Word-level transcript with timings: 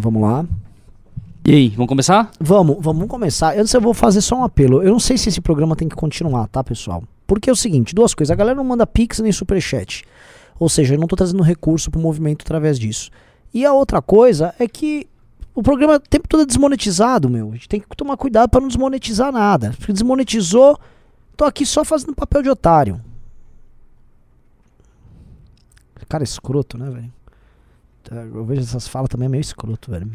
Vamos 0.00 0.22
lá. 0.22 0.46
E 1.46 1.52
aí, 1.52 1.68
vamos 1.68 1.88
começar? 1.88 2.30
Vamos, 2.40 2.78
vamos 2.80 3.06
começar. 3.06 3.58
Antes 3.58 3.74
eu 3.74 3.80
vou 3.80 3.92
fazer 3.92 4.22
só 4.22 4.36
um 4.36 4.44
apelo. 4.44 4.82
Eu 4.82 4.92
não 4.92 4.98
sei 4.98 5.18
se 5.18 5.28
esse 5.28 5.40
programa 5.40 5.76
tem 5.76 5.88
que 5.88 5.94
continuar, 5.94 6.48
tá, 6.48 6.64
pessoal? 6.64 7.02
Porque 7.26 7.50
é 7.50 7.52
o 7.52 7.56
seguinte, 7.56 7.94
duas 7.94 8.14
coisas. 8.14 8.30
A 8.30 8.34
galera 8.34 8.56
não 8.56 8.64
manda 8.64 8.86
pix 8.86 9.18
nem 9.20 9.30
superchat. 9.30 10.04
Ou 10.58 10.68
seja, 10.68 10.94
eu 10.94 10.98
não 10.98 11.06
tô 11.06 11.16
trazendo 11.16 11.42
recurso 11.42 11.90
pro 11.90 12.00
movimento 12.00 12.42
através 12.42 12.78
disso. 12.78 13.10
E 13.52 13.64
a 13.66 13.72
outra 13.72 14.00
coisa 14.00 14.54
é 14.58 14.66
que 14.66 15.06
o 15.54 15.62
programa 15.62 15.96
o 15.96 16.00
tempo 16.00 16.26
todo 16.26 16.42
é 16.42 16.46
desmonetizado, 16.46 17.28
meu. 17.28 17.50
A 17.50 17.52
gente 17.52 17.68
tem 17.68 17.80
que 17.80 17.96
tomar 17.96 18.16
cuidado 18.16 18.48
para 18.48 18.60
não 18.60 18.68
desmonetizar 18.68 19.30
nada. 19.30 19.74
Porque 19.76 19.92
desmonetizou, 19.92 20.78
tô 21.36 21.44
aqui 21.44 21.66
só 21.66 21.84
fazendo 21.84 22.14
papel 22.14 22.42
de 22.42 22.48
otário. 22.48 23.00
Cara, 26.08 26.22
é 26.22 26.24
escroto, 26.24 26.76
né, 26.76 26.90
velho? 26.90 27.12
Eu 28.10 28.44
vejo 28.44 28.60
essas 28.62 28.88
falas 28.88 29.08
também 29.08 29.28
meio 29.28 29.40
escroto, 29.40 29.90
velho. 29.90 30.10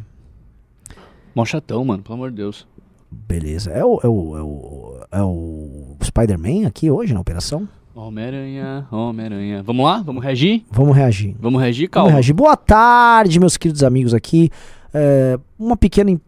Mó 1.33 1.43
chatão, 1.45 1.83
mano, 1.83 2.01
pelo 2.03 2.15
amor 2.15 2.29
de 2.31 2.37
Deus. 2.37 2.67
Beleza. 3.11 3.71
É 3.71 3.83
o, 3.85 3.99
é 4.03 4.07
o, 4.07 4.37
é 4.37 4.41
o, 4.41 4.99
é 5.11 5.21
o 5.23 5.95
Spider-Man 6.03 6.67
aqui 6.67 6.89
hoje 6.89 7.13
na 7.13 7.19
operação? 7.19 7.67
Homem-Aranha, 7.93 8.85
Homem-Aranha. 8.91 9.63
Vamos 9.63 9.85
lá? 9.85 10.01
Vamos 10.01 10.23
reagir? 10.23 10.65
Vamos 10.69 10.95
reagir. 10.95 11.35
Vamos 11.39 11.61
reagir, 11.61 11.89
calma. 11.89 12.07
Vamos 12.09 12.15
reagir. 12.15 12.33
Boa 12.33 12.57
tarde, 12.57 13.39
meus 13.39 13.55
queridos 13.55 13.83
amigos 13.83 14.13
aqui. 14.13 14.49
É, 14.93 15.39
uma 15.57 15.77
pequena 15.77 16.11
im- 16.11 16.19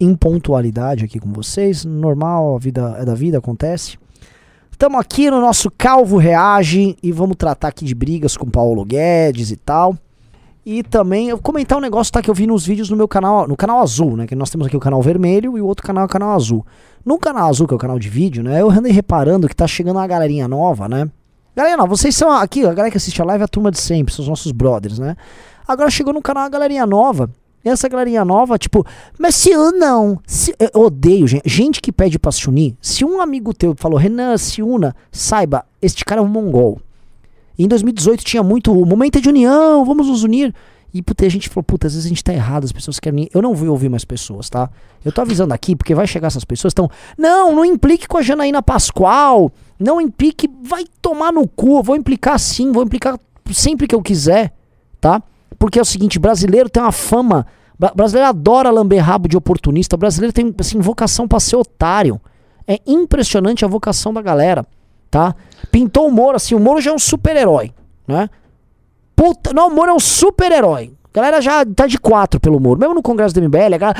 impontualidade 0.00 1.04
aqui 1.04 1.20
com 1.20 1.32
vocês. 1.32 1.84
Normal, 1.84 2.56
a 2.56 2.58
vida 2.58 2.96
é 2.98 3.04
da 3.04 3.14
vida, 3.14 3.38
acontece. 3.38 3.96
Estamos 4.70 4.98
aqui 4.98 5.30
no 5.30 5.40
nosso 5.40 5.70
Calvo 5.70 6.16
Reage 6.16 6.96
e 7.00 7.12
vamos 7.12 7.36
tratar 7.36 7.68
aqui 7.68 7.84
de 7.84 7.94
brigas 7.94 8.36
com 8.36 8.50
Paulo 8.50 8.84
Guedes 8.84 9.52
e 9.52 9.56
tal. 9.56 9.96
E 10.64 10.82
também 10.82 11.36
comentar 11.38 11.78
um 11.78 11.80
negócio 11.80 12.12
tá, 12.12 12.22
que 12.22 12.30
eu 12.30 12.34
vi 12.34 12.46
nos 12.46 12.64
vídeos 12.64 12.88
no 12.88 12.96
meu 12.96 13.08
canal, 13.08 13.48
no 13.48 13.56
canal 13.56 13.80
azul, 13.80 14.16
né? 14.16 14.26
Que 14.26 14.34
nós 14.36 14.48
temos 14.48 14.66
aqui 14.66 14.76
o 14.76 14.80
canal 14.80 15.02
vermelho 15.02 15.58
e 15.58 15.60
o 15.60 15.66
outro 15.66 15.84
canal 15.84 16.04
é 16.04 16.06
o 16.06 16.08
canal 16.08 16.30
azul. 16.30 16.64
No 17.04 17.18
canal 17.18 17.48
azul, 17.48 17.66
que 17.66 17.74
é 17.74 17.76
o 17.76 17.80
canal 17.80 17.98
de 17.98 18.08
vídeo, 18.08 18.44
né? 18.44 18.60
Eu 18.60 18.70
andei 18.70 18.92
reparando 18.92 19.48
que 19.48 19.56
tá 19.56 19.66
chegando 19.66 19.96
uma 19.96 20.06
galerinha 20.06 20.46
nova, 20.46 20.88
né? 20.88 21.10
Nova, 21.54 21.86
vocês 21.86 22.14
são 22.14 22.30
aqui, 22.30 22.64
a 22.64 22.72
galera 22.72 22.90
que 22.90 22.96
assiste 22.96 23.20
a 23.20 23.24
live 23.24 23.42
é 23.42 23.44
a 23.44 23.48
turma 23.48 23.70
de 23.70 23.78
sempre, 23.78 24.14
são 24.14 24.22
os 24.22 24.28
nossos 24.28 24.52
brothers, 24.52 24.98
né? 24.98 25.16
Agora 25.66 25.90
chegou 25.90 26.14
no 26.14 26.22
canal 26.22 26.44
a 26.44 26.48
galerinha 26.48 26.86
nova. 26.86 27.28
E 27.64 27.68
essa 27.68 27.88
galerinha 27.88 28.24
nova, 28.24 28.58
tipo, 28.58 28.84
mas 29.18 29.34
se 29.36 29.50
eu 29.50 29.70
não. 29.72 30.18
Se, 30.26 30.54
eu 30.58 30.80
odeio 30.80 31.28
gente, 31.28 31.48
gente 31.48 31.80
que 31.80 31.92
pede 31.92 32.18
pra 32.18 32.32
se 32.32 32.48
unir. 32.48 32.76
Se 32.80 33.04
um 33.04 33.20
amigo 33.20 33.54
teu 33.54 33.74
falou, 33.76 33.98
Renan, 33.98 34.36
se 34.36 34.62
una, 34.62 34.94
saiba, 35.12 35.64
este 35.80 36.04
cara 36.04 36.20
é 36.20 36.24
um 36.24 36.28
mongol. 36.28 36.80
Em 37.58 37.68
2018 37.68 38.24
tinha 38.24 38.42
muito 38.42 38.72
o 38.72 38.84
momento 38.86 39.20
de 39.20 39.28
união, 39.28 39.84
vamos 39.84 40.08
nos 40.08 40.22
unir. 40.24 40.54
E 40.94 41.00
puta, 41.00 41.24
a 41.24 41.28
gente 41.28 41.48
falou, 41.48 41.62
puta, 41.64 41.86
às 41.86 41.94
vezes 41.94 42.04
a 42.06 42.08
gente 42.10 42.22
tá 42.22 42.34
errado, 42.34 42.64
as 42.64 42.72
pessoas 42.72 43.00
querem. 43.00 43.28
Eu 43.32 43.40
não 43.40 43.54
vou 43.54 43.68
ouvir 43.70 43.88
mais 43.88 44.04
pessoas, 44.04 44.50
tá? 44.50 44.68
Eu 45.02 45.10
tô 45.10 45.22
avisando 45.22 45.54
aqui, 45.54 45.74
porque 45.74 45.94
vai 45.94 46.06
chegar 46.06 46.26
essas 46.26 46.44
pessoas 46.44 46.72
estão. 46.72 46.90
Não, 47.16 47.54
não 47.56 47.64
implique 47.64 48.06
com 48.06 48.18
a 48.18 48.22
Janaína 48.22 48.62
Pascoal. 48.62 49.50
Não 49.78 50.00
implique, 50.00 50.48
vai 50.62 50.84
tomar 51.00 51.32
no 51.32 51.48
cu. 51.48 51.78
Eu 51.78 51.82
vou 51.82 51.96
implicar 51.96 52.38
sim, 52.38 52.70
vou 52.72 52.82
implicar 52.82 53.18
sempre 53.50 53.86
que 53.86 53.94
eu 53.94 54.02
quiser, 54.02 54.52
tá? 55.00 55.22
Porque 55.58 55.78
é 55.78 55.82
o 55.82 55.84
seguinte, 55.84 56.18
brasileiro 56.18 56.68
tem 56.68 56.82
uma 56.82 56.92
fama. 56.92 57.46
bra- 57.78 57.92
Brasileiro 57.96 58.28
adora 58.28 58.70
lamber 58.70 59.02
rabo 59.02 59.28
de 59.28 59.36
oportunista. 59.36 59.96
Brasileiro 59.96 60.32
tem, 60.32 60.54
assim, 60.58 60.78
vocação 60.78 61.26
pra 61.26 61.40
ser 61.40 61.56
otário. 61.56 62.20
É 62.68 62.78
impressionante 62.86 63.64
a 63.64 63.68
vocação 63.68 64.12
da 64.12 64.20
galera, 64.20 64.64
tá? 65.12 65.36
Pintou 65.70 66.08
o 66.08 66.10
Moro, 66.10 66.36
assim, 66.36 66.54
o 66.54 66.58
Moro 66.58 66.80
já 66.80 66.90
é 66.90 66.94
um 66.94 66.98
super-herói, 66.98 67.70
né? 68.08 68.30
Puta, 69.14 69.52
não, 69.52 69.68
o 69.68 69.74
Moro 69.74 69.90
é 69.90 69.94
um 69.94 70.00
super-herói. 70.00 70.90
A 71.04 71.14
galera 71.14 71.42
já 71.42 71.64
tá 71.66 71.86
de 71.86 71.98
quatro 71.98 72.40
pelo 72.40 72.58
Moro. 72.58 72.80
Mesmo 72.80 72.94
no 72.94 73.02
Congresso 73.02 73.34
do 73.34 73.42
MBL, 73.42 73.74
a 73.74 73.78
galera. 73.78 73.98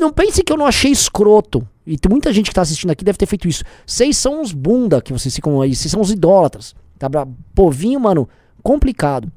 Não 0.00 0.10
pense 0.10 0.42
que 0.42 0.50
eu 0.50 0.56
não 0.56 0.64
achei 0.64 0.90
escroto. 0.90 1.68
E 1.86 1.98
tem 1.98 2.10
muita 2.10 2.32
gente 2.32 2.48
que 2.48 2.54
tá 2.54 2.62
assistindo 2.62 2.90
aqui 2.90 3.04
deve 3.04 3.18
ter 3.18 3.26
feito 3.26 3.46
isso. 3.46 3.62
Vocês 3.86 4.16
são 4.16 4.40
uns 4.40 4.52
bunda 4.52 5.02
que 5.02 5.12
vocês 5.12 5.34
ficam 5.34 5.60
aí. 5.60 5.76
Vocês 5.76 5.92
são 5.92 6.00
os 6.00 6.10
idólatras. 6.10 6.74
Tá. 6.98 7.08
Povinho, 7.54 8.00
mano, 8.00 8.26
complicado. 8.62 9.30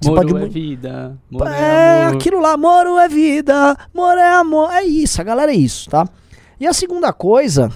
Você 0.00 0.10
Moro 0.10 0.28
pode 0.28 0.44
é 0.44 0.48
vida, 0.48 1.18
Moro 1.28 1.50
é, 1.50 2.02
é 2.02 2.04
aquilo 2.04 2.38
lá, 2.38 2.54
moro 2.56 2.98
é 2.98 3.08
vida, 3.08 3.76
moro 3.94 4.20
é 4.20 4.34
amor. 4.34 4.70
É 4.70 4.84
isso, 4.84 5.20
a 5.20 5.24
galera 5.24 5.50
é 5.50 5.56
isso, 5.56 5.88
tá? 5.88 6.06
E 6.60 6.66
a 6.66 6.74
segunda 6.74 7.12
coisa, 7.14 7.72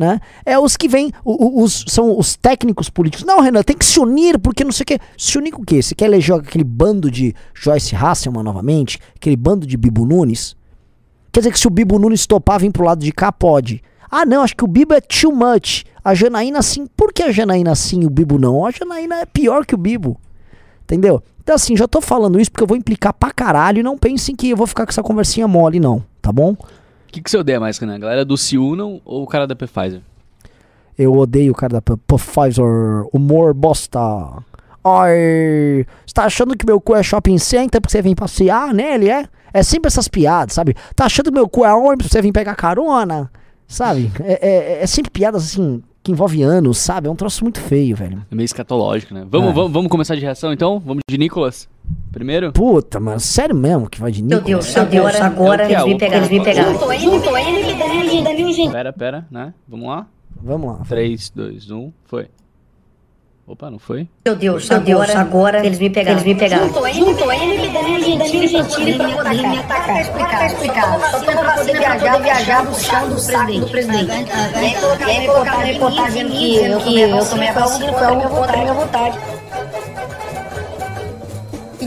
né? 0.00 0.18
É 0.46 0.58
os 0.58 0.78
que 0.78 0.88
vêm, 0.88 1.12
os, 1.22 1.84
são 1.86 2.18
os 2.18 2.34
técnicos 2.34 2.88
políticos. 2.88 3.26
Não, 3.26 3.42
Renan, 3.42 3.62
tem 3.62 3.76
que 3.76 3.84
se 3.84 4.00
unir, 4.00 4.38
porque 4.38 4.64
não 4.64 4.72
sei 4.72 4.84
o 4.84 4.86
quê. 4.86 4.98
Se 5.18 5.36
unir 5.36 5.52
com 5.52 5.60
o 5.60 5.64
quê? 5.64 5.82
Você 5.82 5.94
quer 5.94 6.06
eleger 6.06 6.34
aquele 6.36 6.64
bando 6.64 7.10
de 7.10 7.34
Joyce 7.52 7.94
Hasselman 7.94 8.42
novamente? 8.42 8.98
Aquele 9.14 9.36
bando 9.36 9.66
de 9.66 9.76
Bibo 9.76 10.06
Nunes? 10.06 10.56
Quer 11.30 11.40
dizer 11.40 11.52
que 11.52 11.58
se 11.60 11.66
o 11.66 11.70
Bibo 11.70 11.98
Nunes 11.98 12.26
topar 12.26 12.58
vir 12.58 12.72
pro 12.72 12.86
lado 12.86 13.04
de 13.04 13.12
cá, 13.12 13.30
pode. 13.30 13.82
Ah, 14.10 14.24
não, 14.24 14.40
acho 14.40 14.56
que 14.56 14.64
o 14.64 14.66
Bibo 14.66 14.94
é 14.94 15.02
too 15.02 15.36
much. 15.36 15.84
A 16.02 16.14
Janaína 16.14 16.62
sim. 16.62 16.86
Por 16.96 17.12
que 17.12 17.22
a 17.22 17.30
Janaína 17.30 17.74
sim 17.74 18.00
e 18.00 18.06
o 18.06 18.10
Bibo 18.10 18.38
não? 18.38 18.64
A 18.64 18.70
Janaína 18.70 19.16
é 19.16 19.26
pior 19.26 19.66
que 19.66 19.74
o 19.74 19.78
Bibo. 19.78 20.18
Entendeu? 20.84 21.22
Então, 21.42 21.54
assim, 21.54 21.76
já 21.76 21.86
tô 21.86 22.00
falando 22.00 22.40
isso 22.40 22.50
porque 22.50 22.62
eu 22.62 22.66
vou 22.66 22.76
implicar 22.76 23.12
pra 23.12 23.30
caralho 23.30 23.80
e 23.80 23.82
não 23.82 23.98
pensem 23.98 24.34
que 24.34 24.48
eu 24.48 24.56
vou 24.56 24.66
ficar 24.66 24.86
com 24.86 24.90
essa 24.92 25.02
conversinha 25.02 25.46
mole, 25.46 25.78
não. 25.78 26.02
Tá 26.22 26.32
bom? 26.32 26.56
O 27.10 27.12
que, 27.12 27.20
que 27.20 27.28
você 27.28 27.36
odeia 27.38 27.58
mais, 27.58 27.76
Renan? 27.76 27.96
A 27.96 27.98
galera 27.98 28.24
do 28.24 28.36
Se 28.38 28.56
Unam 28.56 29.00
ou 29.04 29.24
o 29.24 29.26
cara 29.26 29.44
da 29.44 29.56
Pfizer? 29.56 30.00
Eu 30.96 31.12
odeio 31.16 31.50
o 31.50 31.54
cara 31.56 31.80
da 31.80 31.82
Pfizer. 31.82 32.64
Humor 33.12 33.52
bosta. 33.52 33.98
Ai, 34.84 35.84
você 36.06 36.14
tá 36.14 36.24
achando 36.24 36.56
que 36.56 36.64
meu 36.64 36.80
cu 36.80 36.94
é 36.94 37.02
shopping 37.02 37.36
center 37.36 37.80
porque 37.80 37.90
você 37.90 38.00
vem 38.00 38.14
passear 38.14 38.72
nele, 38.72 39.10
é? 39.10 39.26
É 39.52 39.62
sempre 39.64 39.88
essas 39.88 40.06
piadas, 40.06 40.54
sabe? 40.54 40.76
Tá 40.94 41.06
achando 41.06 41.26
que 41.26 41.32
meu 41.32 41.48
cu 41.48 41.64
é 41.64 41.74
ônibus 41.74 42.06
pra 42.06 42.12
você 42.12 42.22
vir 42.22 42.30
pegar 42.32 42.54
carona? 42.54 43.28
Sabe? 43.66 44.10
É, 44.20 44.78
é- 44.78 44.82
é 44.82 44.86
sempre 44.86 45.10
piadas 45.10 45.44
assim 45.44 45.82
que 46.02 46.12
envolve 46.12 46.42
anos, 46.42 46.78
sabe? 46.78 47.08
É 47.08 47.10
um 47.10 47.16
troço 47.16 47.42
muito 47.44 47.60
feio, 47.60 47.96
velho. 47.96 48.24
É 48.30 48.34
meio 48.34 48.44
escatológico, 48.44 49.12
né? 49.12 49.26
Vamos, 49.28 49.50
É. 49.50 49.52
vamos, 49.52 49.72
vamos 49.72 49.90
começar 49.90 50.14
de 50.14 50.20
reação 50.22 50.52
então? 50.52 50.78
Vamos 50.78 51.02
de 51.10 51.18
Nicolas? 51.18 51.68
Primeiro? 52.12 52.52
Puta, 52.52 52.98
mas 52.98 53.22
sério 53.22 53.54
mesmo 53.54 53.88
que 53.88 54.00
vai 54.00 54.10
de 54.10 54.22
Meu 54.22 54.38
Nicolas? 54.42 54.66
Deus, 54.66 54.76
agora, 54.76 55.24
agora 55.24 55.62
É 55.62 55.66
o 55.66 55.68
que 55.68 55.74
é, 55.74 55.78
eles 55.78 55.86
me 55.88 55.94
o- 55.94 55.98
pegaram, 55.98 56.16
eles 56.26 56.30
me 56.30 56.44
pegaram. 56.44 56.72
Juntou 56.72 56.92
ele, 56.92 57.02
juntou 57.04 57.38
ele, 57.38 57.74
Danilo, 57.74 58.24
Danilo, 58.24 58.52
gente. 58.52 58.72
Pera, 58.72 58.92
pera, 58.92 59.26
né? 59.30 59.54
Vamos 59.68 59.88
lá? 59.88 60.06
Vamos 60.42 60.66
lá. 60.78 60.84
3, 60.88 61.30
2, 61.30 61.70
1, 61.70 61.92
foi. 62.06 62.28
Opa, 63.46 63.68
não 63.68 63.80
foi? 63.80 64.08
Meu 64.24 64.36
Deus, 64.36 64.68
meu 64.68 64.80
Deus, 64.80 65.10
agora 65.10 65.66
eles 65.66 65.78
me 65.80 65.90
pegaram, 65.90 66.20
eles 66.20 66.24
me 66.24 66.34
pegaram. 66.38 66.66
Juntou 66.68 66.86
ele, 66.86 66.98
juntou 67.00 67.32
ele, 67.32 67.68
Danilo, 67.68 68.18
Danilo, 68.18 68.46
Gentili 68.46 68.94
pra 68.96 69.08
poder 69.08 69.42
me 69.48 69.58
atacar. 69.58 69.86
Tá 69.86 70.00
explicado, 70.00 70.44
explicado. 70.46 71.00
Só 71.10 71.18
pra 71.24 71.32
eu 71.32 71.54
poder 71.58 71.78
viajar, 71.78 72.18
viajar 72.22 72.64
do 72.64 72.74
chão 72.78 73.08
do 73.08 73.18
saco 73.18 73.52
do 73.52 73.66
presidente. 73.68 74.10
E 74.10 74.58
aí 74.64 74.74
colocar- 74.80 75.08
e 75.08 75.10
aí 75.18 75.26
colocar 75.26 75.54
uma 75.56 75.64
reportagem 75.64 76.28
que 76.28 76.56
eu 76.58 76.78
que 76.78 77.00
eu 77.00 77.24
tomei 77.28 77.48
a 77.48 77.52
vacina, 77.52 77.92
foi 77.92 78.06
a 78.06 78.14
minha 78.14 78.28
vontade, 78.28 78.60
minha 78.60 78.74
vontade. 78.74 79.18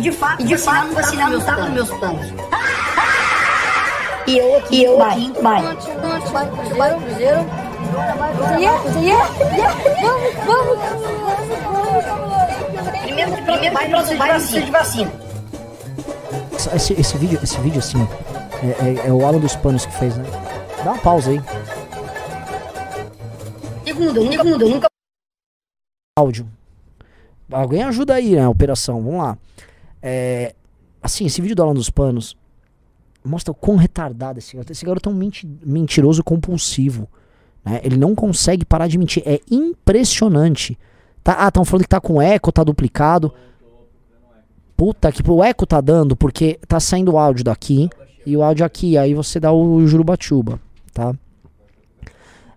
E 0.04 0.10
de 0.10 0.12
fato, 0.12 0.42
e 0.42 0.46
de 0.46 0.58
fato, 0.58 0.94
vacinar 0.94 1.32
não 1.32 1.40
estava 1.40 1.62
nos 1.62 1.74
meus 1.74 1.90
planos. 1.98 2.28
E 4.26 4.38
eu 4.38 4.56
aqui, 4.58 4.84
eu 4.84 5.04
aqui, 5.04 5.34
vai. 5.42 5.62
Primeiro, 13.04 13.32
primeiro 13.44 13.74
vai 13.74 13.90
precisa 13.90 14.62
de 14.62 14.72
vacina. 14.72 15.12
Esse, 16.76 16.94
esse 16.94 17.18
vídeo, 17.18 17.40
esse 17.44 17.60
vídeo 17.60 17.80
assim, 17.80 18.08
é, 18.64 19.04
é- 19.06 19.08
é 19.08 19.12
o 19.12 19.26
Alan 19.26 19.40
dos 19.40 19.56
Panos 19.56 19.86
que 19.86 19.94
fez, 19.98 20.18
né? 20.18 20.26
Dá 20.84 20.92
uma 20.94 20.98
pausa 21.02 21.32
aí. 21.32 21.42
Segundo, 23.86 24.32
segundo, 24.32 24.70
nunca 24.70 24.88
áudio. 26.18 26.48
Alguém 27.52 27.84
ajuda 27.84 28.16
aí 28.16 28.36
na 28.36 28.50
operação, 28.50 29.02
vamos 29.02 29.22
lá. 29.22 29.38
É, 30.06 30.54
assim, 31.02 31.26
esse 31.26 31.42
vídeo 31.42 31.56
do 31.56 31.64
Alan 31.64 31.74
dos 31.74 31.90
Panos 31.90 32.36
mostra 33.24 33.54
o 33.54 33.56
quão 33.56 33.78
retardado 33.78 34.38
esse 34.40 34.54
garoto. 34.54 34.74
Esse 34.74 34.86
garoto 34.86 35.10
é 35.10 35.12
um 35.14 35.16
menti- 35.16 35.48
mentiroso 35.66 36.22
compulsivo. 36.22 37.08
né? 37.64 37.80
Ele 37.84 37.96
não 37.96 38.14
consegue 38.14 38.66
parar 38.66 38.88
de 38.88 38.98
mentir. 38.98 39.24
É 39.26 39.40
impressionante. 39.50 40.78
Tá, 41.24 41.38
ah, 41.40 41.48
estão 41.48 41.64
falando 41.64 41.84
que 41.84 41.90
tá 41.90 42.02
com 42.02 42.22
eco, 42.22 42.52
tá 42.52 42.66
duplicado. 42.66 43.34
Puta 44.76 45.10
que 45.10 45.24
o 45.32 45.42
eco 45.42 45.66
tá 45.66 45.80
dando 45.80 46.18
porque 46.18 46.60
tá 46.68 46.82
saindo 46.82 47.14
o 47.14 47.18
áudio 47.18 47.46
daqui 47.46 47.90
e 48.26 48.36
o 48.36 48.44
áudio 48.44 48.66
aqui. 48.66 48.98
Aí 48.98 49.14
você 49.14 49.40
dá 49.40 49.54
o 49.54 49.88
jurubachuba, 49.88 50.60
tá? 50.94 51.16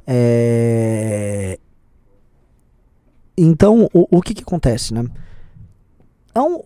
É... 0.05 1.59
Então, 3.39 3.89
o, 3.93 4.07
o 4.19 4.23
que 4.23 4.35
que 4.35 4.43
acontece, 4.43 4.95
né? 4.95 5.05
É, 6.35 6.41
um- 6.41 6.61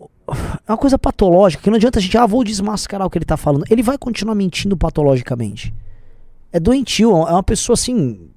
é 0.67 0.71
uma 0.71 0.79
coisa 0.79 0.99
patológica 0.99 1.63
que 1.63 1.71
não 1.71 1.77
adianta 1.77 1.99
a 1.99 2.03
gente, 2.03 2.17
ah, 2.17 2.27
vou 2.27 2.45
desmascarar 2.45 3.07
o 3.07 3.11
que 3.11 3.19
ele 3.19 3.25
tá 3.25 3.37
falando. 3.37 3.65
Ele 3.71 3.83
vai 3.83 3.99
continuar 3.99 4.35
mentindo 4.35 4.77
patologicamente. 4.77 5.73
É 6.53 6.59
doentio, 6.59 7.11
é 7.11 7.33
uma 7.33 7.43
pessoa 7.43 7.75
assim. 7.75 8.29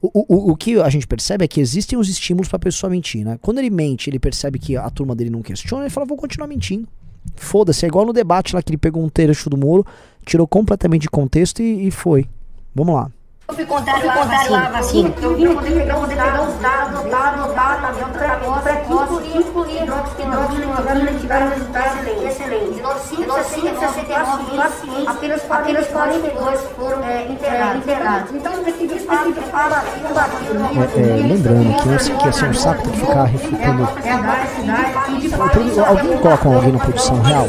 O, 0.00 0.10
o, 0.12 0.50
o 0.52 0.56
que 0.56 0.78
a 0.80 0.88
gente 0.90 1.06
percebe 1.06 1.44
é 1.44 1.48
que 1.48 1.60
existem 1.60 1.98
os 1.98 2.08
estímulos 2.08 2.48
pra 2.48 2.58
pessoa 2.58 2.90
mentir, 2.90 3.24
né? 3.24 3.38
Quando 3.40 3.58
ele 3.58 3.70
mente, 3.70 4.10
ele 4.10 4.18
percebe 4.18 4.58
que 4.58 4.76
a 4.76 4.90
turma 4.90 5.14
dele 5.14 5.30
não 5.30 5.40
questiona, 5.40 5.84
ele 5.84 5.90
fala, 5.90 6.06
vou 6.06 6.16
continuar 6.16 6.46
mentindo. 6.46 6.86
Foda-se, 7.36 7.86
é 7.86 7.88
igual 7.88 8.04
no 8.04 8.12
debate 8.12 8.54
lá 8.54 8.62
que 8.62 8.70
ele 8.70 8.76
pegou 8.76 9.02
um 9.02 9.08
trecho 9.08 9.48
do 9.48 9.56
Moro, 9.56 9.86
tirou 10.26 10.46
completamente 10.46 11.02
de 11.02 11.08
contexto 11.08 11.62
e, 11.62 11.88
e 11.88 11.90
foi. 11.90 12.26
Vamos 12.74 12.94
lá. 12.94 13.10
Eu 13.46 13.54
fui 13.54 13.66
contrário 13.66 14.10
à 14.10 14.14
vacina. 14.70 15.12
Eu 15.20 15.36
vim 15.36 15.54
poder 15.54 15.70
pegar, 15.72 15.94
poder 15.96 16.16
pegar 16.16 16.42
os 16.48 16.54
dados, 16.60 17.04
dados, 17.10 17.54
dados, 17.54 17.92
dados, 18.14 18.62
para 18.62 18.76
que 18.76 19.38
incluir 19.38 19.82
hidroxicloroquina 19.82 21.12
tiveram 21.20 21.50
resultados 21.50 22.06
excelentes. 22.24 22.76
De 22.76 23.26
969 23.26 24.56
pacientes, 24.56 25.08
apenas 25.08 25.42
42 25.42 26.60
foram 26.74 27.02
internados. 27.28 28.34
Então, 28.34 28.66
esse 28.66 28.98
fala 29.50 29.84
É, 30.74 31.00
é, 31.00 31.16
lembrando 31.16 31.82
que 31.82 31.88
eu 31.88 31.98
sei 31.98 32.16
que 32.16 32.28
assim, 32.28 32.46
um 32.46 32.54
saco 32.54 32.82
tem 32.82 32.92
que 32.92 33.00
ficar 33.00 33.24
refutando. 33.24 33.88
Alguém 35.86 36.18
coloca 36.18 36.48
alguém 36.48 36.72
na 36.72 36.78
produção 36.78 37.20
real? 37.20 37.46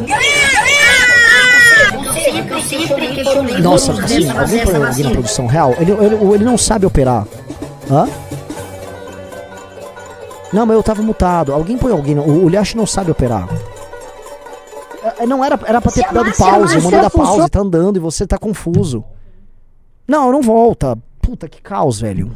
Nossa, 3.61 3.91
assim, 3.91 4.29
alguém 4.29 4.65
põe 4.65 4.75
alguém 4.75 5.03
na 5.03 5.11
produção 5.11 5.47
real? 5.47 5.73
Ele, 5.79 5.91
ele, 5.91 6.15
ele 6.35 6.43
não 6.43 6.57
sabe 6.57 6.85
operar. 6.85 7.27
Hã? 7.89 8.07
Não, 10.51 10.65
mas 10.65 10.75
eu 10.77 10.83
tava 10.83 11.01
mutado. 11.01 11.53
Alguém 11.53 11.77
põe 11.77 11.91
alguém. 11.91 12.17
O, 12.17 12.45
o 12.45 12.49
Lyash 12.49 12.75
não 12.75 12.85
sabe 12.85 13.11
operar. 13.11 13.47
É, 15.19 15.25
Não 15.25 15.43
era, 15.43 15.59
era 15.65 15.81
pra 15.81 15.91
ter 15.91 16.01
dado 16.11 16.31
pause. 16.35 16.75
Eu 16.75 16.81
mandei 16.81 17.01
dar 17.01 17.09
pause, 17.09 17.49
tá 17.49 17.59
andando 17.59 17.97
e 17.97 17.99
você 17.99 18.25
tá 18.25 18.37
confuso. 18.37 19.03
Não, 20.07 20.31
não 20.31 20.41
volta. 20.41 20.97
Puta 21.21 21.49
que 21.49 21.61
caos, 21.61 21.99
velho. 21.99 22.31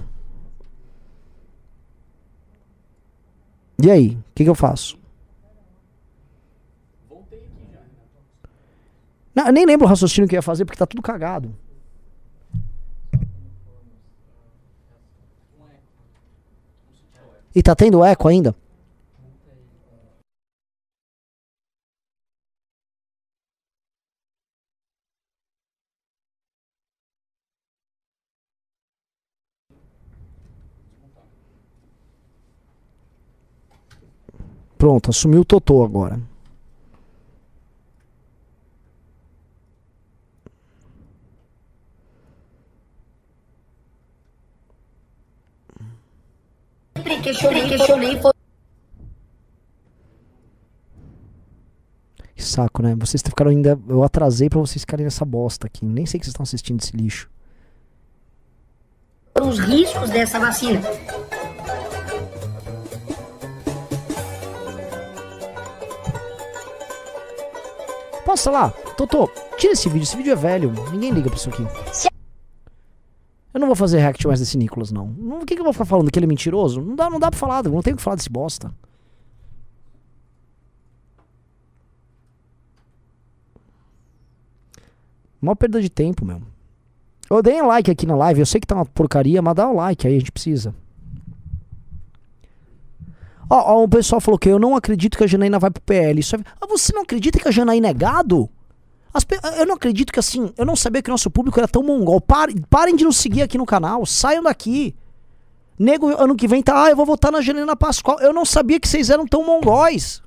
E 3.82 3.90
aí? 3.90 4.10
O 4.10 4.24
que, 4.36 4.44
que 4.44 4.50
eu 4.50 4.56
faço? 4.56 4.99
Não, 9.34 9.52
nem 9.52 9.66
lembro 9.66 9.86
o 9.86 9.90
raciocínio 9.90 10.28
que 10.28 10.36
ia 10.36 10.42
fazer 10.42 10.66
porque 10.66 10.78
tá 10.80 10.86
tudo 10.86 11.02
cagado. 11.02 11.56
E 17.56 17.64
tá 17.64 17.76
tendo 17.76 18.04
eco 18.04 18.28
ainda? 18.28 18.56
Pronto, 34.78 35.10
assumiu 35.10 35.42
o 35.42 35.46
Totô 35.46 35.84
agora. 35.84 36.18
Sempre 47.10 47.24
questionei, 47.24 47.68
questionei, 47.68 48.22
foi 48.22 48.32
Que 52.36 52.44
saco, 52.44 52.84
né? 52.84 52.96
Vocês 53.00 53.24
ficaram 53.24 53.50
ainda. 53.50 53.80
Eu 53.90 54.04
atrasei 54.04 54.48
pra 54.48 54.60
vocês 54.60 54.84
ficarem 54.84 55.04
nessa 55.06 55.26
bosta 55.26 55.66
aqui. 55.66 55.84
Nem 55.84 56.06
sei 56.06 56.20
que 56.20 56.26
vocês 56.26 56.34
estão 56.34 56.44
assistindo 56.44 56.80
esse 56.80 56.96
lixo. 56.96 57.28
os 59.42 59.58
riscos 59.58 60.12
dessa 60.12 60.40
vacina. 60.40 60.82
Posso 68.24 68.52
lá? 68.52 68.70
Totô, 68.96 69.28
tira 69.58 69.74
esse 69.74 69.90
vídeo. 69.90 70.04
Esse 70.04 70.16
vídeo 70.16 70.34
é 70.34 70.36
velho. 70.36 70.72
Ninguém 70.92 71.10
liga 71.10 71.30
pra 71.30 71.40
isso 71.40 71.50
aqui. 71.50 71.64
Eu 73.54 73.60
não 73.60 73.68
vou 73.68 73.76
fazer 73.76 73.98
react 73.98 74.28
mais 74.28 74.40
desse 74.40 74.58
Nicolas, 74.58 74.92
não. 74.92 75.08
O 75.42 75.46
que, 75.46 75.56
que 75.56 75.60
eu 75.60 75.64
vou 75.64 75.74
ficar 75.74 75.86
falando? 75.86 76.12
Que 76.12 76.20
ele 76.20 76.26
é 76.26 76.28
mentiroso? 76.28 76.82
Não 76.82 76.96
dá, 76.96 77.10
não 77.10 77.20
dá 77.20 77.32
pra 77.32 77.40
falar. 77.40 77.64
Não 77.64 77.82
tenho 77.82 77.96
o 77.96 77.98
que 77.98 78.04
falar 78.04 78.16
desse 78.16 78.30
bosta. 78.30 78.72
Mó 85.42 85.56
perda 85.56 85.82
de 85.82 85.90
tempo, 85.90 86.26
meu. 86.26 86.42
Eu 87.30 87.42
dei 87.42 87.62
um 87.62 87.68
like 87.68 87.90
aqui 87.90 88.06
na 88.06 88.16
live. 88.16 88.42
Eu 88.42 88.46
sei 88.46 88.60
que 88.60 88.68
tá 88.68 88.76
uma 88.76 88.86
porcaria, 88.86 89.42
mas 89.42 89.56
dá 89.56 89.68
o 89.68 89.76
like 89.76 90.08
aí, 90.08 90.16
a 90.16 90.20
gente 90.20 90.32
precisa. 90.32 90.76
Ó, 93.50 93.84
o 93.84 93.90
pessoal 93.90 94.22
falou 94.22 94.38
que 94.38 94.50
eu 94.50 94.60
não 94.60 94.76
acredito 94.76 95.18
que 95.18 95.24
a 95.24 95.28
Janaína 95.28 95.58
vai 95.58 95.72
pro 95.72 95.82
PL. 95.82 96.20
Isso 96.20 96.36
é... 96.36 96.40
Ah, 96.62 96.68
você 96.68 96.94
não 96.94 97.02
acredita 97.02 97.40
que 97.40 97.48
a 97.48 97.52
Janaína 97.52 97.88
é 97.88 97.94
gado? 97.94 98.48
As 99.14 99.24
pe- 99.24 99.40
Eu 99.58 99.66
não 99.66 99.76
acredito 99.76 100.12
que 100.14 100.20
assim, 100.20 100.54
eu 100.58 100.66
não 100.66 100.76
sabia 100.76 101.02
que 101.02 101.10
nosso 101.10 101.30
público 101.32 101.60
era 101.60 101.68
tão 101.68 101.82
mongol. 101.84 102.22
Parem, 102.22 102.58
parem 102.70 102.96
de 102.96 103.04
nos 103.04 103.18
seguir 103.18 103.42
aqui 103.42 103.58
no 103.58 103.66
canal, 103.66 104.06
saiam 104.06 104.44
daqui. 104.44 104.96
Nego, 105.78 106.08
ano 106.22 106.36
que 106.36 106.48
vem 106.48 106.62
tá, 106.62 106.84
ah, 106.86 106.90
eu 106.90 106.96
vou 106.96 107.06
votar 107.06 107.32
na 107.32 107.42
Janaína 107.42 107.76
Pascoal. 107.76 108.20
Eu 108.20 108.34
não 108.34 108.46
sabia 108.46 108.80
que 108.80 108.88
vocês 108.88 109.10
eram 109.10 109.26
tão 109.26 109.44
mongóis. 109.46 110.22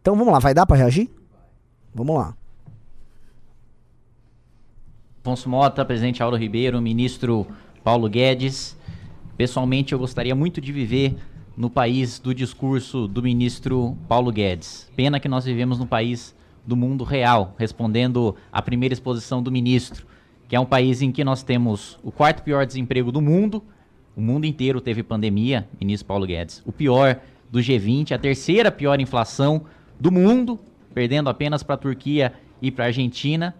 Então 0.00 0.14
vamos 0.14 0.32
lá, 0.32 0.38
vai 0.38 0.54
dar 0.54 0.66
pra 0.66 0.76
reagir? 0.76 1.10
Vamos 1.94 2.14
lá. 2.16 2.34
Afonso 5.20 5.48
Mota, 5.48 5.84
presidente 5.84 6.22
Auro 6.22 6.36
Ribeiro, 6.36 6.80
ministro 6.80 7.46
Paulo 7.82 8.08
Guedes. 8.08 8.75
Pessoalmente, 9.36 9.92
eu 9.92 9.98
gostaria 9.98 10.34
muito 10.34 10.62
de 10.62 10.72
viver 10.72 11.14
no 11.56 11.68
país 11.68 12.18
do 12.18 12.34
discurso 12.34 13.06
do 13.06 13.22
ministro 13.22 13.96
Paulo 14.08 14.32
Guedes. 14.32 14.90
Pena 14.96 15.20
que 15.20 15.28
nós 15.28 15.44
vivemos 15.44 15.78
no 15.78 15.86
país 15.86 16.34
do 16.66 16.74
mundo 16.74 17.04
real, 17.04 17.54
respondendo 17.58 18.34
à 18.50 18.62
primeira 18.62 18.94
exposição 18.94 19.42
do 19.42 19.52
ministro, 19.52 20.06
que 20.48 20.56
é 20.56 20.60
um 20.60 20.64
país 20.64 21.02
em 21.02 21.12
que 21.12 21.22
nós 21.22 21.42
temos 21.42 21.98
o 22.02 22.10
quarto 22.10 22.42
pior 22.42 22.64
desemprego 22.64 23.12
do 23.12 23.20
mundo, 23.20 23.62
o 24.16 24.22
mundo 24.22 24.46
inteiro 24.46 24.80
teve 24.80 25.02
pandemia, 25.02 25.68
ministro 25.78 26.06
Paulo 26.06 26.26
Guedes. 26.26 26.62
O 26.64 26.72
pior 26.72 27.20
do 27.50 27.58
G20, 27.58 28.12
a 28.12 28.18
terceira 28.18 28.70
pior 28.72 28.98
inflação 29.00 29.66
do 30.00 30.10
mundo, 30.10 30.58
perdendo 30.94 31.28
apenas 31.28 31.62
para 31.62 31.74
a 31.74 31.78
Turquia 31.78 32.32
e 32.62 32.70
para 32.70 32.84
a 32.84 32.86
Argentina. 32.86 33.54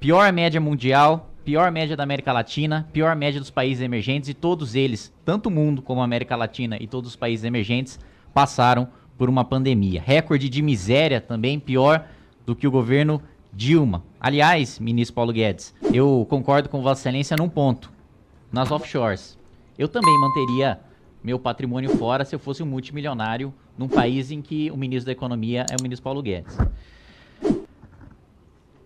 Pior 0.00 0.32
média 0.32 0.60
mundial, 0.60 1.30
pior 1.46 1.70
média 1.70 1.96
da 1.96 2.02
América 2.02 2.32
Latina, 2.32 2.88
pior 2.92 3.14
média 3.14 3.38
dos 3.38 3.50
países 3.50 3.80
emergentes 3.80 4.28
e 4.28 4.34
todos 4.34 4.74
eles, 4.74 5.14
tanto 5.24 5.46
o 5.46 5.50
mundo 5.50 5.80
como 5.80 6.00
a 6.00 6.04
América 6.04 6.34
Latina 6.34 6.76
e 6.80 6.88
todos 6.88 7.10
os 7.10 7.16
países 7.16 7.44
emergentes, 7.44 8.00
passaram 8.34 8.88
por 9.16 9.28
uma 9.28 9.44
pandemia. 9.44 10.02
Recorde 10.04 10.48
de 10.48 10.60
miséria 10.60 11.20
também 11.20 11.60
pior 11.60 12.04
do 12.44 12.56
que 12.56 12.66
o 12.66 12.70
governo 12.70 13.22
Dilma. 13.52 14.02
Aliás, 14.20 14.80
ministro 14.80 15.14
Paulo 15.14 15.32
Guedes, 15.32 15.72
eu 15.94 16.26
concordo 16.28 16.68
com 16.68 16.82
Vossa 16.82 17.02
Excelência 17.02 17.36
num 17.36 17.48
ponto. 17.48 17.92
Nas 18.50 18.72
offshores. 18.72 19.38
Eu 19.78 19.86
também 19.86 20.18
manteria 20.18 20.80
meu 21.22 21.38
patrimônio 21.38 21.96
fora 21.96 22.24
se 22.24 22.34
eu 22.34 22.40
fosse 22.40 22.60
um 22.60 22.66
multimilionário 22.66 23.54
num 23.78 23.86
país 23.86 24.32
em 24.32 24.42
que 24.42 24.68
o 24.72 24.76
ministro 24.76 25.06
da 25.06 25.12
Economia 25.12 25.64
é 25.70 25.76
o 25.78 25.82
ministro 25.82 26.02
Paulo 26.02 26.22
Guedes. 26.22 26.58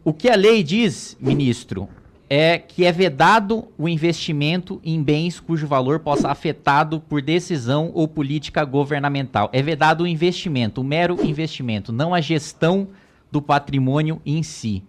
O 0.04 0.12
que 0.12 0.28
a 0.28 0.36
lei 0.36 0.62
diz, 0.62 1.16
ministro, 1.18 1.88
é 2.32 2.58
que 2.58 2.84
é 2.84 2.92
vedado 2.92 3.66
o 3.76 3.88
investimento 3.88 4.80
em 4.84 5.02
bens 5.02 5.40
cujo 5.40 5.66
valor 5.66 5.98
possa 5.98 6.30
afetado 6.30 7.00
por 7.00 7.20
decisão 7.20 7.90
ou 7.92 8.06
política 8.06 8.64
governamental. 8.64 9.50
É 9.52 9.60
vedado 9.60 10.04
o 10.04 10.06
investimento, 10.06 10.80
o 10.80 10.84
mero 10.84 11.18
investimento, 11.26 11.92
não 11.92 12.14
a 12.14 12.20
gestão 12.20 12.86
do 13.32 13.42
patrimônio 13.42 14.22
em 14.24 14.44
si. 14.44 14.84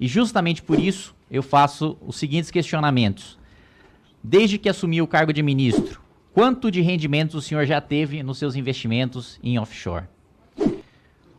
E 0.00 0.08
justamente 0.08 0.62
por 0.62 0.80
isso 0.80 1.14
eu 1.30 1.42
faço 1.42 1.98
os 2.00 2.16
seguintes 2.16 2.50
questionamentos. 2.50 3.38
Desde 4.24 4.56
que 4.56 4.70
assumiu 4.70 5.04
o 5.04 5.08
cargo 5.08 5.32
de 5.32 5.42
ministro, 5.42 6.00
quanto 6.32 6.70
de 6.70 6.80
rendimentos 6.80 7.34
o 7.34 7.42
senhor 7.42 7.66
já 7.66 7.82
teve 7.82 8.22
nos 8.22 8.38
seus 8.38 8.56
investimentos 8.56 9.38
em 9.42 9.58
offshore? 9.58 10.06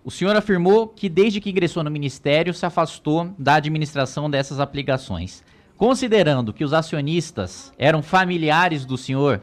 O 0.10 0.12
senhor 0.12 0.36
afirmou 0.36 0.88
que 0.88 1.08
desde 1.08 1.40
que 1.40 1.52
ingressou 1.52 1.84
no 1.84 1.92
ministério 1.92 2.52
se 2.52 2.66
afastou 2.66 3.32
da 3.38 3.54
administração 3.54 4.28
dessas 4.28 4.60
aplicações. 4.60 5.44
Considerando 5.78 6.52
que 6.52 6.64
os 6.64 6.74
acionistas 6.74 7.72
eram 7.78 8.02
familiares 8.02 8.86
do 8.86 8.98
senhor, 8.98 9.40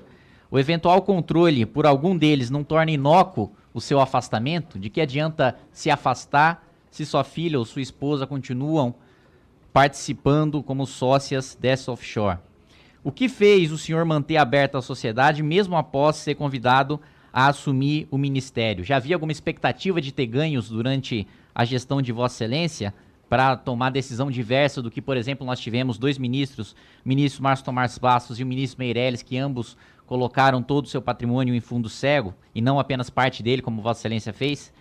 o 0.50 0.58
eventual 0.58 1.02
controle 1.02 1.64
por 1.64 1.86
algum 1.86 2.16
deles 2.16 2.50
não 2.50 2.64
torna 2.64 2.90
inócuo 2.90 3.52
o 3.72 3.80
seu 3.80 4.00
afastamento? 4.00 4.76
De 4.76 4.90
que 4.90 5.00
adianta 5.00 5.56
se 5.70 5.88
afastar 5.88 6.66
se 6.90 7.06
sua 7.06 7.22
filha 7.22 7.60
ou 7.60 7.64
sua 7.64 7.80
esposa 7.80 8.26
continuam 8.26 8.92
participando 9.72 10.64
como 10.64 10.84
sócias 10.84 11.56
dessa 11.60 11.92
offshore? 11.92 12.40
O 13.04 13.12
que 13.12 13.28
fez 13.28 13.70
o 13.70 13.78
senhor 13.78 14.04
manter 14.04 14.36
aberta 14.36 14.78
a 14.78 14.82
sociedade 14.82 15.44
mesmo 15.44 15.76
após 15.76 16.16
ser 16.16 16.34
convidado 16.34 17.00
a 17.36 17.48
assumir 17.48 18.08
o 18.10 18.16
ministério? 18.16 18.82
Já 18.82 18.96
havia 18.96 19.14
alguma 19.14 19.30
expectativa 19.30 20.00
de 20.00 20.10
ter 20.10 20.24
ganhos 20.24 20.70
durante 20.70 21.26
a 21.54 21.66
gestão 21.66 22.00
de 22.00 22.10
Vossa 22.10 22.42
Excelência 22.42 22.94
para 23.28 23.54
tomar 23.54 23.90
decisão 23.90 24.30
diversa 24.30 24.80
do 24.80 24.90
que, 24.90 25.02
por 25.02 25.18
exemplo, 25.18 25.46
nós 25.46 25.60
tivemos 25.60 25.98
dois 25.98 26.16
ministros, 26.16 26.74
o 27.04 27.08
ministro 27.08 27.42
Márcio 27.42 27.66
Tomás 27.66 27.98
Bastos 27.98 28.40
e 28.40 28.42
o 28.42 28.46
ministro 28.46 28.78
Meirelles, 28.78 29.22
que 29.22 29.36
ambos 29.36 29.76
colocaram 30.06 30.62
todo 30.62 30.86
o 30.86 30.88
seu 30.88 31.02
patrimônio 31.02 31.54
em 31.54 31.60
fundo 31.60 31.90
cego, 31.90 32.32
e 32.54 32.62
não 32.62 32.80
apenas 32.80 33.10
parte 33.10 33.42
dele, 33.42 33.60
como 33.60 33.82
Vossa 33.82 34.00
Excelência 34.00 34.32
fez. 34.32 34.72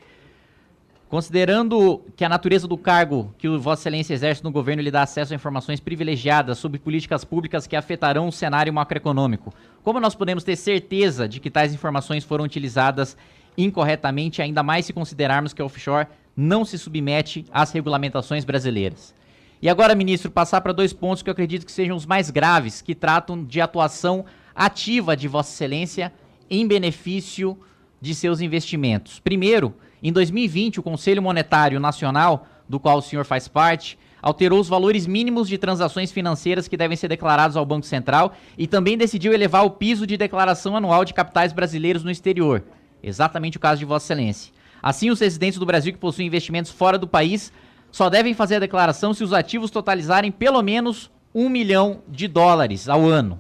Considerando 1.10 2.04
que 2.16 2.26
a 2.26 2.30
natureza 2.30 2.68
do 2.68 2.78
cargo 2.78 3.34
que 3.38 3.48
o 3.48 3.60
Vossa 3.60 3.84
Excelência 3.84 4.14
exerce 4.14 4.44
no 4.44 4.52
governo 4.52 4.82
lhe 4.82 4.90
dá 4.90 5.04
acesso 5.04 5.34
a 5.34 5.36
informações 5.36 5.80
privilegiadas 5.80 6.58
sobre 6.58 6.80
políticas 6.80 7.24
públicas 7.24 7.68
que 7.68 7.76
afetarão 7.76 8.28
o 8.28 8.32
cenário 8.32 8.74
macroeconômico, 8.74 9.54
como 9.84 10.00
nós 10.00 10.16
podemos 10.16 10.44
ter 10.44 10.56
certeza 10.56 11.28
de 11.28 11.40
que 11.40 11.52
tais 11.52 11.74
informações 11.74 12.24
foram 12.24 12.44
utilizadas 12.44 13.16
incorretamente, 13.56 14.42
ainda 14.42 14.64
mais 14.64 14.88
se 14.88 14.94
considerarmos 14.94 15.54
que 15.54 15.62
a 15.62 15.66
offshore 15.66 16.08
não 16.36 16.66
se 16.66 16.78
submete 16.78 17.46
às 17.52 17.72
regulamentações 17.72 18.44
brasileiras? 18.44 19.14
E 19.62 19.70
agora, 19.70 19.96
ministro, 19.96 20.32
passar 20.32 20.60
para 20.62 20.74
dois 20.74 20.92
pontos 20.92 21.22
que 21.22 21.30
eu 21.30 21.34
acredito 21.34 21.66
que 21.66 21.72
sejam 21.72 21.96
os 21.96 22.06
mais 22.06 22.32
graves, 22.32 22.82
que 22.82 22.96
tratam 22.96 23.44
de 23.44 23.62
atuação 23.62 24.26
ativa 24.56 25.16
de 25.16 25.28
Vossa 25.28 25.54
Excelência 25.54 26.12
em 26.50 26.68
benefício 26.68 27.58
de 28.02 28.14
seus 28.14 28.42
investimentos. 28.42 29.20
Primeiro, 29.20 29.74
em 30.08 30.14
2020, 30.14 30.80
o 30.80 30.84
Conselho 30.84 31.20
Monetário 31.20 31.80
Nacional, 31.80 32.46
do 32.70 32.80
qual 32.80 33.00
o 33.00 33.02
senhor 33.02 33.26
faz 33.26 33.48
parte, 33.48 33.98
alterou 34.22 34.60
os 34.60 34.68
valores 34.68 35.08
mínimos 35.08 35.48
de 35.48 35.58
transações 35.58 36.12
financeiras 36.12 36.68
que 36.68 36.78
devem 36.78 36.96
ser 36.96 37.08
declarados 37.08 37.58
ao 37.58 37.66
Banco 37.66 37.88
Central 37.88 38.36
e 38.56 38.68
também 38.68 39.00
decidiu 39.00 39.34
elevar 39.34 39.66
o 39.66 39.72
piso 39.72 40.06
de 40.06 40.16
declaração 40.16 40.78
anual 40.78 41.04
de 41.04 41.12
capitais 41.12 41.52
brasileiros 41.52 42.04
no 42.04 42.12
exterior. 42.12 42.64
Exatamente 43.02 43.58
o 43.58 43.60
caso 43.60 43.80
de 43.80 43.86
Vossa 43.86 44.14
Excelência. 44.14 44.54
Assim, 44.80 45.10
os 45.10 45.20
residentes 45.20 45.58
do 45.58 45.66
Brasil 45.66 45.92
que 45.92 45.98
possuem 45.98 46.28
investimentos 46.28 46.70
fora 46.70 47.00
do 47.00 47.08
país 47.08 47.52
só 47.92 48.08
devem 48.08 48.36
fazer 48.36 48.58
a 48.58 48.60
declaração 48.60 49.12
se 49.12 49.24
os 49.24 49.34
ativos 49.34 49.72
totalizarem 49.72 50.32
pelo 50.32 50.62
menos 50.62 51.10
um 51.34 51.50
milhão 51.50 52.04
de 52.08 52.28
dólares 52.28 52.88
ao 52.88 53.08
ano. 53.08 53.40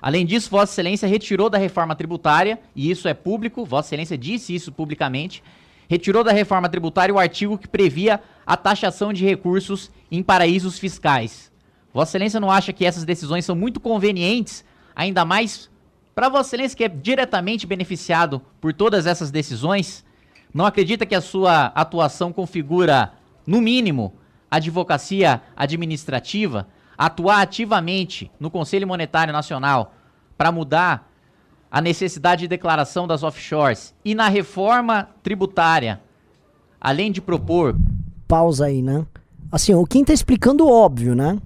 Além 0.00 0.24
disso, 0.24 0.48
Vossa 0.48 0.72
Excelência 0.72 1.08
retirou 1.08 1.50
da 1.50 1.58
reforma 1.58 1.94
tributária, 1.94 2.58
e 2.74 2.90
isso 2.90 3.06
é 3.06 3.12
público, 3.12 3.64
Vossa 3.64 3.88
Excelência 3.88 4.16
disse 4.16 4.54
isso 4.54 4.72
publicamente, 4.72 5.42
retirou 5.88 6.24
da 6.24 6.32
reforma 6.32 6.68
tributária 6.68 7.14
o 7.14 7.18
artigo 7.18 7.58
que 7.58 7.68
previa 7.68 8.20
a 8.46 8.56
taxação 8.56 9.12
de 9.12 9.24
recursos 9.24 9.90
em 10.10 10.22
paraísos 10.22 10.78
fiscais. 10.78 11.52
Vossa 11.92 12.10
Excelência 12.10 12.40
não 12.40 12.50
acha 12.50 12.72
que 12.72 12.84
essas 12.84 13.04
decisões 13.04 13.44
são 13.44 13.56
muito 13.56 13.80
convenientes, 13.80 14.64
ainda 14.94 15.24
mais 15.24 15.70
para 16.14 16.28
Vossa 16.28 16.48
Excelência 16.48 16.76
que 16.76 16.84
é 16.84 16.88
diretamente 16.88 17.66
beneficiado 17.66 18.40
por 18.60 18.72
todas 18.72 19.06
essas 19.06 19.30
decisões? 19.30 20.04
Não 20.52 20.64
acredita 20.64 21.04
que 21.04 21.14
a 21.14 21.20
sua 21.20 21.66
atuação 21.66 22.32
configura, 22.32 23.12
no 23.46 23.60
mínimo, 23.60 24.14
advocacia 24.50 25.42
administrativa? 25.54 26.66
Atuar 26.96 27.42
ativamente 27.42 28.30
no 28.40 28.50
Conselho 28.50 28.88
Monetário 28.88 29.32
Nacional 29.32 29.94
para 30.38 30.50
mudar 30.50 31.12
a 31.70 31.80
necessidade 31.80 32.40
de 32.40 32.48
declaração 32.48 33.06
das 33.06 33.22
offshores 33.22 33.94
e 34.04 34.14
na 34.14 34.28
reforma 34.28 35.08
tributária, 35.22 36.00
além 36.80 37.10
de 37.10 37.20
propor. 37.20 37.76
Pausa 38.26 38.66
aí, 38.66 38.82
né? 38.82 39.06
Assim, 39.50 39.74
o 39.74 39.84
Kim 39.84 40.04
tá 40.04 40.12
explicando 40.12 40.68
óbvio, 40.68 41.14
né? 41.14 41.38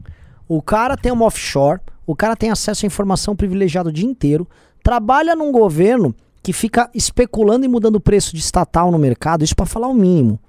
O 0.49 0.61
cara 0.63 0.97
tem 0.97 1.13
uma 1.13 1.27
offshore, 1.27 1.81
o 2.07 2.17
cara 2.17 2.35
tem 2.35 2.51
acesso 2.51 2.85
à 2.85 2.87
informação 2.87 3.37
privilegiada 3.37 3.89
o 3.89 3.93
dia 3.93 4.09
inteiro, 4.09 4.49
trabalha 4.83 5.37
num 5.37 5.53
governo 5.53 6.15
que 6.43 6.53
fica 6.53 6.91
especulando 6.95 7.65
e 7.65 7.69
mudando 7.69 7.97
o 7.97 8.01
preço 8.01 8.35
de 8.35 8.41
estatal 8.41 8.91
no 8.91 8.99
mercado, 8.99 9.45
isso 9.45 9.55
para 9.55 9.67
falar 9.67 9.89
o 9.89 9.95
mínimo. 9.95 10.41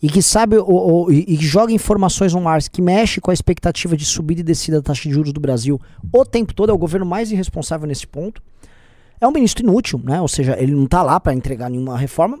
E 0.00 0.08
que 0.08 0.22
sabe 0.22 0.56
o, 0.56 0.64
o, 0.66 1.12
e, 1.12 1.36
que 1.36 1.44
joga 1.44 1.72
informações 1.72 2.32
no 2.32 2.48
ar, 2.48 2.60
que 2.62 2.82
mexe 2.82 3.20
com 3.20 3.30
a 3.30 3.34
expectativa 3.34 3.96
de 3.96 4.04
subida 4.04 4.40
e 4.40 4.44
descida 4.44 4.78
da 4.78 4.82
taxa 4.82 5.08
de 5.08 5.14
juros 5.14 5.32
do 5.32 5.40
Brasil 5.40 5.80
o 6.12 6.24
tempo 6.24 6.52
todo, 6.52 6.70
é 6.70 6.72
o 6.72 6.78
governo 6.78 7.06
mais 7.06 7.30
irresponsável 7.30 7.86
nesse 7.86 8.06
ponto 8.06 8.42
é 9.22 9.28
um 9.28 9.30
ministro 9.30 9.64
inútil, 9.64 10.00
né? 10.02 10.20
Ou 10.20 10.26
seja, 10.26 10.56
ele 10.58 10.72
não 10.72 10.84
está 10.84 11.00
lá 11.00 11.20
para 11.20 11.32
entregar 11.32 11.70
nenhuma 11.70 11.96
reforma. 11.96 12.40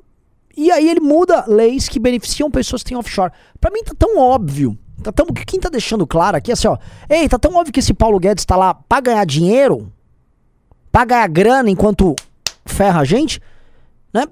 E 0.56 0.68
aí 0.70 0.88
ele 0.90 1.00
muda 1.00 1.44
leis 1.46 1.88
que 1.88 2.00
beneficiam 2.00 2.50
pessoas 2.50 2.82
que 2.82 2.88
têm 2.88 2.98
offshore. 2.98 3.32
Para 3.60 3.70
mim 3.70 3.84
tá 3.84 3.94
tão 3.96 4.18
óbvio. 4.18 4.76
Tá 5.00 5.12
tão, 5.12 5.26
quem 5.26 5.60
tá 5.60 5.68
deixando 5.68 6.04
claro 6.06 6.36
aqui 6.36 6.50
é 6.50 6.54
assim, 6.54 6.66
ó. 6.66 6.76
Ei, 7.08 7.28
tá 7.28 7.38
tão 7.38 7.54
óbvio 7.54 7.72
que 7.72 7.78
esse 7.78 7.94
Paulo 7.94 8.18
Guedes 8.18 8.44
tá 8.44 8.56
lá 8.56 8.74
pra 8.74 9.00
ganhar 9.00 9.24
dinheiro, 9.24 9.92
pra 10.90 11.04
ganhar 11.04 11.28
grana 11.28 11.70
enquanto 11.70 12.16
ferra 12.66 13.00
a 13.00 13.04
gente, 13.04 13.40
né? 14.12 14.26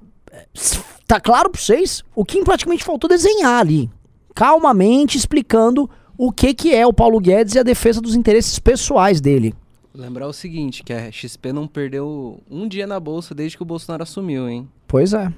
Tá 1.06 1.20
claro 1.20 1.50
pra 1.50 1.60
vocês? 1.60 2.02
O 2.14 2.24
Kim 2.24 2.42
praticamente 2.42 2.84
faltou 2.84 3.08
desenhar 3.08 3.60
ali. 3.60 3.88
Calmamente 4.34 5.16
explicando 5.16 5.88
o 6.18 6.32
que 6.32 6.52
que 6.52 6.74
é 6.74 6.84
o 6.84 6.92
Paulo 6.92 7.20
Guedes 7.20 7.54
e 7.54 7.60
a 7.60 7.64
defesa 7.64 8.00
dos 8.00 8.16
interesses 8.16 8.58
pessoais 8.58 9.20
dele. 9.20 9.54
Lembrar 10.00 10.26
o 10.26 10.32
seguinte, 10.32 10.82
que 10.82 10.94
a 10.94 11.12
XP 11.12 11.52
não 11.52 11.68
perdeu 11.68 12.42
um 12.50 12.66
dia 12.66 12.86
na 12.86 12.98
bolsa 12.98 13.34
desde 13.34 13.58
que 13.58 13.62
o 13.62 13.66
Bolsonaro 13.66 14.02
assumiu, 14.02 14.48
hein? 14.48 14.66
Pois 14.88 15.12
é. 15.12 15.30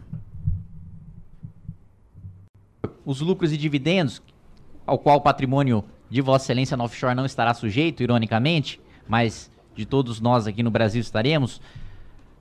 Os 3.05 3.21
lucros 3.21 3.53
e 3.53 3.57
dividendos, 3.57 4.23
ao 4.87 5.01
qual 5.01 5.17
o 5.17 5.21
patrimônio 5.21 5.83
de 6.09 6.21
Vossa 6.21 6.45
Excelência 6.45 6.77
no 6.77 6.85
offshore 6.85 7.17
não 7.17 7.27
estará 7.27 7.53
sujeito, 7.53 8.05
ironicamente, 8.05 8.81
mas 9.09 9.51
de 9.75 9.85
todos 9.85 10.21
nós 10.21 10.47
aqui 10.47 10.63
no 10.63 10.71
Brasil 10.71 11.01
estaremos, 11.01 11.61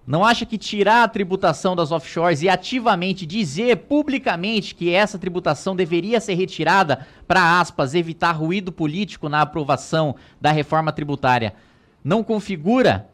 não 0.06 0.24
acha 0.24 0.46
que 0.46 0.60
tirar 0.60 1.04
a 1.04 1.08
tributação 1.08 1.75
das 1.75 1.92
offshores 1.92 2.44
e 2.44 2.50
ativamente 2.50 3.25
dizer 3.25 3.78
publicamente 3.78 4.75
que 4.75 4.94
essa 4.94 5.18
tributação 5.18 5.75
deveria 5.75 6.20
ser 6.20 6.36
retirada 6.36 7.08
para, 7.28 7.60
aspas, 7.60 7.96
evitar 7.96 8.34
ruído 8.34 8.72
político 8.72 9.28
na 9.28 9.42
aprovação 9.42 10.16
da 10.40 10.51
reforma 10.51 10.92
tributária 10.92 11.56
não 12.03 12.24
configura 12.24 13.08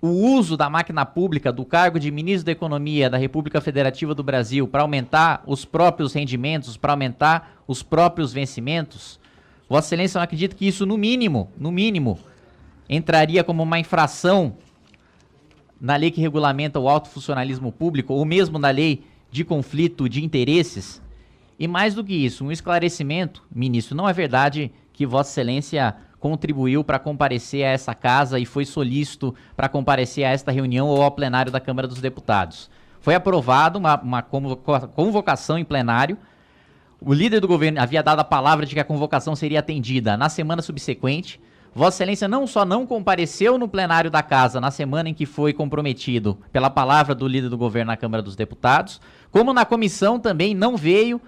o 0.00 0.08
uso 0.08 0.56
da 0.56 0.68
máquina 0.68 1.04
pública 1.06 1.52
do 1.52 1.64
cargo 1.64 1.98
de 1.98 2.10
ministro 2.10 2.46
da 2.46 2.52
Economia 2.52 3.08
da 3.08 3.16
República 3.16 3.60
Federativa 3.60 4.14
do 4.14 4.22
Brasil 4.22 4.68
para 4.68 4.82
aumentar 4.82 5.42
os 5.46 5.64
próprios 5.64 6.12
rendimentos, 6.12 6.76
para 6.76 6.92
aumentar 6.92 7.62
os 7.66 7.82
próprios 7.82 8.32
vencimentos, 8.32 9.18
Vossa 9.68 9.88
Excelência 9.88 10.18
não 10.18 10.24
acredita 10.24 10.54
que 10.54 10.66
isso, 10.66 10.86
no 10.86 10.96
mínimo, 10.96 11.50
no 11.58 11.72
mínimo, 11.72 12.18
entraria 12.88 13.42
como 13.42 13.64
uma 13.64 13.80
infração 13.80 14.56
na 15.80 15.96
lei 15.96 16.10
que 16.10 16.20
regulamenta 16.20 16.78
o 16.78 16.88
alto 16.88 17.08
funcionalismo 17.08 17.72
público, 17.72 18.14
ou 18.14 18.24
mesmo 18.24 18.58
na 18.58 18.70
lei 18.70 19.04
de 19.30 19.44
conflito 19.44 20.08
de 20.08 20.24
interesses? 20.24 21.02
E 21.58 21.66
mais 21.66 21.94
do 21.94 22.04
que 22.04 22.14
isso, 22.14 22.44
um 22.44 22.52
esclarecimento, 22.52 23.42
ministro, 23.52 23.96
não 23.96 24.08
é 24.08 24.12
verdade 24.12 24.70
que 24.92 25.04
Vossa 25.04 25.32
Excelência 25.32 25.96
contribuiu 26.26 26.82
para 26.82 26.98
comparecer 26.98 27.64
a 27.64 27.68
essa 27.68 27.94
casa 27.94 28.36
e 28.40 28.44
foi 28.44 28.64
solícito 28.64 29.32
para 29.56 29.68
comparecer 29.68 30.24
a 30.24 30.30
esta 30.30 30.50
reunião 30.50 30.88
ou 30.88 31.00
ao 31.00 31.12
plenário 31.12 31.52
da 31.52 31.60
Câmara 31.60 31.86
dos 31.86 32.00
Deputados. 32.00 32.68
Foi 33.00 33.14
aprovada 33.14 33.78
uma, 33.78 33.94
uma 34.00 34.22
convocação 34.22 35.56
em 35.56 35.64
plenário. 35.64 36.18
O 37.00 37.12
líder 37.12 37.38
do 37.38 37.46
governo 37.46 37.80
havia 37.80 38.02
dado 38.02 38.18
a 38.18 38.24
palavra 38.24 38.66
de 38.66 38.74
que 38.74 38.80
a 38.80 38.84
convocação 38.84 39.36
seria 39.36 39.60
atendida 39.60 40.16
na 40.16 40.28
semana 40.28 40.62
subsequente. 40.62 41.40
Vossa 41.72 41.98
Excelência 41.98 42.26
não 42.26 42.44
só 42.44 42.64
não 42.64 42.84
compareceu 42.84 43.56
no 43.56 43.68
plenário 43.68 44.10
da 44.10 44.20
casa 44.20 44.60
na 44.60 44.72
semana 44.72 45.08
em 45.08 45.14
que 45.14 45.26
foi 45.26 45.52
comprometido 45.52 46.36
pela 46.50 46.68
palavra 46.68 47.14
do 47.14 47.28
líder 47.28 47.50
do 47.50 47.56
governo 47.56 47.92
na 47.92 47.96
Câmara 47.96 48.20
dos 48.20 48.34
Deputados, 48.34 49.00
como 49.30 49.52
na 49.52 49.64
comissão 49.64 50.18
também 50.18 50.56
não 50.56 50.76
veio 50.76 51.20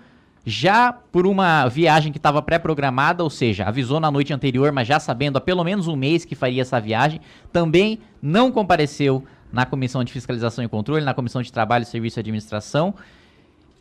já 0.49 0.93
por 0.93 1.27
uma 1.27 1.69
viagem 1.69 2.11
que 2.11 2.19
estava 2.19 2.41
pré-programada, 2.41 3.23
ou 3.23 3.29
seja, 3.29 3.67
avisou 3.67 4.01
na 4.01 4.11
noite 4.11 4.33
anterior, 4.33 4.73
mas 4.73 4.89
já 4.89 4.99
sabendo 4.99 5.37
há 5.37 5.41
pelo 5.41 5.63
menos 5.63 5.87
um 5.87 5.95
mês 5.95 6.25
que 6.25 6.35
faria 6.35 6.63
essa 6.63 6.81
viagem, 6.81 7.21
também 7.53 7.99
não 8.23 8.51
compareceu 8.51 9.23
na 9.53 9.67
Comissão 9.67 10.03
de 10.03 10.11
Fiscalização 10.11 10.65
e 10.65 10.69
Controle, 10.69 11.05
na 11.05 11.13
Comissão 11.13 11.43
de 11.43 11.53
Trabalho, 11.53 11.85
Serviço 11.85 12.19
e 12.19 12.21
Administração. 12.21 12.95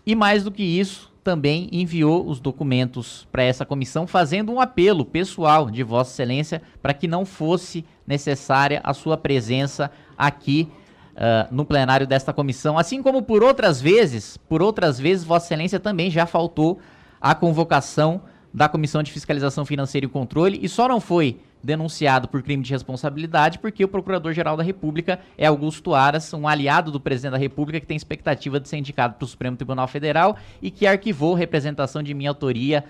E 0.06 0.14
mais 0.14 0.44
do 0.44 0.52
que 0.52 0.64
isso, 0.64 1.10
também 1.24 1.70
enviou 1.72 2.28
os 2.28 2.40
documentos 2.40 3.26
para 3.32 3.44
essa 3.44 3.66
comissão, 3.66 4.06
fazendo 4.06 4.52
um 4.52 4.60
apelo 4.60 5.06
pessoal 5.06 5.70
de 5.70 5.84
Vossa 5.84 6.12
Excelência 6.12 6.62
para 6.82 6.94
que 6.94 7.08
não 7.08 7.26
fosse 7.26 7.86
necessária 8.06 8.82
a 8.84 8.94
sua 8.94 9.18
presença 9.18 9.90
aqui 10.18 10.70
uh, 11.18 11.54
no 11.54 11.66
plenário 11.66 12.06
desta 12.06 12.32
comissão, 12.32 12.78
assim 12.78 13.02
como 13.02 13.22
por 13.22 13.44
outras 13.44 13.82
vezes, 13.82 14.38
por 14.38 14.62
outras 14.62 15.00
vezes, 15.00 15.24
Vossa 15.26 15.48
Excelência 15.48 15.80
também 15.80 16.10
já 16.10 16.26
faltou 16.26 16.80
à 17.20 17.34
convocação 17.34 18.22
da 18.54 18.70
Comissão 18.70 19.04
de 19.04 19.12
Fiscalização 19.12 19.66
Financeira 19.66 20.06
e 20.06 20.10
Controle 20.10 20.60
e 20.62 20.70
só 20.70 20.88
não 20.88 21.00
foi 21.00 21.40
denunciado 21.62 22.28
por 22.28 22.42
crime 22.42 22.64
de 22.64 22.72
responsabilidade 22.72 23.60
porque 23.60 23.84
o 23.84 23.88
Procurador-Geral 23.88 24.56
da 24.56 24.64
República 24.64 25.20
é 25.38 25.48
Augusto 25.48 25.94
Aras, 25.94 26.34
um 26.34 26.48
aliado 26.48 26.92
do 26.92 27.00
Presidente 27.00 27.34
da 27.34 27.38
República 27.38 27.80
que 27.80 27.86
tem 27.86 27.98
expectativa 27.98 28.60
de 28.60 28.70
ser 28.70 28.78
indicado 28.78 29.16
para 29.16 29.26
o 29.26 29.28
Supremo 29.28 29.58
Tribunal 29.58 29.88
Federal 29.88 30.38
e 30.62 30.72
que 30.72 30.88
arquivou 30.88 31.34
representação 31.34 32.02
de 32.02 32.14
minha 32.14 32.30
autoria 32.30 32.84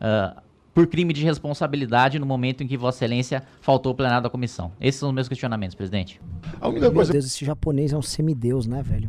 uh, 0.00 0.42
por 0.74 0.86
crime 0.88 1.12
de 1.12 1.22
responsabilidade 1.22 2.18
no 2.18 2.26
momento 2.26 2.64
em 2.64 2.66
que 2.66 2.76
Vossa 2.76 2.98
Excelência 2.98 3.44
faltou 3.60 3.90
ao 3.90 3.94
plenário 3.94 4.24
da 4.24 4.28
comissão. 4.28 4.72
Esses 4.80 4.98
são 4.98 5.08
os 5.08 5.14
meus 5.14 5.28
questionamentos, 5.28 5.76
presidente. 5.76 6.20
A 6.60 6.68
única 6.68 6.90
coisa... 6.90 7.12
Meu 7.12 7.20
Deus, 7.20 7.26
esse 7.32 7.44
japonês 7.44 7.92
é 7.92 7.96
um 7.96 8.02
semideus, 8.02 8.66
né, 8.66 8.82
velho? 8.82 9.08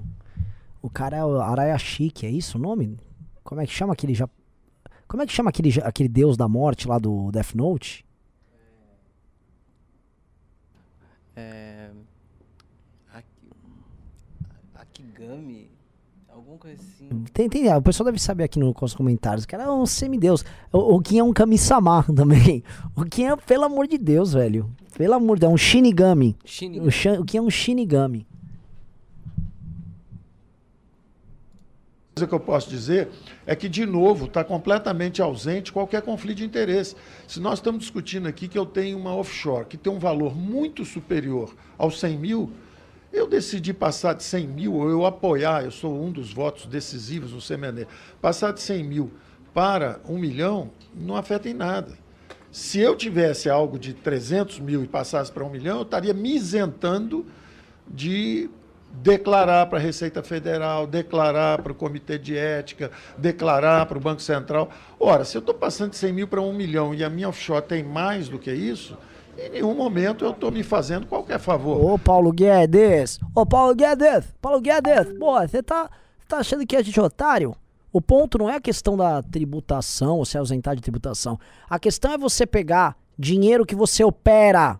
O 0.82 0.90
cara 0.90 1.18
é 1.18 1.26
o 1.26 1.42
Arayashiki, 1.42 2.28
é 2.28 2.30
isso 2.30 2.60
o 2.60 2.62
nome? 2.62 3.00
Como 3.44 3.60
é 3.60 3.66
que 3.66 3.74
chama 3.74 3.94
aquele 3.94 4.14
japonês? 4.14 4.46
Como 5.08 5.24
é 5.24 5.26
que 5.26 5.34
chama 5.34 5.50
aquele, 5.50 5.70
aquele 5.82 6.10
deus 6.10 6.38
da 6.38 6.48
morte 6.48 6.88
lá 6.88 7.00
do 7.00 7.32
Death 7.32 7.54
Note? 7.56 8.06
É. 11.36 11.90
Aki- 13.14 13.52
Akigami? 14.76 15.70
Alguma 16.56 16.58
coisa 16.58 16.82
assim. 16.82 17.24
Tem, 17.34 17.50
tem, 17.50 17.74
o 17.74 17.82
pessoal 17.82 18.06
deve 18.06 18.20
saber 18.20 18.46
aqui 18.46 18.58
no- 18.60 18.74
nos 18.82 18.94
comentários. 18.96 19.44
O 19.44 19.48
cara 19.48 19.64
é 19.64 19.70
um 19.70 19.86
semideus. 19.86 20.44
O, 20.72 20.96
o 20.96 21.02
Kim 21.02 21.20
é 21.20 21.24
um 21.24 21.34
Kami-sama 21.34 22.04
também. 22.16 22.64
O 22.96 23.04
Kim 23.04 23.26
é, 23.26 23.36
pelo 23.36 23.66
amor 23.66 23.88
de 23.88 23.98
Deus, 23.98 24.34
velho. 24.34 24.70
Pelo 24.98 25.14
amor 25.14 25.36
de 25.36 25.42
Deus, 25.42 25.52
é 25.52 25.54
um 25.54 25.58
Shinigami. 25.58 26.36
Shinigami. 26.46 26.88
O, 26.88 27.22
o 27.22 27.26
Kim 27.26 27.38
é 27.38 27.42
um 27.42 27.50
Shinigami. 27.50 28.26
coisa 32.16 32.28
que 32.30 32.34
eu 32.34 32.40
posso 32.40 32.70
dizer 32.70 33.10
é 33.46 33.54
que, 33.58 33.68
de 33.68 33.86
novo, 33.86 34.28
está 34.28 34.42
completamente 34.42 35.22
ausente 35.22 35.74
qualquer 35.74 36.02
conflito 36.02 36.38
de 36.38 36.46
interesse. 36.46 36.96
Se 37.28 37.42
nós 37.42 37.60
estamos 37.60 37.82
discutindo 37.82 38.26
aqui 38.26 38.48
que 38.48 38.58
eu 38.58 38.66
tenho 38.66 38.98
uma 38.98 39.14
offshore 39.14 39.66
que 39.66 39.76
tem 39.76 39.92
um 39.92 40.00
valor 40.00 40.34
muito 40.34 40.86
superior 40.86 41.54
aos 41.78 42.00
100 42.00 42.18
mil, 42.18 42.52
eu 43.16 43.28
decidi 43.28 43.74
passar 43.74 44.14
de 44.14 44.24
100 44.24 44.48
mil, 44.48 44.74
ou 44.74 44.90
eu 44.90 45.06
apoiar, 45.06 45.64
eu 45.64 45.72
sou 45.72 46.02
um 46.02 46.12
dos 46.12 46.34
votos 46.34 46.66
decisivos 46.66 47.32
no 47.32 47.40
CMNE, 47.42 47.88
passar 48.22 48.52
de 48.52 48.62
100 48.62 48.84
mil 48.84 49.12
para 49.54 50.00
1 50.08 50.18
milhão 50.18 50.70
não 50.94 51.16
afeta 51.16 51.48
em 51.50 51.54
nada. 51.54 51.98
Se 52.52 52.80
eu 52.80 52.96
tivesse 52.96 53.50
algo 53.50 53.80
de 53.80 53.94
300 53.94 54.60
mil 54.60 54.84
e 54.84 54.88
passasse 54.88 55.32
para 55.32 55.44
1 55.44 55.50
milhão, 55.50 55.78
eu 55.78 55.84
estaria 55.84 56.14
me 56.14 56.36
isentando 56.36 57.26
de 57.88 58.50
declarar 59.02 59.66
para 59.66 59.78
a 59.78 59.82
Receita 59.82 60.24
Federal, 60.24 60.88
declarar 60.88 61.62
para 61.62 61.72
o 61.72 61.76
Comitê 61.76 62.18
de 62.18 62.38
Ética, 62.38 62.92
declarar 63.18 63.86
para 63.86 63.98
o 63.98 64.02
Banco 64.02 64.22
Central. 64.22 64.70
Ora, 65.00 65.26
se 65.26 65.38
eu 65.38 65.40
estou 65.40 65.54
passando 65.54 65.92
de 65.92 65.98
100 65.98 66.14
mil 66.14 66.28
para 66.28 66.42
1 66.42 66.54
milhão 66.54 66.94
e 66.94 67.04
a 67.04 67.10
minha 67.10 67.28
offshore 67.28 67.66
tem 67.66 67.84
mais 67.84 68.30
do 68.30 68.40
que 68.40 68.52
isso, 68.52 68.98
em 69.38 69.50
nenhum 69.50 69.76
momento 69.76 70.24
eu 70.24 70.32
estou 70.32 70.52
me 70.52 70.64
fazendo 70.64 71.08
qualquer 71.08 71.40
favor. 71.40 71.94
Ô, 71.94 72.00
Paulo 72.00 72.32
Guedes! 72.32 73.20
Ô, 73.34 73.46
Paulo 73.46 73.76
Guedes! 73.76 74.26
Paulo 74.42 74.62
Guedes! 74.62 75.18
Pô, 75.20 75.40
você 75.40 75.62
tá, 75.62 75.90
tá 76.28 76.38
achando 76.38 76.66
que 76.66 76.76
é 76.76 77.02
otário? 77.02 77.56
O 77.92 78.02
ponto 78.02 78.38
não 78.38 78.50
é 78.50 78.56
a 78.56 78.62
questão 78.62 78.98
da 78.98 79.24
tributação, 79.24 80.18
ou 80.18 80.26
se 80.26 80.38
ausentar 80.38 80.76
de 80.76 80.82
tributação. 80.82 81.40
A 81.70 81.80
questão 81.80 82.12
é 82.12 82.18
você 82.18 82.46
pegar 82.46 82.98
dinheiro 83.18 83.66
que 83.66 83.76
você 83.76 84.04
opera, 84.04 84.80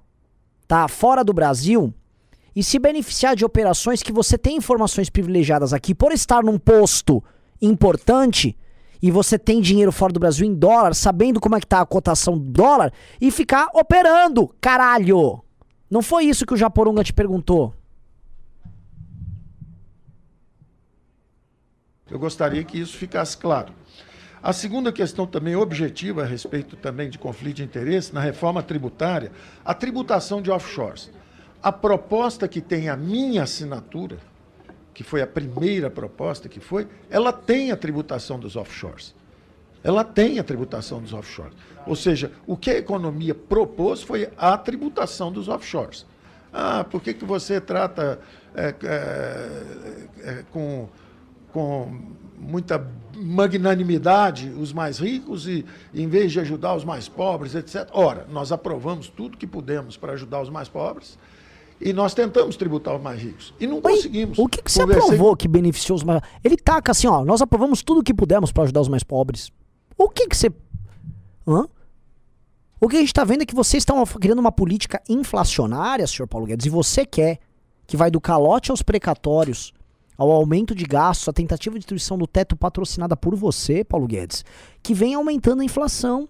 tá? 0.68 0.88
Fora 0.88 1.24
do 1.24 1.34
Brasil 1.34 1.94
e 2.56 2.64
se 2.64 2.80
beneficiar 2.80 3.36
de 3.36 3.46
operações 3.46 4.02
que 4.02 4.12
você 4.12 4.38
tem 4.38 4.58
informações 4.58 5.10
privilegiadas 5.10 5.74
aqui 5.74 5.94
por 5.94 6.12
estar 6.12 6.44
num 6.44 6.58
posto 6.58 7.24
importante 7.62 8.58
e 9.02 9.12
você 9.12 9.38
tem 9.38 9.62
dinheiro 9.62 9.92
fora 9.92 10.14
do 10.14 10.20
Brasil 10.20 10.46
em 10.46 10.54
dólar, 10.54 10.94
sabendo 10.94 11.40
como 11.40 11.56
é 11.56 11.60
que 11.60 11.68
tá 11.68 11.82
a 11.82 11.86
cotação 11.86 12.38
do 12.38 12.50
dólar 12.50 12.92
e 13.20 13.32
ficar 13.32 13.70
operando, 13.74 14.48
caralho. 14.60 15.44
Não 15.90 16.02
foi 16.02 16.26
isso 16.26 16.46
que 16.46 16.54
o 16.54 16.58
Japoronga 16.58 17.04
te 17.04 17.14
perguntou. 17.14 17.74
Eu 22.10 22.20
gostaria 22.20 22.64
que 22.64 22.80
isso 22.80 22.98
ficasse 22.98 23.36
claro. 23.36 23.74
A 24.42 24.54
segunda 24.54 24.92
questão 24.92 25.26
também 25.26 25.56
objetiva 25.56 26.22
a 26.22 26.26
respeito 26.26 26.76
também 26.76 27.10
de 27.10 27.18
conflito 27.18 27.58
de 27.58 27.64
interesse, 27.64 28.14
na 28.14 28.22
reforma 28.22 28.62
tributária, 28.62 29.32
a 29.66 29.74
tributação 29.74 30.40
de 30.40 30.52
offshores. 30.52 31.10
A 31.64 31.72
proposta 31.72 32.48
que 32.48 32.62
tem 32.62 32.88
a 32.88 32.96
minha 32.96 33.42
assinatura, 33.42 34.20
que 34.96 35.04
foi 35.04 35.22
a 35.22 35.28
primeira 35.28 35.90
proposta 35.90 36.48
que 36.48 36.62
foi, 36.62 36.88
ela 37.10 37.34
tem 37.34 37.70
a 37.70 37.76
tributação 37.76 38.40
dos 38.40 38.56
offshores. 38.56 39.14
Ela 39.84 40.06
tem 40.06 40.40
a 40.40 40.44
tributação 40.44 41.02
dos 41.02 41.14
offshores. 41.14 41.54
Ou 41.86 41.98
seja, 41.98 42.32
o 42.48 42.56
que 42.56 42.72
a 42.72 42.78
economia 42.78 43.36
propôs 43.36 44.02
foi 44.02 44.30
a 44.38 44.58
tributação 44.58 45.32
dos 45.32 45.50
offshores. 45.50 46.06
Ah, 46.52 46.86
por 46.86 47.02
que, 47.02 47.14
que 47.14 47.26
você 47.26 47.60
trata 47.60 48.20
é, 48.56 48.74
é, 48.84 50.30
é, 50.30 50.44
com, 50.52 50.88
com 51.52 52.02
muita 52.40 52.90
magnanimidade 53.18 54.50
os 54.50 54.72
mais 54.72 54.98
ricos 55.00 55.46
e, 55.46 55.66
em 55.94 56.08
vez 56.08 56.32
de 56.32 56.40
ajudar 56.40 56.74
os 56.74 56.86
mais 56.86 57.10
pobres, 57.10 57.54
etc. 57.54 57.90
Ora, 57.92 58.26
nós 58.30 58.54
aprovamos 58.54 59.10
tudo 59.10 59.38
que 59.38 59.46
pudemos 59.46 59.98
para 59.98 60.14
ajudar 60.14 60.42
os 60.42 60.50
mais 60.50 60.70
pobres 60.70 61.20
e 61.80 61.92
nós 61.94 62.14
tentamos 62.14 62.56
tributar 62.56 62.96
os 62.96 63.02
mais 63.02 63.22
ricos. 63.22 63.54
E 63.60 63.68
não 63.68 63.76
Oi, 63.78 63.82
conseguimos. 63.82 64.38
O 64.40 64.48
que, 64.48 64.62
que 64.62 64.72
você 64.72 64.82
Conversei- 64.82 65.04
aprovou 65.06 65.36
que 65.36 65.48
beneficiou 65.48 65.96
os 65.98 66.04
mais. 66.04 66.22
Ele 66.44 66.56
taca 66.58 66.92
assim, 66.92 67.08
ó. 67.08 67.24
Nós 67.26 67.42
aprovamos 67.42 67.82
tudo 67.84 68.00
o 68.00 68.04
que 68.04 68.14
pudemos 68.14 68.52
pra 68.52 68.64
ajudar 68.64 68.82
os 68.82 68.88
mais 68.88 69.04
pobres. 69.04 69.52
O 69.98 70.10
que 70.10 70.28
que 70.28 70.36
você. 70.38 70.50
Hã? 71.48 71.68
O 72.80 72.88
que 72.90 72.98
a 72.98 73.00
gente 73.00 73.14
tá 73.14 73.24
vendo 73.24 73.42
é 73.42 73.46
que 73.46 73.56
vocês 73.56 73.82
estão 73.82 74.04
criando 74.06 74.40
uma 74.40 74.52
política 74.52 75.02
inflacionária, 75.08 76.06
senhor 76.08 76.28
Paulo 76.28 76.46
Guedes, 76.46 76.66
e 76.66 76.70
você 76.70 77.06
quer 77.06 77.40
que 77.88 77.96
vai 77.98 78.12
do 78.12 78.20
calote 78.20 78.70
aos 78.72 78.82
precatórios, 78.82 79.74
ao 80.18 80.30
aumento 80.32 80.76
de 80.76 80.84
gastos, 80.86 81.28
a 81.30 81.34
tentativa 81.34 81.74
de 81.76 81.80
destruição 81.80 82.18
do 82.18 82.28
teto 82.28 82.56
patrocinada 82.56 83.16
por 83.16 83.36
você, 83.36 83.84
Paulo 83.84 84.08
Guedes, 84.08 84.44
que 84.84 84.94
vem 84.94 85.14
aumentando 85.14 85.62
a 85.62 85.66
inflação. 85.66 86.28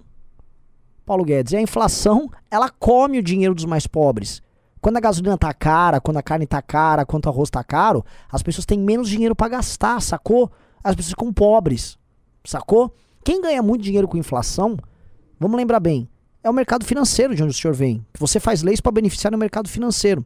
Paulo 1.06 1.24
Guedes, 1.24 1.54
e 1.54 1.58
a 1.58 1.62
inflação, 1.62 2.30
ela 2.50 2.70
come 2.70 3.20
o 3.20 3.24
dinheiro 3.24 3.54
dos 3.54 3.66
mais 3.66 3.86
pobres. 3.88 4.42
Quando 4.82 4.98
a 4.98 5.00
gasolina 5.00 5.38
tá 5.38 5.54
cara, 5.54 6.00
quando 6.00 6.18
a 6.18 6.24
carne 6.24 6.46
tá 6.46 6.62
cara, 6.62 7.06
quando 7.06 7.26
o 7.26 7.30
arroz 7.30 7.50
tá 7.50 7.64
caro, 7.64 8.06
as 8.32 8.44
pessoas 8.44 8.66
têm 8.66 8.80
menos 8.80 9.10
dinheiro 9.10 9.36
pra 9.36 9.48
gastar, 9.48 10.02
sacou? 10.02 10.52
As 10.84 10.96
pessoas 10.96 11.12
ficam 11.12 11.34
pobres, 11.34 11.98
sacou? 12.44 12.94
Quem 13.24 13.42
ganha 13.42 13.64
muito 13.64 13.82
dinheiro 13.82 14.08
com 14.08 14.18
inflação, 14.18 14.78
vamos 15.40 15.58
lembrar 15.58 15.80
bem, 15.80 16.08
é 16.44 16.50
o 16.50 16.54
mercado 16.54 16.86
financeiro 16.86 17.34
de 17.34 17.42
onde 17.42 17.56
o 17.56 17.58
senhor 17.58 17.74
vem. 17.74 18.06
Você 18.20 18.40
faz 18.40 18.62
leis 18.62 18.80
para 18.80 18.92
beneficiar 18.92 19.32
no 19.32 19.38
mercado 19.38 19.68
financeiro. 19.68 20.24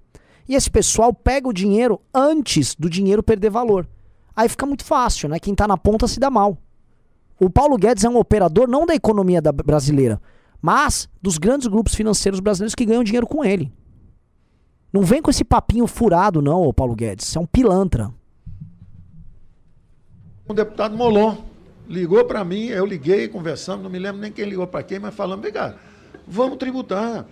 E 0.50 0.54
esse 0.54 0.70
pessoal 0.70 1.14
pega 1.14 1.48
o 1.48 1.54
dinheiro 1.54 2.02
antes 2.14 2.76
do 2.76 2.90
dinheiro 2.90 3.24
perder 3.24 3.50
valor. 3.50 3.88
Aí 4.36 4.50
fica 4.50 4.66
muito 4.66 4.84
fácil, 4.84 5.30
né? 5.30 5.40
Quem 5.40 5.56
tá 5.56 5.66
na 5.66 5.78
ponta 5.78 6.08
se 6.08 6.20
dá 6.20 6.30
mal. 6.30 6.58
O 7.40 7.50
Paulo 7.50 7.78
Guedes 7.78 8.04
é 8.04 8.10
um 8.10 8.18
operador 8.18 8.68
não 8.68 8.86
da 8.86 8.94
economia 8.94 9.42
da 9.42 9.54
brasileira, 9.54 10.22
mas 10.62 11.08
dos 11.22 11.38
grandes 11.38 11.68
grupos 11.68 11.96
financeiros 11.96 12.42
brasileiros 12.42 12.76
que 12.76 12.86
ganham 12.86 13.04
dinheiro 13.04 13.26
com 13.26 13.46
ele. 13.46 13.72
Não 14.92 15.02
vem 15.02 15.22
com 15.22 15.30
esse 15.30 15.44
papinho 15.44 15.86
furado, 15.88 16.42
não, 16.42 16.64
ô 16.64 16.74
Paulo 16.74 16.96
Guedes. 16.96 17.26
Você 17.28 17.38
é 17.38 17.42
um 17.42 17.46
pilantra. 17.46 18.12
O 20.48 20.54
deputado 20.54 20.96
Molon 20.98 21.38
ligou 21.88 22.26
para 22.26 22.44
mim, 22.44 22.66
eu 22.68 22.86
liguei, 22.86 23.28
conversamos, 23.28 23.84
não 23.84 23.90
me 23.90 24.00
lembro 24.00 24.20
nem 24.22 24.32
quem 24.32 24.46
ligou 24.46 24.66
para 24.66 24.84
quem, 24.84 25.00
mas 25.00 25.14
falamos, 25.14 25.44
vem 25.44 25.54
cá, 25.54 25.76
vamos 26.28 26.58
tributar, 26.58 27.26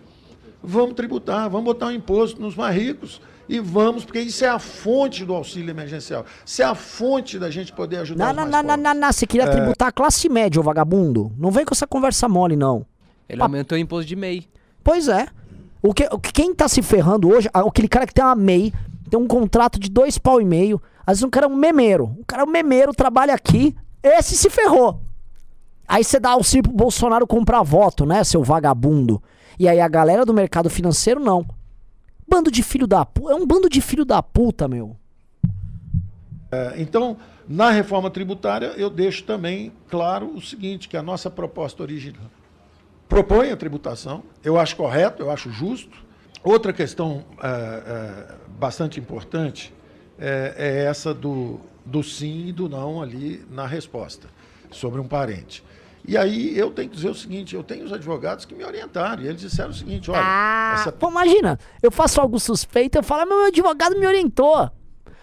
vamos 0.63 0.93
tributar, 0.95 1.49
vamos 1.49 1.65
botar 1.65 1.87
um 1.87 1.91
imposto 1.91 2.39
nos 2.39 2.55
mais 2.55 2.75
ricos 2.75 3.19
e 3.49 3.59
vamos, 3.59 4.03
porque 4.05 4.19
isso 4.19 4.43
é 4.45 4.49
a 4.49 4.59
fonte 4.59 5.25
do 5.25 5.33
auxílio 5.33 5.69
emergencial, 5.71 6.25
isso 6.45 6.61
é 6.61 6.65
a 6.65 6.75
fonte 6.75 7.39
da 7.39 7.49
gente 7.49 7.71
poder 7.73 7.97
ajudar 7.97 8.25
Não, 8.25 8.31
os 8.31 8.35
não, 8.35 8.43
mais 8.51 8.65
não, 8.65 8.77
não, 8.77 8.93
não, 8.93 9.01
não. 9.01 9.11
Você 9.11 9.25
queria 9.25 9.49
tributar 9.49 9.87
a 9.87 9.91
classe 9.91 10.27
média, 10.29 10.59
ô 10.59 10.63
vagabundo. 10.63 11.31
Não 11.37 11.49
vem 11.49 11.65
com 11.65 11.73
essa 11.73 11.87
conversa 11.87 12.27
mole, 12.27 12.55
não. 12.55 12.85
Ele 13.29 13.39
Pa- 13.39 13.45
aumentou 13.45 13.75
o 13.77 13.81
imposto 13.81 14.07
de 14.07 14.15
MEI. 14.15 14.47
Pois 14.83 15.07
é. 15.07 15.27
O 15.81 15.93
que, 15.93 16.07
quem 16.33 16.53
tá 16.53 16.67
se 16.67 16.81
ferrando 16.81 17.29
hoje, 17.29 17.49
aquele 17.53 17.87
cara 17.87 18.07
que 18.07 18.13
tem 18.13 18.23
uma 18.23 18.35
MEI, 18.35 18.73
tem 19.09 19.19
um 19.19 19.27
contrato 19.27 19.79
de 19.79 19.89
dois 19.89 20.17
pau 20.17 20.41
e 20.41 20.45
meio, 20.45 20.81
às 21.05 21.17
vezes 21.17 21.23
um 21.23 21.29
cara 21.29 21.45
é 21.45 21.49
um 21.49 21.55
memeiro. 21.55 22.15
O 22.19 22.25
cara 22.25 22.41
é 22.43 22.45
um 22.45 22.49
memeiro, 22.49 22.93
trabalha 22.93 23.33
aqui, 23.33 23.75
esse 24.03 24.35
se 24.35 24.49
ferrou. 24.49 24.99
Aí 25.87 26.03
você 26.03 26.19
dá 26.19 26.31
auxílio 26.31 26.63
pro 26.63 26.73
Bolsonaro 26.73 27.25
comprar 27.25 27.63
voto, 27.63 28.05
né, 28.05 28.23
seu 28.23 28.43
vagabundo? 28.43 29.21
E 29.57 29.67
aí 29.67 29.79
a 29.79 29.87
galera 29.87 30.25
do 30.25 30.33
mercado 30.33 30.69
financeiro, 30.69 31.19
não. 31.19 31.45
Bando 32.27 32.51
de 32.51 32.61
filho 32.61 32.85
da 32.85 33.05
puta. 33.05 33.31
É 33.31 33.35
um 33.35 33.47
bando 33.47 33.69
de 33.69 33.79
filho 33.79 34.03
da 34.03 34.21
puta, 34.21 34.67
meu. 34.67 34.97
É, 36.51 36.73
Então, 36.77 37.17
na 37.47 37.71
reforma 37.71 38.09
tributária, 38.11 38.73
eu 38.75 38.89
deixo 38.89 39.23
também 39.23 39.71
claro 39.89 40.35
o 40.35 40.41
seguinte, 40.41 40.89
que 40.89 40.97
a 40.97 41.01
nossa 41.01 41.29
proposta 41.29 41.81
original 41.81 42.36
propõe 43.07 43.51
a 43.51 43.57
tributação, 43.57 44.23
eu 44.43 44.59
acho 44.59 44.75
correto, 44.75 45.23
eu 45.23 45.31
acho 45.31 45.49
justo. 45.51 46.05
Outra 46.43 46.71
questão 46.71 47.23
é, 47.41 47.47
é, 47.47 48.35
bastante 48.57 48.99
importante 48.99 49.73
é, 50.19 50.53
é 50.57 50.85
essa 50.85 51.13
do, 51.13 51.59
do 51.85 52.01
sim 52.03 52.47
e 52.47 52.51
do 52.51 52.69
não 52.69 53.01
ali 53.01 53.45
na 53.51 53.65
resposta, 53.65 54.27
sobre 54.71 54.99
um 55.01 55.07
parente. 55.07 55.63
E 56.07 56.15
aí 56.15 56.57
eu 56.57 56.71
tenho 56.71 56.89
que 56.89 56.95
dizer 56.95 57.09
o 57.09 57.15
seguinte, 57.15 57.53
eu 57.53 57.63
tenho 57.63 57.83
os 57.83 57.91
advogados 57.91 58.45
que 58.45 58.55
me 58.55 58.63
orientaram, 58.63 59.23
e 59.23 59.27
eles 59.27 59.41
disseram 59.41 59.71
o 59.71 59.73
seguinte, 59.73 60.09
olha, 60.09 60.21
Ah, 60.23 60.71
essa 60.75 60.91
pô, 60.91 61.09
imagina, 61.09 61.59
eu 61.83 61.91
faço 61.91 62.21
algo 62.21 62.39
suspeito, 62.39 62.97
eu 62.97 63.03
falo, 63.03 63.23
"Ah, 63.23 63.25
meu 63.25 63.45
advogado 63.47 63.99
me 63.99 64.05
orientou. 64.07 64.69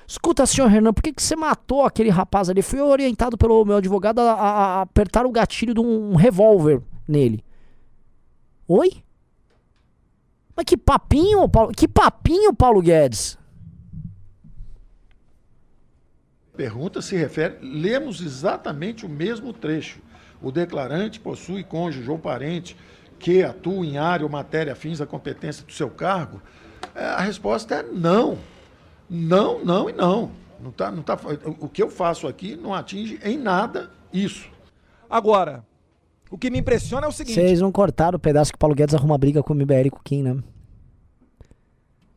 Escuta, 0.07 0.45
senhor 0.45 0.69
Renan, 0.69 0.93
por 0.93 1.03
que, 1.03 1.13
que 1.15 1.23
você 1.23 1.35
matou 1.35 1.85
aquele 1.87 2.11
rapaz 2.11 2.51
ali? 2.51 2.61
Fui 2.61 2.79
orientado 2.83 3.39
pelo 3.39 3.65
meu 3.65 3.77
advogado 3.79 4.19
a, 4.21 4.33
a- 4.33 4.51
a 4.79 4.81
apertar 4.83 5.25
o 5.25 5.31
gatilho 5.33 5.73
de 5.73 5.81
um 5.81 6.15
revólver 6.17 6.83
nele. 7.09 7.43
Oi? 8.67 9.03
Mas 10.57 10.65
que 10.65 10.77
papinho, 10.77 11.49
Paulo, 11.49 11.73
que 11.73 11.89
papinho, 11.89 12.55
Paulo 12.55 12.81
Guedes? 12.81 13.39
pergunta 16.57 17.03
se 17.03 17.17
refere, 17.17 17.59
lemos 17.61 18.21
exatamente 18.21 19.05
o 19.05 19.09
mesmo 19.09 19.53
trecho. 19.53 20.01
o 20.43 20.53
declarante 20.53 21.19
possui 21.21 21.65
cônjuge 21.65 22.11
ou 22.11 22.19
parente 22.19 22.77
que 23.19 23.43
atua 23.43 23.87
em 23.87 23.97
área 23.97 24.27
ou 24.27 24.31
matéria 24.31 24.75
afins 24.75 25.01
à 25.01 25.07
competência 25.07 25.65
do 25.65 25.73
seu 25.73 25.89
cargo? 25.89 26.43
É, 26.95 27.05
a 27.05 27.21
resposta 27.21 27.77
é 27.77 27.83
não. 27.83 28.39
Não, 29.09 29.65
não 29.65 29.89
e 29.89 29.93
não. 29.93 30.33
não, 30.61 30.71
tá, 30.71 30.91
não 30.91 31.03
tá, 31.03 31.19
o 31.61 31.69
que 31.69 31.83
eu 31.83 31.91
faço 31.91 32.27
aqui 32.27 32.57
não 32.57 32.75
atinge 32.75 33.19
em 33.23 33.39
nada 33.39 33.91
isso. 34.13 34.51
Agora, 35.09 35.65
o 36.35 36.39
que 36.39 36.51
me 36.51 36.59
impressiona 36.59 37.07
é 37.07 37.09
o 37.09 37.13
seguinte. 37.13 37.35
Vocês 37.35 37.61
não 37.61 37.71
cortaram 37.73 38.17
o 38.17 38.21
pedaço 38.21 38.53
que 38.53 38.57
o 38.57 38.59
Paulo 38.59 38.75
Guedes 38.75 38.95
arruma 38.95 39.17
briga 39.17 39.43
com 39.43 39.53
o 39.53 39.57
MBL 39.57 39.87
e 39.87 39.91
com 39.91 39.99
o 39.99 40.03
Kim, 40.03 40.23
né? 40.23 40.37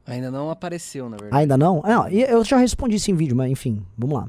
Ainda 0.06 0.32
não 0.32 0.49
apareceu, 0.49 1.10
na 1.10 1.17
verdade. 1.17 1.41
Ainda 1.41 1.58
não? 1.58 1.82
Não, 1.82 2.08
e 2.10 2.21
eu 2.23 2.43
já 2.43 2.58
respondi 2.58 2.95
isso 2.95 3.12
em 3.12 3.15
vídeo, 3.15 3.36
mas 3.36 3.51
enfim, 3.51 3.86
vamos 3.97 4.15
lá. 4.17 4.27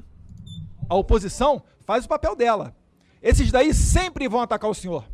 A 0.89 0.95
oposição 0.97 1.63
faz 1.85 2.05
o 2.05 2.09
papel 2.09 2.35
dela. 2.35 2.75
Esses 3.23 3.51
daí 3.53 3.73
sempre 3.73 4.29
vão 4.29 4.41
atacar 4.41 4.69
o 4.71 4.75
senhor. 4.75 5.05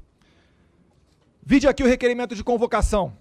Vide 1.45 1.69
aqui 1.69 1.83
o 1.83 1.87
requerimento 1.87 2.35
de 2.35 2.43
convocação. 2.43 3.13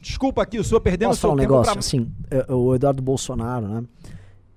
Desculpa 0.00 0.42
aqui, 0.42 0.58
o 0.58 0.64
senhor 0.64 0.80
perdendo 0.80 1.08
o 1.08 1.10
Posso 1.10 1.20
seu 1.20 1.30
falar 1.30 1.34
um 1.34 1.40
tempo 1.42 1.52
negócio? 1.52 1.72
pra- 1.72 1.80
Assim, 1.80 2.10
é, 2.30 2.52
o 2.52 2.74
Eduardo 2.74 3.02
Bolsonaro, 3.02 3.68
né? 3.68 3.84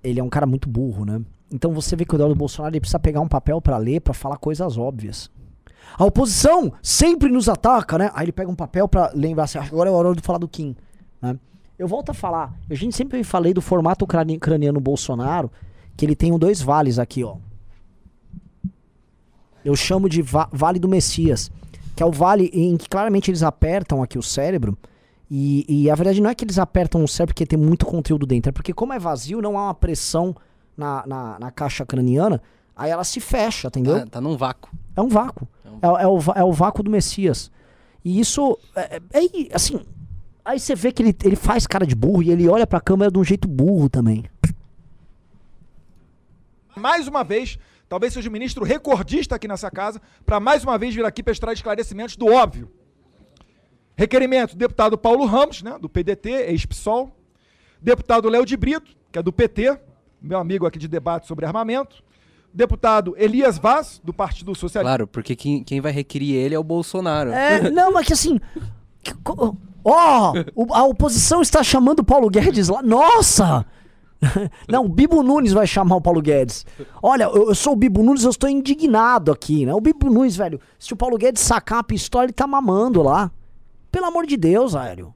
Ele 0.03 0.19
é 0.19 0.23
um 0.23 0.29
cara 0.29 0.45
muito 0.45 0.69
burro, 0.69 1.03
né? 1.03 1.21
Então 1.51 1.73
você 1.73 1.95
vê 1.95 2.05
que 2.05 2.13
o 2.13 2.17
Eduardo 2.17 2.35
Bolsonaro 2.35 2.73
ele 2.73 2.79
precisa 2.79 2.99
pegar 2.99 3.19
um 3.19 3.27
papel 3.27 3.59
pra 3.61 3.77
ler, 3.77 3.99
pra 3.99 4.13
falar 4.13 4.37
coisas 4.37 4.77
óbvias. 4.77 5.29
A 5.97 6.05
oposição 6.05 6.71
sempre 6.81 7.29
nos 7.29 7.47
ataca, 7.49 7.97
né? 7.97 8.11
Aí 8.13 8.25
ele 8.25 8.31
pega 8.31 8.49
um 8.49 8.55
papel 8.55 8.87
pra 8.87 9.11
lembrar 9.13 9.43
assim, 9.43 9.57
"Ah, 9.57 9.63
agora 9.63 9.89
é 9.89 9.93
a 9.93 9.95
hora 9.95 10.15
de 10.15 10.21
falar 10.21 10.37
do 10.39 10.47
Kim, 10.47 10.75
né? 11.21 11.37
Eu 11.77 11.87
volto 11.87 12.09
a 12.11 12.13
falar, 12.13 12.53
a 12.69 12.73
gente 12.75 12.95
sempre 12.95 13.23
falei 13.23 13.53
do 13.53 13.61
formato 13.61 14.05
crani- 14.05 14.37
craniano 14.39 14.79
Bolsonaro, 14.79 15.51
que 15.97 16.05
ele 16.05 16.15
tem 16.15 16.37
dois 16.37 16.61
vales 16.61 16.97
aqui, 16.99 17.23
ó. 17.23 17.37
Eu 19.63 19.75
chamo 19.75 20.09
de 20.09 20.21
va- 20.21 20.49
Vale 20.51 20.79
do 20.79 20.87
Messias, 20.87 21.51
que 21.95 22.01
é 22.01 22.05
o 22.05 22.11
vale 22.11 22.49
em 22.53 22.77
que 22.77 22.89
claramente 22.89 23.29
eles 23.29 23.43
apertam 23.43 24.01
aqui 24.01 24.17
o 24.17 24.23
cérebro. 24.23 24.77
E, 25.29 25.65
e 25.67 25.89
a 25.89 25.95
verdade 25.95 26.19
não 26.21 26.29
é 26.29 26.35
que 26.35 26.43
eles 26.43 26.57
apertam 26.59 27.03
o 27.03 27.07
cérebro 27.07 27.33
porque 27.33 27.45
tem 27.45 27.57
muito 27.59 27.85
conteúdo 27.85 28.25
dentro, 28.25 28.49
é 28.49 28.51
porque 28.51 28.73
como 28.73 28.91
é 28.93 28.99
vazio, 28.99 29.41
não 29.41 29.57
há 29.57 29.65
uma 29.65 29.73
pressão 29.73 30.35
na, 30.75 31.05
na, 31.07 31.39
na 31.39 31.51
caixa 31.51 31.85
craniana, 31.85 32.41
aí 32.75 32.91
ela 32.91 33.03
se 33.03 33.19
fecha, 33.19 33.67
entendeu? 33.69 33.99
Tá, 34.01 34.05
tá 34.07 34.21
num 34.21 34.35
vácuo. 34.35 34.69
É 34.95 35.01
um 35.01 35.07
vácuo. 35.07 35.47
É, 35.81 36.03
é 36.03 36.07
o, 36.07 36.19
é 36.35 36.43
o 36.43 36.51
vácuo 36.51 36.83
do 36.83 36.89
Messias. 36.91 37.51
E 38.03 38.19
isso 38.19 38.57
é, 38.75 39.01
é- 39.13 39.23
é 39.25 39.55
assim. 39.55 39.79
Aí 40.43 40.59
você 40.59 40.73
vê 40.75 40.91
que 40.91 41.03
ele, 41.03 41.15
ele 41.23 41.35
faz 41.35 41.67
cara 41.67 41.85
de 41.85 41.93
burro 41.95 42.23
e 42.23 42.31
ele 42.31 42.47
olha 42.49 42.65
pra 42.65 42.81
câmera 42.81 43.11
de 43.11 43.17
um 43.19 43.23
jeito 43.23 43.47
burro 43.47 43.87
também. 43.89 44.25
mais 46.75 47.07
uma 47.07 47.23
vez, 47.23 47.59
talvez 47.87 48.13
seja 48.13 48.29
o 48.29 48.31
ministro 48.31 48.63
recordista 48.63 49.35
aqui 49.35 49.47
nessa 49.47 49.69
casa, 49.69 50.01
para 50.25 50.39
mais 50.39 50.63
uma 50.63 50.77
vez 50.77 50.95
vir 50.95 51.05
aqui 51.05 51.21
prestar 51.21 51.53
esclarecimentos 51.53 52.15
do 52.15 52.27
óbvio. 52.27 52.71
Requerimento 53.95 54.53
do 54.55 54.57
deputado 54.57 54.97
Paulo 54.97 55.25
Ramos, 55.25 55.61
né, 55.61 55.77
do 55.79 55.87
PDT, 55.89 56.29
ex-PSOL. 56.47 57.11
Deputado 57.79 58.29
Léo 58.29 58.45
de 58.45 58.55
Brito, 58.57 58.95
que 59.11 59.19
é 59.19 59.23
do 59.23 59.31
PT, 59.33 59.79
meu 60.21 60.39
amigo 60.39 60.65
aqui 60.65 60.79
de 60.79 60.87
debate 60.87 61.27
sobre 61.27 61.45
armamento. 61.45 62.03
Deputado 62.53 63.13
Elias 63.17 63.57
Vaz, 63.57 64.01
do 64.03 64.13
Partido 64.13 64.53
Socialista. 64.55 64.89
Claro, 64.89 65.07
porque 65.07 65.35
quem, 65.35 65.63
quem 65.63 65.79
vai 65.79 65.91
requerir 65.91 66.35
ele 66.35 66.53
é 66.55 66.59
o 66.59 66.63
Bolsonaro. 66.63 67.31
É, 67.31 67.69
não, 67.71 67.91
mas 67.93 68.05
que 68.05 68.13
assim. 68.13 68.39
Ó, 69.83 70.33
o- 70.55 70.73
a 70.73 70.83
oposição 70.83 71.41
está 71.41 71.63
chamando 71.63 71.99
o 71.99 72.03
Paulo 72.03 72.29
Guedes 72.29 72.67
lá. 72.67 72.81
Nossa! 72.81 73.65
Não, 74.69 74.85
o 74.85 74.87
Bibo 74.87 75.23
Nunes 75.23 75.51
vai 75.51 75.65
chamar 75.65 75.95
o 75.95 76.01
Paulo 76.01 76.21
Guedes. 76.21 76.63
Olha, 77.01 77.23
eu, 77.23 77.47
eu 77.49 77.55
sou 77.55 77.73
o 77.73 77.75
Bibo 77.75 78.03
Nunes, 78.03 78.23
eu 78.23 78.29
estou 78.29 78.47
indignado 78.47 79.31
aqui, 79.31 79.65
né? 79.65 79.73
O 79.73 79.81
Bibo 79.81 80.11
Nunes, 80.11 80.35
velho, 80.35 80.61
se 80.77 80.93
o 80.93 80.95
Paulo 80.95 81.17
Guedes 81.17 81.41
sacar 81.41 81.79
a 81.79 81.83
pistola, 81.83 82.25
ele 82.25 82.31
tá 82.33 82.45
mamando 82.45 83.01
lá. 83.01 83.31
Pelo 83.91 84.05
amor 84.05 84.27
de 84.27 84.37
Deus, 84.37 84.73
velho. 84.73 85.11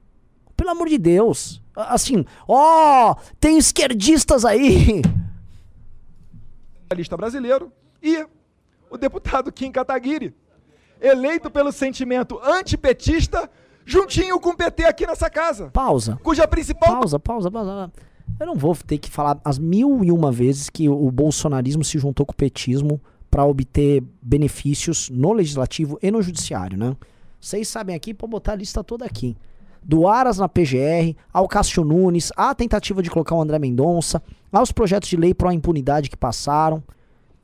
Pelo 0.56 0.70
amor 0.70 0.88
de 0.88 0.98
Deus. 0.98 1.62
Assim, 1.76 2.24
ó, 2.48 3.14
tem 3.38 3.56
esquerdistas 3.58 4.44
aí. 4.44 5.02
socialista 6.86 7.16
brasileiro, 7.16 7.72
e 8.02 8.24
o 8.88 8.96
deputado 8.96 9.50
Kim 9.50 9.72
Kataguiri, 9.72 10.34
eleito 11.00 11.50
pelo 11.50 11.72
sentimento 11.72 12.40
antipetista, 12.42 13.50
juntinho 13.84 14.38
com 14.38 14.50
o 14.50 14.56
PT 14.56 14.84
aqui 14.84 15.06
nessa 15.06 15.28
casa, 15.28 15.68
Pausa. 15.72 16.18
cuja 16.22 16.46
principal 16.46 17.00
Pausa, 17.00 17.18
pausa, 17.18 17.50
pausa. 17.50 17.92
Eu 18.38 18.46
não 18.46 18.54
vou 18.54 18.76
ter 18.76 18.98
que 18.98 19.10
falar 19.10 19.40
as 19.44 19.58
mil 19.58 20.04
e 20.04 20.12
uma 20.12 20.30
vezes 20.30 20.68
que 20.70 20.88
o 20.88 21.10
bolsonarismo 21.10 21.82
se 21.84 21.98
juntou 21.98 22.24
com 22.24 22.32
o 22.32 22.36
petismo 22.36 23.00
para 23.30 23.44
obter 23.44 24.02
benefícios 24.22 25.10
no 25.10 25.32
legislativo 25.32 25.98
e 26.02 26.10
no 26.10 26.22
judiciário, 26.22 26.78
né? 26.78 26.96
Vocês 27.40 27.68
sabem 27.68 27.94
aqui, 27.94 28.12
pode 28.12 28.30
botar 28.30 28.52
a 28.52 28.56
lista 28.56 28.82
toda 28.82 29.04
aqui. 29.04 29.36
Do 29.86 30.08
Aras 30.08 30.38
na 30.38 30.48
PGR, 30.48 31.14
ao 31.32 31.46
Cássio 31.46 31.84
Nunes, 31.84 32.32
à 32.36 32.52
tentativa 32.54 33.00
de 33.00 33.08
colocar 33.08 33.36
o 33.36 33.40
André 33.40 33.58
Mendonça, 33.58 34.20
aos 34.52 34.72
projetos 34.72 35.08
de 35.08 35.16
lei 35.16 35.32
pró-impunidade 35.32 36.10
que 36.10 36.16
passaram. 36.16 36.82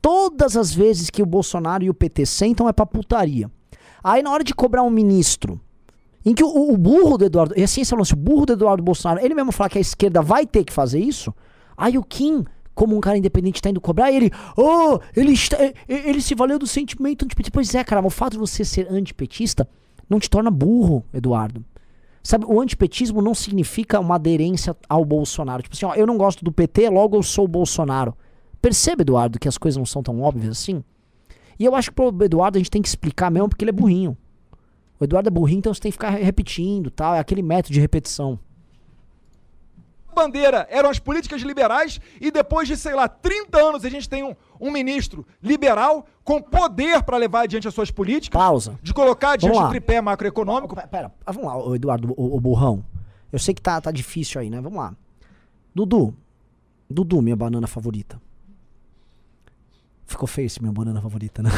Todas 0.01 0.57
as 0.57 0.73
vezes 0.73 1.09
que 1.09 1.23
o 1.23 1.25
Bolsonaro 1.25 1.85
e 1.85 1.89
o 1.89 1.93
PT 1.93 2.25
sentam 2.25 2.67
é 2.67 2.73
pra 2.73 2.85
putaria. 2.85 3.49
Aí 4.03 4.21
na 4.21 4.31
hora 4.31 4.43
de 4.43 4.53
cobrar 4.53 4.83
um 4.83 4.89
ministro 4.89 5.57
em 6.25 6.33
que 6.33 6.43
o, 6.43 6.73
o 6.73 6.77
burro 6.77 7.17
do 7.17 7.25
Eduardo. 7.25 7.53
E 7.57 7.63
assim, 7.63 7.81
esse 7.81 7.93
é 7.93 7.95
o 7.95 7.99
lance, 7.99 8.13
o 8.13 8.17
burro 8.17 8.45
do 8.45 8.53
Eduardo 8.53 8.83
Bolsonaro, 8.83 9.23
ele 9.23 9.33
mesmo 9.33 9.51
falar 9.51 9.69
que 9.69 9.77
a 9.77 9.81
esquerda 9.81 10.21
vai 10.21 10.45
ter 10.45 10.65
que 10.65 10.73
fazer 10.73 10.99
isso. 10.99 11.33
Aí 11.77 11.97
o 11.97 12.03
Kim, 12.03 12.43
como 12.75 12.95
um 12.95 12.99
cara 12.99 13.17
independente, 13.17 13.61
tá 13.61 13.69
indo 13.69 13.79
cobrar, 13.81 14.11
ele. 14.11 14.31
Oh, 14.57 14.99
ele, 15.15 15.31
está, 15.31 15.57
ele 15.87 16.21
se 16.21 16.35
valeu 16.35 16.59
do 16.59 16.67
sentimento 16.67 17.23
antipetista. 17.23 17.53
Pois 17.53 17.73
é, 17.73 17.83
cara, 17.83 18.05
o 18.05 18.09
fato 18.09 18.33
de 18.33 18.39
você 18.39 18.65
ser 18.65 18.91
antipetista 18.91 19.67
não 20.09 20.19
te 20.19 20.29
torna 20.29 20.51
burro, 20.51 21.03
Eduardo. 21.13 21.63
Sabe, 22.23 22.45
o 22.47 22.61
antipetismo 22.61 23.21
não 23.21 23.35
significa 23.35 23.99
uma 23.99 24.15
aderência 24.15 24.75
ao 24.87 25.03
Bolsonaro. 25.03 25.61
Tipo 25.61 25.75
assim, 25.75 25.85
ó, 25.85 25.93
eu 25.93 26.07
não 26.07 26.17
gosto 26.17 26.43
do 26.43 26.53
PT, 26.53 26.89
logo 26.89 27.17
eu 27.17 27.23
sou 27.23 27.43
o 27.43 27.49
Bolsonaro. 27.49 28.15
Percebe, 28.61 29.01
Eduardo, 29.01 29.37
que 29.37 29.47
as 29.47 29.57
coisas 29.57 29.77
não 29.77 29.85
são 29.85 30.01
tão 30.01 30.21
óbvias 30.21 30.57
assim? 30.57 30.81
E 31.59 31.65
eu 31.65 31.75
acho 31.75 31.89
que 31.89 31.95
pro 31.95 32.15
Eduardo 32.23 32.57
a 32.57 32.59
gente 32.59 32.71
tem 32.71 32.81
que 32.81 32.87
explicar 32.87 33.29
mesmo, 33.29 33.49
porque 33.49 33.65
ele 33.65 33.71
é 33.71 33.73
burrinho. 33.73 34.17
O 34.97 35.03
Eduardo 35.03 35.27
é 35.27 35.31
burrinho, 35.31 35.59
então 35.59 35.73
você 35.73 35.81
tem 35.81 35.91
que 35.91 35.97
ficar 35.97 36.11
repetindo, 36.11 36.89
tal. 36.89 37.13
É 37.13 37.19
aquele 37.19 37.41
método 37.41 37.73
de 37.73 37.81
repetição. 37.81 38.39
Bandeira 40.13 40.65
eram 40.69 40.89
as 40.89 40.99
políticas 40.99 41.41
liberais 41.41 41.99
e 42.21 42.31
depois 42.31 42.67
de, 42.67 42.77
sei 42.77 42.93
lá, 42.93 43.07
30 43.07 43.57
anos 43.57 43.83
a 43.83 43.89
gente 43.89 44.07
tem 44.07 44.23
um, 44.23 44.33
um 44.59 44.71
ministro 44.71 45.25
liberal 45.41 46.05
com 46.23 46.41
poder 46.41 47.03
para 47.03 47.17
levar 47.17 47.41
adiante 47.41 47.67
as 47.67 47.73
suas 47.73 47.91
políticas, 47.91 48.39
Pausa. 48.39 48.79
de 48.81 48.93
colocar 48.93 49.31
adiante 49.31 49.57
o 49.57 49.69
tripé 49.69 49.99
macroeconômico. 49.99 50.75
Pera, 50.75 50.87
pera, 50.87 51.11
ah, 51.25 51.31
vamos 51.31 51.67
lá, 51.67 51.75
Eduardo, 51.75 52.13
o, 52.15 52.37
o 52.37 52.39
burrão. 52.39 52.83
Eu 53.31 53.39
sei 53.39 53.53
que 53.53 53.61
tá, 53.61 53.81
tá 53.81 53.91
difícil 53.91 54.39
aí, 54.39 54.49
né? 54.49 54.61
Vamos 54.61 54.77
lá. 54.77 54.95
Dudu. 55.73 56.15
Dudu, 56.89 57.21
minha 57.21 57.35
banana 57.35 57.65
favorita. 57.65 58.21
Ficou 60.05 60.27
feio 60.27 60.45
esse 60.45 60.61
minha 60.61 60.71
banana 60.71 61.01
favorita, 61.01 61.41
né? 61.41 61.49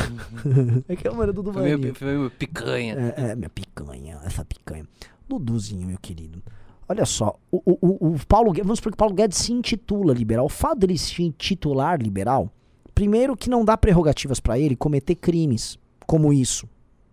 é 0.88 0.96
que 0.96 1.08
a 1.08 1.12
banana 1.12 1.34
Dudu 1.34 1.52
Foi 1.52 1.62
vai 1.62 1.78
meio, 1.78 1.94
foi 1.94 2.08
meio 2.08 2.32
picanha. 2.32 3.14
É, 3.18 3.32
é, 3.32 3.36
minha 3.36 3.50
picanha, 3.50 4.20
essa 4.24 4.46
picanha. 4.46 4.88
Duduzinho, 5.28 5.88
meu 5.88 5.98
querido. 5.98 6.42
Olha 6.88 7.06
só, 7.06 7.36
o, 7.52 7.58
o, 7.66 8.10
o- 8.14 8.16
Paulo 8.28 8.52
Guedes, 8.52 8.68
vamos 8.68 8.80
supor 8.80 8.92
que 8.92 8.96
o 8.96 8.98
Paulo 8.98 9.16
Guedes 9.16 9.38
se 9.40 9.52
intitula 9.52 10.14
liberal. 10.14 10.46
O 10.46 10.50
fato 10.50 10.80
dele 10.80 10.98
se 10.98 11.24
intitular 11.24 12.00
liberal, 12.02 12.50
primeiro 12.94 13.36
que 13.36 13.50
não 13.50 13.66
dá 13.66 13.76
prerrogativas 13.76 14.40
pra 14.40 14.60
ele 14.60 14.76
cometer 14.76 15.16
crimes 15.16 15.80
como 16.06 16.32
isso, 16.32 16.68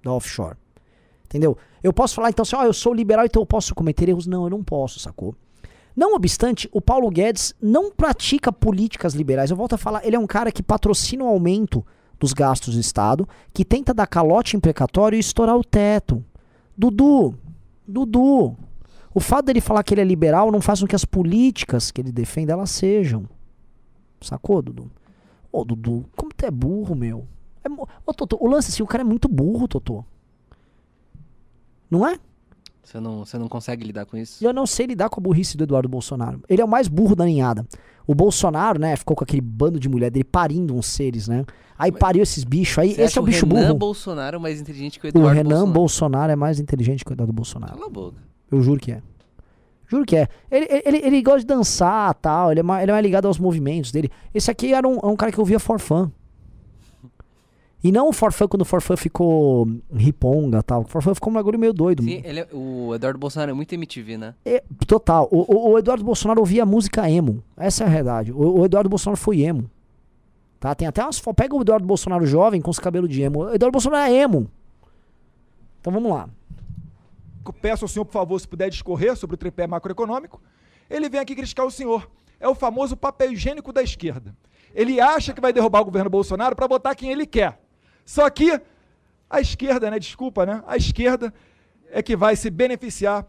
da 0.04 0.12
offshore. 0.12 0.56
Entendeu? 1.24 1.56
Eu 1.82 1.92
posso 1.92 2.14
falar 2.14 2.28
então 2.28 2.42
assim, 2.42 2.54
ó, 2.54 2.64
eu 2.64 2.74
sou 2.74 2.92
liberal, 2.92 3.24
então 3.24 3.40
eu 3.40 3.46
posso 3.46 3.74
cometer 3.74 4.08
erros? 4.10 4.26
Não, 4.26 4.44
eu 4.44 4.50
não 4.50 4.62
posso, 4.62 5.00
sacou? 5.00 5.34
Não 5.96 6.14
obstante, 6.14 6.68
o 6.72 6.80
Paulo 6.80 7.10
Guedes 7.10 7.54
não 7.60 7.90
pratica 7.90 8.52
políticas 8.52 9.14
liberais. 9.14 9.50
Eu 9.50 9.56
volto 9.56 9.74
a 9.74 9.78
falar, 9.78 10.06
ele 10.06 10.16
é 10.16 10.18
um 10.18 10.26
cara 10.26 10.52
que 10.52 10.62
patrocina 10.62 11.24
o 11.24 11.28
aumento 11.28 11.84
dos 12.20 12.32
gastos 12.34 12.74
do 12.74 12.80
Estado, 12.80 13.26
que 13.52 13.64
tenta 13.64 13.92
dar 13.94 14.06
calote 14.06 14.56
em 14.56 14.60
precatório 14.60 15.16
e 15.16 15.20
estourar 15.20 15.56
o 15.56 15.64
teto. 15.64 16.22
Dudu, 16.76 17.34
Dudu, 17.86 18.56
o 19.14 19.20
fato 19.20 19.46
dele 19.46 19.60
falar 19.60 19.82
que 19.82 19.94
ele 19.94 20.00
é 20.00 20.04
liberal 20.04 20.50
não 20.50 20.60
faz 20.60 20.80
com 20.80 20.86
que 20.86 20.96
as 20.96 21.04
políticas 21.04 21.90
que 21.90 22.00
ele 22.00 22.12
defende 22.12 22.50
elas 22.50 22.70
sejam. 22.70 23.24
Sacou, 24.20 24.62
Dudu? 24.62 24.90
Ô, 25.50 25.64
Dudu, 25.64 26.04
como 26.16 26.32
tu 26.34 26.44
é 26.46 26.50
burro, 26.50 26.94
meu. 26.94 27.26
É 27.64 27.68
Ô, 28.06 28.14
Totô, 28.14 28.38
o 28.40 28.48
lance 28.48 28.70
assim, 28.70 28.82
o 28.82 28.86
cara 28.86 29.02
é 29.02 29.04
muito 29.04 29.28
burro, 29.28 29.68
Totô. 29.68 30.04
Não 31.90 32.06
é? 32.06 32.18
Você 32.82 32.98
não, 32.98 33.24
você 33.24 33.38
não 33.38 33.48
consegue 33.48 33.84
lidar 33.84 34.06
com 34.06 34.16
isso? 34.16 34.44
Eu 34.44 34.52
não 34.52 34.66
sei 34.66 34.86
lidar 34.86 35.08
com 35.08 35.20
a 35.20 35.22
burrice 35.22 35.56
do 35.56 35.64
Eduardo 35.64 35.88
Bolsonaro. 35.88 36.42
Ele 36.48 36.60
é 36.60 36.64
o 36.64 36.68
mais 36.68 36.88
burro 36.88 37.14
da 37.14 37.24
ninhada. 37.24 37.66
O 38.06 38.14
Bolsonaro, 38.14 38.80
né, 38.80 38.96
ficou 38.96 39.14
com 39.16 39.22
aquele 39.22 39.40
bando 39.40 39.78
de 39.78 39.88
mulher 39.88 40.10
dele 40.10 40.24
parindo 40.24 40.74
uns 40.74 40.86
seres, 40.86 41.28
né? 41.28 41.44
Aí 41.78 41.92
pariu 41.92 42.22
esses 42.22 42.42
bichos 42.44 42.78
aí. 42.78 42.92
Esse 42.98 43.18
é 43.18 43.20
o 43.20 43.24
bicho 43.24 43.46
Renan 43.46 43.66
burro. 43.68 43.78
Bolsonaro 43.78 44.40
mais 44.40 44.60
inteligente 44.60 44.98
que 44.98 45.06
o 45.06 45.08
O 45.08 45.10
Eduardo 45.10 45.36
Renan 45.36 45.48
Bolsonaro. 45.50 45.72
Bolsonaro. 45.72 46.32
é 46.32 46.36
mais 46.36 46.58
inteligente 46.58 47.04
que 47.04 47.12
o 47.12 47.14
Eduardo 47.14 47.32
Bolsonaro. 47.32 47.72
Cala 47.74 47.86
a 47.86 47.90
boca. 47.90 48.16
Eu 48.52 48.62
juro 48.62 48.78
que 48.80 48.92
é. 48.92 49.02
Juro 49.88 50.04
que 50.06 50.16
é. 50.16 50.28
Ele, 50.50 50.66
ele, 50.84 50.98
ele 50.98 51.22
gosta 51.22 51.40
de 51.40 51.46
dançar 51.46 52.14
tal. 52.14 52.50
Ele 52.50 52.60
é, 52.60 52.62
mais, 52.62 52.82
ele 52.82 52.90
é 52.90 52.94
mais 52.94 53.02
ligado 53.04 53.26
aos 53.26 53.38
movimentos 53.38 53.90
dele. 53.90 54.10
Esse 54.34 54.50
aqui 54.50 54.72
era 54.72 54.86
um, 54.86 54.98
é 55.02 55.06
um 55.06 55.16
cara 55.16 55.32
que 55.32 55.38
eu 55.38 55.44
via 55.44 55.58
for 55.58 55.78
fun. 55.80 56.10
E 57.84 57.90
não 57.90 58.08
o 58.08 58.12
Forfã 58.12 58.46
quando 58.46 58.62
o 58.62 58.64
Forfã 58.64 58.96
ficou 58.96 59.66
riponga 59.92 60.58
e 60.58 60.62
tal. 60.62 60.82
O 60.82 60.84
Forfã 60.86 61.14
ficou 61.16 61.32
um 61.32 61.34
bagulho 61.34 61.58
meio 61.58 61.72
doido. 61.72 62.04
Sim, 62.04 62.22
ele 62.24 62.40
é- 62.40 62.48
o 62.52 62.94
Eduardo 62.94 63.18
Bolsonaro 63.18 63.50
é 63.50 63.54
muito 63.54 63.72
MTV, 63.74 64.16
né? 64.16 64.34
É, 64.44 64.62
total. 64.86 65.28
O, 65.32 65.40
o- 65.52 65.70
o 65.72 65.78
Eduardo 65.78 66.04
Bolsonaro 66.04 66.38
ouvia 66.38 66.64
música 66.64 67.10
emo. 67.10 67.42
Essa 67.56 67.82
é 67.82 67.86
a 67.88 67.90
realidade. 67.90 68.30
O, 68.30 68.60
o 68.60 68.64
Eduardo 68.64 68.88
Bolsonaro 68.88 69.20
foi 69.20 69.40
emo. 69.40 69.68
Tá? 70.60 70.76
Tem 70.76 70.86
até 70.86 71.02
umas. 71.02 71.20
Pega 71.34 71.56
o 71.56 71.60
Eduardo 71.60 71.84
Bolsonaro 71.84 72.24
jovem 72.24 72.60
com 72.60 72.70
os 72.70 72.78
cabelos 72.78 73.10
de 73.10 73.20
emo. 73.20 73.40
O 73.40 73.54
Eduardo 73.54 73.72
Bolsonaro 73.72 74.08
é 74.08 74.14
emo. 74.16 74.48
Então 75.80 75.92
vamos 75.92 76.08
lá. 76.12 76.28
Peço 77.50 77.84
ao 77.84 77.88
senhor, 77.88 78.04
por 78.04 78.12
favor, 78.12 78.38
se 78.38 78.46
puder 78.46 78.68
discorrer 78.68 79.16
sobre 79.16 79.34
o 79.34 79.38
tripé 79.38 79.66
macroeconômico. 79.66 80.40
Ele 80.90 81.08
vem 81.08 81.20
aqui 81.20 81.34
criticar 81.34 81.64
o 81.64 81.70
senhor. 81.70 82.10
É 82.38 82.46
o 82.46 82.54
famoso 82.54 82.94
papel 82.96 83.32
higiênico 83.32 83.72
da 83.72 83.82
esquerda. 83.82 84.36
Ele 84.74 85.00
acha 85.00 85.32
que 85.32 85.40
vai 85.40 85.52
derrubar 85.52 85.80
o 85.80 85.84
governo 85.86 86.10
Bolsonaro 86.10 86.54
para 86.54 86.68
botar 86.68 86.94
quem 86.94 87.10
ele 87.10 87.24
quer. 87.26 87.58
Só 88.04 88.28
que 88.28 88.60
a 89.30 89.40
esquerda, 89.40 89.90
né? 89.90 89.98
Desculpa, 89.98 90.44
né? 90.44 90.62
A 90.66 90.76
esquerda 90.76 91.32
é 91.90 92.02
que 92.02 92.14
vai 92.16 92.36
se 92.36 92.50
beneficiar 92.50 93.26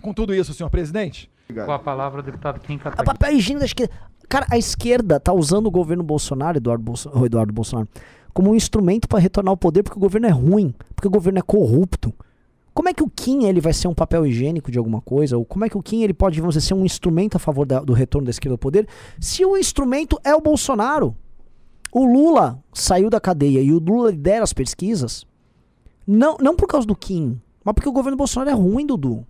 com 0.00 0.12
tudo 0.12 0.34
isso, 0.34 0.54
senhor 0.54 0.70
presidente. 0.70 1.30
Com 1.66 1.72
a 1.72 1.78
palavra, 1.78 2.20
o 2.20 2.22
deputado 2.22 2.60
Kim 2.60 2.76
A 2.76 2.78
Kataguiri. 2.78 3.04
papel 3.06 3.32
higiênico 3.36 3.60
da 3.60 3.66
esquerda. 3.66 3.92
Cara, 4.28 4.46
a 4.50 4.56
esquerda 4.56 5.20
tá 5.20 5.32
usando 5.32 5.66
o 5.66 5.70
governo 5.70 6.02
Bolsonaro, 6.02 6.56
Eduardo, 6.56 6.82
Bolso- 6.82 7.10
o 7.14 7.26
Eduardo 7.26 7.52
Bolsonaro, 7.52 7.88
como 8.32 8.50
um 8.50 8.54
instrumento 8.54 9.06
para 9.06 9.18
retornar 9.18 9.50
ao 9.50 9.56
poder 9.56 9.82
porque 9.82 9.98
o 9.98 10.00
governo 10.00 10.26
é 10.26 10.30
ruim, 10.30 10.74
porque 10.96 11.06
o 11.06 11.10
governo 11.10 11.38
é 11.38 11.42
corrupto. 11.42 12.12
Como 12.74 12.88
é 12.88 12.94
que 12.94 13.02
o 13.02 13.10
Kim 13.10 13.44
ele 13.44 13.60
vai 13.60 13.72
ser 13.72 13.86
um 13.88 13.94
papel 13.94 14.26
higiênico 14.26 14.70
de 14.70 14.78
alguma 14.78 15.00
coisa? 15.00 15.36
Ou 15.36 15.44
como 15.44 15.64
é 15.64 15.68
que 15.68 15.76
o 15.76 15.82
Kim 15.82 16.02
ele 16.02 16.14
pode, 16.14 16.40
vamos 16.40 16.54
dizer, 16.54 16.66
ser 16.68 16.74
um 16.74 16.84
instrumento 16.84 17.36
a 17.36 17.38
favor 17.38 17.66
da- 17.66 17.80
do 17.80 17.92
retorno 17.92 18.24
da 18.26 18.30
esquerda 18.30 18.54
ao 18.54 18.58
poder? 18.58 18.88
Se 19.20 19.44
o 19.44 19.56
instrumento 19.56 20.18
é 20.24 20.34
o 20.34 20.40
Bolsonaro. 20.40 21.14
O 21.94 22.06
Lula 22.06 22.62
saiu 22.72 23.10
da 23.10 23.20
cadeia 23.20 23.60
e 23.60 23.70
o 23.70 23.78
Lula 23.78 24.10
lidera 24.10 24.42
as 24.42 24.54
pesquisas, 24.54 25.26
não, 26.06 26.38
não 26.40 26.56
por 26.56 26.66
causa 26.66 26.86
do 26.86 26.96
Kim, 26.96 27.38
mas 27.62 27.74
porque 27.74 27.88
o 27.88 27.92
governo 27.92 28.16
Bolsonaro 28.16 28.50
é 28.50 28.54
ruim, 28.54 28.86
Dudu. 28.86 29.26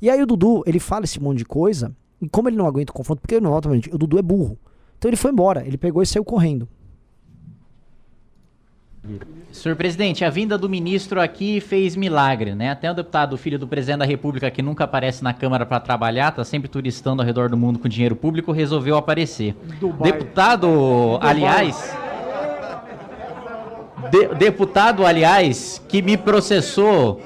E 0.00 0.08
aí 0.08 0.22
o 0.22 0.26
Dudu, 0.26 0.62
ele 0.66 0.78
fala 0.78 1.04
esse 1.04 1.20
monte 1.20 1.38
de 1.38 1.44
coisa, 1.44 1.92
e 2.20 2.28
como 2.28 2.48
ele 2.48 2.56
não 2.56 2.66
aguenta 2.66 2.92
o 2.92 2.94
confronto, 2.94 3.20
porque 3.20 3.40
não, 3.40 3.50
obviamente, 3.50 3.92
o 3.92 3.98
Dudu 3.98 4.18
é 4.18 4.22
burro. 4.22 4.56
Então 4.96 5.08
ele 5.08 5.16
foi 5.16 5.32
embora, 5.32 5.66
ele 5.66 5.76
pegou 5.76 6.00
e 6.00 6.06
saiu 6.06 6.24
correndo. 6.24 6.68
Senhor 9.50 9.74
presidente, 9.74 10.24
a 10.24 10.30
vinda 10.30 10.56
do 10.56 10.68
ministro 10.68 11.20
aqui 11.20 11.60
fez 11.60 11.96
milagre, 11.96 12.54
né? 12.54 12.70
Até 12.70 12.90
o 12.90 12.94
deputado, 12.94 13.36
filho 13.36 13.58
do 13.58 13.66
presidente 13.66 13.98
da 13.98 14.04
República, 14.04 14.48
que 14.50 14.62
nunca 14.62 14.84
aparece 14.84 15.24
na 15.24 15.34
Câmara 15.34 15.66
para 15.66 15.80
trabalhar, 15.80 16.30
tá 16.30 16.44
sempre 16.44 16.68
turistando 16.68 17.20
ao 17.20 17.26
redor 17.26 17.48
do 17.48 17.56
mundo 17.56 17.78
com 17.80 17.88
dinheiro 17.88 18.14
público, 18.14 18.52
resolveu 18.52 18.96
aparecer. 18.96 19.56
Deputado, 20.04 21.18
aliás. 21.20 21.96
de- 24.10 24.34
deputado, 24.36 25.04
aliás, 25.04 25.82
que 25.88 26.00
me 26.00 26.16
processou. 26.16 27.20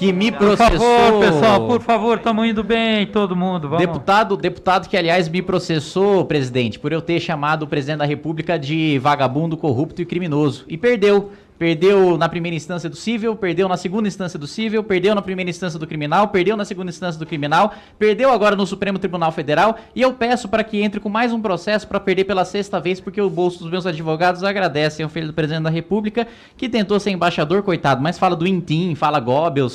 Que 0.00 0.14
me 0.14 0.32
Por 0.32 0.38
processou. 0.38 0.78
favor, 0.78 1.20
pessoal, 1.20 1.66
por 1.66 1.82
favor, 1.82 2.18
tamo 2.20 2.42
indo 2.42 2.64
bem, 2.64 3.06
todo 3.06 3.36
mundo. 3.36 3.68
Vamos. 3.68 3.84
Deputado, 3.84 4.34
deputado 4.34 4.88
que, 4.88 4.96
aliás, 4.96 5.28
me 5.28 5.42
processou, 5.42 6.24
presidente, 6.24 6.78
por 6.78 6.90
eu 6.90 7.02
ter 7.02 7.20
chamado 7.20 7.64
o 7.64 7.66
presidente 7.66 7.98
da 7.98 8.06
República 8.06 8.58
de 8.58 8.98
vagabundo, 8.98 9.58
corrupto 9.58 10.00
e 10.00 10.06
criminoso. 10.06 10.64
E 10.66 10.78
perdeu. 10.78 11.30
Perdeu 11.58 12.16
na 12.16 12.26
primeira 12.26 12.56
instância 12.56 12.88
do 12.88 12.96
cível, 12.96 13.36
perdeu 13.36 13.68
na 13.68 13.76
segunda 13.76 14.08
instância 14.08 14.38
do 14.38 14.46
cível, 14.46 14.82
perdeu 14.82 15.14
na 15.14 15.20
primeira 15.20 15.50
instância 15.50 15.78
do 15.78 15.86
criminal, 15.86 16.28
perdeu 16.28 16.56
na 16.56 16.64
segunda 16.64 16.88
instância 16.88 17.18
do 17.18 17.26
criminal, 17.26 17.74
perdeu 17.98 18.32
agora 18.32 18.56
no 18.56 18.66
Supremo 18.66 18.98
Tribunal 18.98 19.30
Federal. 19.30 19.76
E 19.94 20.00
eu 20.00 20.14
peço 20.14 20.48
para 20.48 20.64
que 20.64 20.80
entre 20.80 20.98
com 20.98 21.10
mais 21.10 21.34
um 21.34 21.42
processo 21.42 21.86
para 21.86 22.00
perder 22.00 22.24
pela 22.24 22.46
sexta 22.46 22.80
vez, 22.80 22.98
porque 22.98 23.20
o 23.20 23.28
bolso 23.28 23.58
dos 23.58 23.70
meus 23.70 23.84
advogados 23.84 24.42
agradecem 24.42 25.04
ao 25.04 25.10
filho 25.10 25.26
do 25.26 25.34
presidente 25.34 25.64
da 25.64 25.68
República, 25.68 26.26
que 26.56 26.66
tentou 26.66 26.98
ser 26.98 27.10
embaixador, 27.10 27.62
coitado, 27.62 28.02
mas 28.02 28.18
fala 28.18 28.34
do 28.34 28.46
Intim, 28.46 28.94
fala 28.94 29.20
Goebbels, 29.20 29.74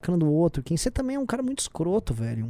Sacando 0.00 0.26
do 0.26 0.32
outro. 0.32 0.62
Quem 0.62 0.76
você 0.76 0.90
também 0.90 1.16
é 1.16 1.18
um 1.18 1.26
cara 1.26 1.42
muito 1.42 1.58
escroto, 1.58 2.14
velho. 2.14 2.48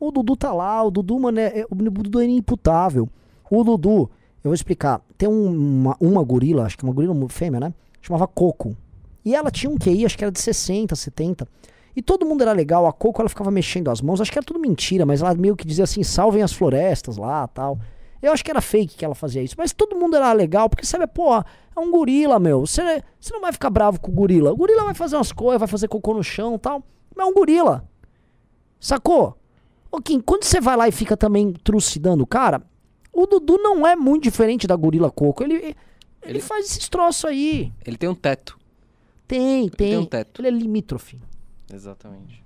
O 0.00 0.10
Dudu 0.10 0.36
tá 0.36 0.52
lá, 0.52 0.82
o 0.82 0.90
Dudu, 0.90 1.18
mano, 1.20 1.38
é, 1.38 1.60
é- 1.60 1.66
o 1.70 1.74
Dudu 1.74 2.20
é 2.20 2.24
inimputável. 2.24 3.08
O 3.48 3.62
Dudu, 3.62 4.10
eu 4.42 4.48
vou 4.50 4.54
explicar. 4.54 5.00
Tem 5.16 5.28
um- 5.28 5.46
uma, 5.82 5.96
uma 6.00 6.22
gorila, 6.24 6.64
acho 6.66 6.76
que 6.76 6.82
uma 6.82 6.92
gorila 6.92 7.14
fêmea, 7.28 7.60
né? 7.60 7.74
Chamava 8.02 8.26
Coco. 8.26 8.76
E 9.24 9.34
ela 9.34 9.50
tinha 9.50 9.70
um 9.70 9.76
QI, 9.78 10.04
acho 10.04 10.16
que 10.18 10.24
era 10.24 10.32
de 10.32 10.40
60, 10.40 10.96
70. 10.96 11.46
E 11.94 12.02
todo 12.02 12.26
mundo 12.26 12.42
era 12.42 12.52
legal. 12.52 12.86
A 12.86 12.92
Coco, 12.92 13.20
ela 13.22 13.28
ficava 13.28 13.50
mexendo 13.50 13.88
as 13.90 14.00
mãos. 14.00 14.20
Acho 14.20 14.32
que 14.32 14.38
era 14.38 14.46
tudo 14.46 14.58
mentira, 14.58 15.04
mas 15.06 15.20
ela 15.22 15.34
meio 15.34 15.54
que 15.54 15.66
dizia 15.66 15.84
assim: 15.84 16.02
salvem 16.02 16.42
as 16.42 16.52
florestas 16.52 17.16
lá 17.16 17.46
tal. 17.46 17.78
Eu 18.22 18.32
acho 18.32 18.44
que 18.44 18.50
era 18.50 18.60
fake 18.60 18.96
que 18.96 19.04
ela 19.04 19.14
fazia 19.14 19.42
isso. 19.42 19.54
Mas 19.56 19.72
todo 19.72 19.96
mundo 19.96 20.16
era 20.16 20.32
legal, 20.32 20.68
porque 20.68 20.84
sabe, 20.84 21.06
porra, 21.06 21.44
é 21.74 21.80
um 21.80 21.90
gorila, 21.90 22.38
meu. 22.38 22.60
Você, 22.66 23.02
você 23.18 23.32
não 23.32 23.40
vai 23.40 23.52
ficar 23.52 23.70
bravo 23.70 23.98
com 24.00 24.10
o 24.10 24.14
gorila. 24.14 24.52
O 24.52 24.56
gorila 24.56 24.84
vai 24.84 24.94
fazer 24.94 25.16
umas 25.16 25.32
coisas, 25.32 25.58
vai 25.58 25.68
fazer 25.68 25.88
cocô 25.88 26.12
no 26.14 26.22
chão 26.22 26.56
e 26.56 26.58
tal. 26.58 26.82
Mas 27.16 27.26
é 27.26 27.30
um 27.30 27.32
gorila. 27.34 27.84
Sacou? 28.78 29.36
Ô, 29.90 30.00
Kim, 30.00 30.20
quando 30.20 30.44
você 30.44 30.60
vai 30.60 30.76
lá 30.76 30.88
e 30.88 30.92
fica 30.92 31.16
também 31.16 31.52
trucidando 31.52 32.22
o 32.22 32.26
cara, 32.26 32.62
o 33.12 33.26
Dudu 33.26 33.58
não 33.58 33.86
é 33.86 33.96
muito 33.96 34.22
diferente 34.24 34.66
da 34.66 34.76
gorila 34.76 35.10
Coco. 35.10 35.42
Ele, 35.42 35.54
ele, 35.54 35.76
Ele- 36.22 36.40
faz 36.40 36.66
esses 36.66 36.88
troços 36.88 37.24
aí. 37.24 37.72
Ele 37.84 37.96
tem 37.96 38.08
um 38.08 38.14
teto. 38.14 38.58
Tem, 39.26 39.68
tem. 39.68 39.88
tem 39.90 39.98
um 39.98 40.04
teto. 40.04 40.40
Ele 40.40 40.48
é 40.48 40.50
limítrofe. 40.50 41.20
Exatamente. 41.72 42.42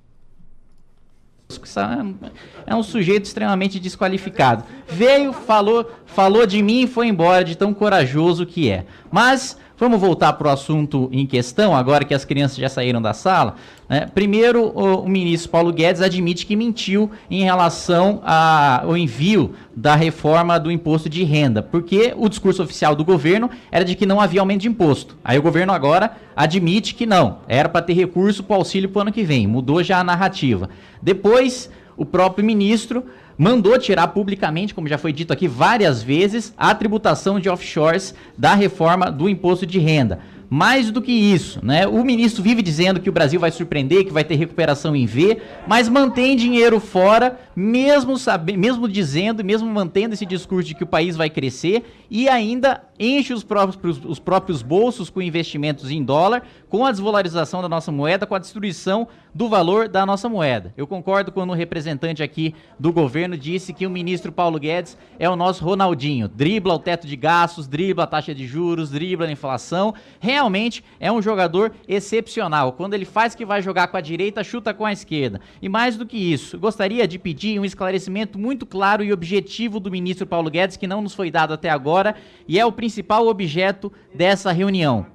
É 2.66 2.74
um 2.74 2.82
sujeito 2.82 3.26
extremamente 3.26 3.78
desqualificado. 3.78 4.64
Veio, 4.88 5.32
falou, 5.32 5.90
falou 6.06 6.46
de 6.46 6.62
mim 6.62 6.82
e 6.82 6.86
foi 6.86 7.08
embora, 7.08 7.44
de 7.44 7.56
tão 7.56 7.74
corajoso 7.74 8.46
que 8.46 8.70
é. 8.70 8.86
Mas 9.10 9.56
vamos 9.78 10.00
voltar 10.00 10.32
para 10.34 10.48
o 10.48 10.50
assunto 10.50 11.08
em 11.12 11.26
questão, 11.26 11.74
agora 11.74 12.04
que 12.04 12.14
as 12.14 12.24
crianças 12.24 12.56
já 12.56 12.68
saíram 12.68 13.02
da 13.02 13.12
sala. 13.12 13.56
né? 13.88 14.08
Primeiro, 14.14 14.72
o, 14.74 15.00
o 15.02 15.08
ministro 15.08 15.50
Paulo 15.50 15.72
Guedes 15.72 16.00
admite 16.00 16.46
que 16.46 16.56
mentiu 16.56 17.10
em 17.30 17.42
relação 17.42 18.22
ao 18.24 18.96
envio 18.96 19.54
da 19.74 19.94
reforma 19.94 20.58
do 20.58 20.70
imposto 20.70 21.08
de 21.08 21.24
renda, 21.24 21.62
porque 21.62 22.14
o 22.16 22.28
discurso 22.28 22.62
oficial 22.62 22.94
do 22.94 23.04
governo 23.04 23.50
era 23.70 23.84
de 23.84 23.94
que 23.94 24.06
não 24.06 24.20
havia 24.20 24.40
aumento 24.40 24.62
de 24.62 24.68
imposto. 24.68 25.16
Aí 25.24 25.38
o 25.38 25.42
governo 25.42 25.72
agora 25.72 26.12
admite 26.36 26.94
que 26.94 27.06
não, 27.06 27.38
era 27.48 27.68
para 27.68 27.82
ter 27.82 27.94
recurso 27.94 28.42
para 28.42 28.54
o 28.54 28.58
auxílio 28.58 28.88
para 28.88 28.98
o 29.00 29.02
ano 29.02 29.12
que 29.12 29.22
vem, 29.22 29.46
mudou 29.46 29.82
já 29.82 29.98
a 29.98 30.04
narrativa. 30.04 30.68
Depois, 31.02 31.70
o 31.96 32.04
próprio 32.04 32.44
ministro 32.44 33.04
mandou 33.36 33.78
tirar 33.78 34.08
publicamente, 34.08 34.74
como 34.74 34.88
já 34.88 34.98
foi 34.98 35.12
dito 35.12 35.32
aqui 35.32 35.48
várias 35.48 36.02
vezes, 36.02 36.52
a 36.56 36.74
tributação 36.74 37.38
de 37.38 37.48
offshores 37.48 38.14
da 38.36 38.54
reforma 38.54 39.10
do 39.10 39.28
imposto 39.28 39.66
de 39.66 39.78
renda. 39.78 40.20
Mais 40.48 40.90
do 40.90 41.02
que 41.02 41.10
isso, 41.10 41.58
né? 41.64 41.86
O 41.86 42.04
ministro 42.04 42.42
vive 42.42 42.62
dizendo 42.62 43.00
que 43.00 43.08
o 43.08 43.12
Brasil 43.12 43.40
vai 43.40 43.50
surpreender, 43.50 44.04
que 44.04 44.12
vai 44.12 44.22
ter 44.22 44.36
recuperação 44.36 44.94
em 44.94 45.06
V, 45.06 45.38
mas 45.66 45.88
mantém 45.88 46.36
dinheiro 46.36 46.78
fora, 46.78 47.40
mesmo 47.56 48.16
sabe, 48.18 48.56
mesmo 48.56 48.86
dizendo, 48.86 49.42
mesmo 49.44 49.68
mantendo 49.68 50.14
esse 50.14 50.26
discurso 50.26 50.68
de 50.68 50.74
que 50.74 50.84
o 50.84 50.86
país 50.86 51.16
vai 51.16 51.30
crescer 51.30 51.84
e 52.10 52.28
ainda 52.28 52.82
enche 52.98 53.32
os 53.32 53.42
próprios, 53.42 54.00
os 54.04 54.18
próprios 54.18 54.62
bolsos 54.62 55.10
com 55.10 55.20
investimentos 55.20 55.90
em 55.90 56.02
dólar, 56.02 56.46
com 56.68 56.84
a 56.84 56.90
desvalorização 56.90 57.62
da 57.62 57.68
nossa 57.68 57.90
moeda, 57.90 58.26
com 58.26 58.34
a 58.34 58.38
destruição 58.38 59.08
do 59.34 59.48
valor 59.48 59.88
da 59.88 60.06
nossa 60.06 60.28
moeda. 60.28 60.72
Eu 60.76 60.86
concordo 60.86 61.32
quando 61.32 61.50
o 61.50 61.54
representante 61.54 62.22
aqui 62.22 62.54
do 62.78 62.92
governo 62.92 63.36
disse 63.36 63.72
que 63.72 63.86
o 63.86 63.90
ministro 63.90 64.30
Paulo 64.30 64.60
Guedes 64.60 64.96
é 65.18 65.28
o 65.28 65.34
nosso 65.34 65.64
Ronaldinho, 65.64 66.28
dribla 66.28 66.74
o 66.74 66.78
teto 66.78 67.06
de 67.06 67.16
gastos, 67.16 67.66
dribla 67.66 68.04
a 68.04 68.06
taxa 68.06 68.34
de 68.34 68.46
juros, 68.46 68.90
dribla 68.90 69.26
a 69.26 69.32
inflação. 69.32 69.94
Realmente 70.20 70.84
é 71.00 71.10
um 71.10 71.20
jogador 71.20 71.72
excepcional. 71.88 72.72
Quando 72.72 72.94
ele 72.94 73.04
faz 73.04 73.34
que 73.34 73.44
vai 73.44 73.60
jogar 73.60 73.88
com 73.88 73.96
a 73.96 74.00
direita, 74.00 74.44
chuta 74.44 74.72
com 74.72 74.86
a 74.86 74.92
esquerda. 74.92 75.40
E 75.60 75.68
mais 75.68 75.96
do 75.96 76.06
que 76.06 76.16
isso, 76.16 76.58
gostaria 76.58 77.06
de 77.08 77.18
pedir 77.18 77.58
um 77.58 77.64
esclarecimento 77.64 78.38
muito 78.38 78.64
claro 78.64 79.02
e 79.02 79.12
objetivo 79.12 79.80
do 79.80 79.90
ministro 79.90 80.26
Paulo 80.26 80.50
Guedes, 80.50 80.76
que 80.76 80.86
não 80.86 81.02
nos 81.02 81.14
foi 81.14 81.30
dado 81.30 81.52
até 81.52 81.70
agora, 81.70 82.14
e 82.46 82.58
é 82.58 82.64
o 82.64 82.72
principal 82.84 83.26
objeto 83.28 83.90
dessa 84.14 84.52
reunião. 84.52 85.06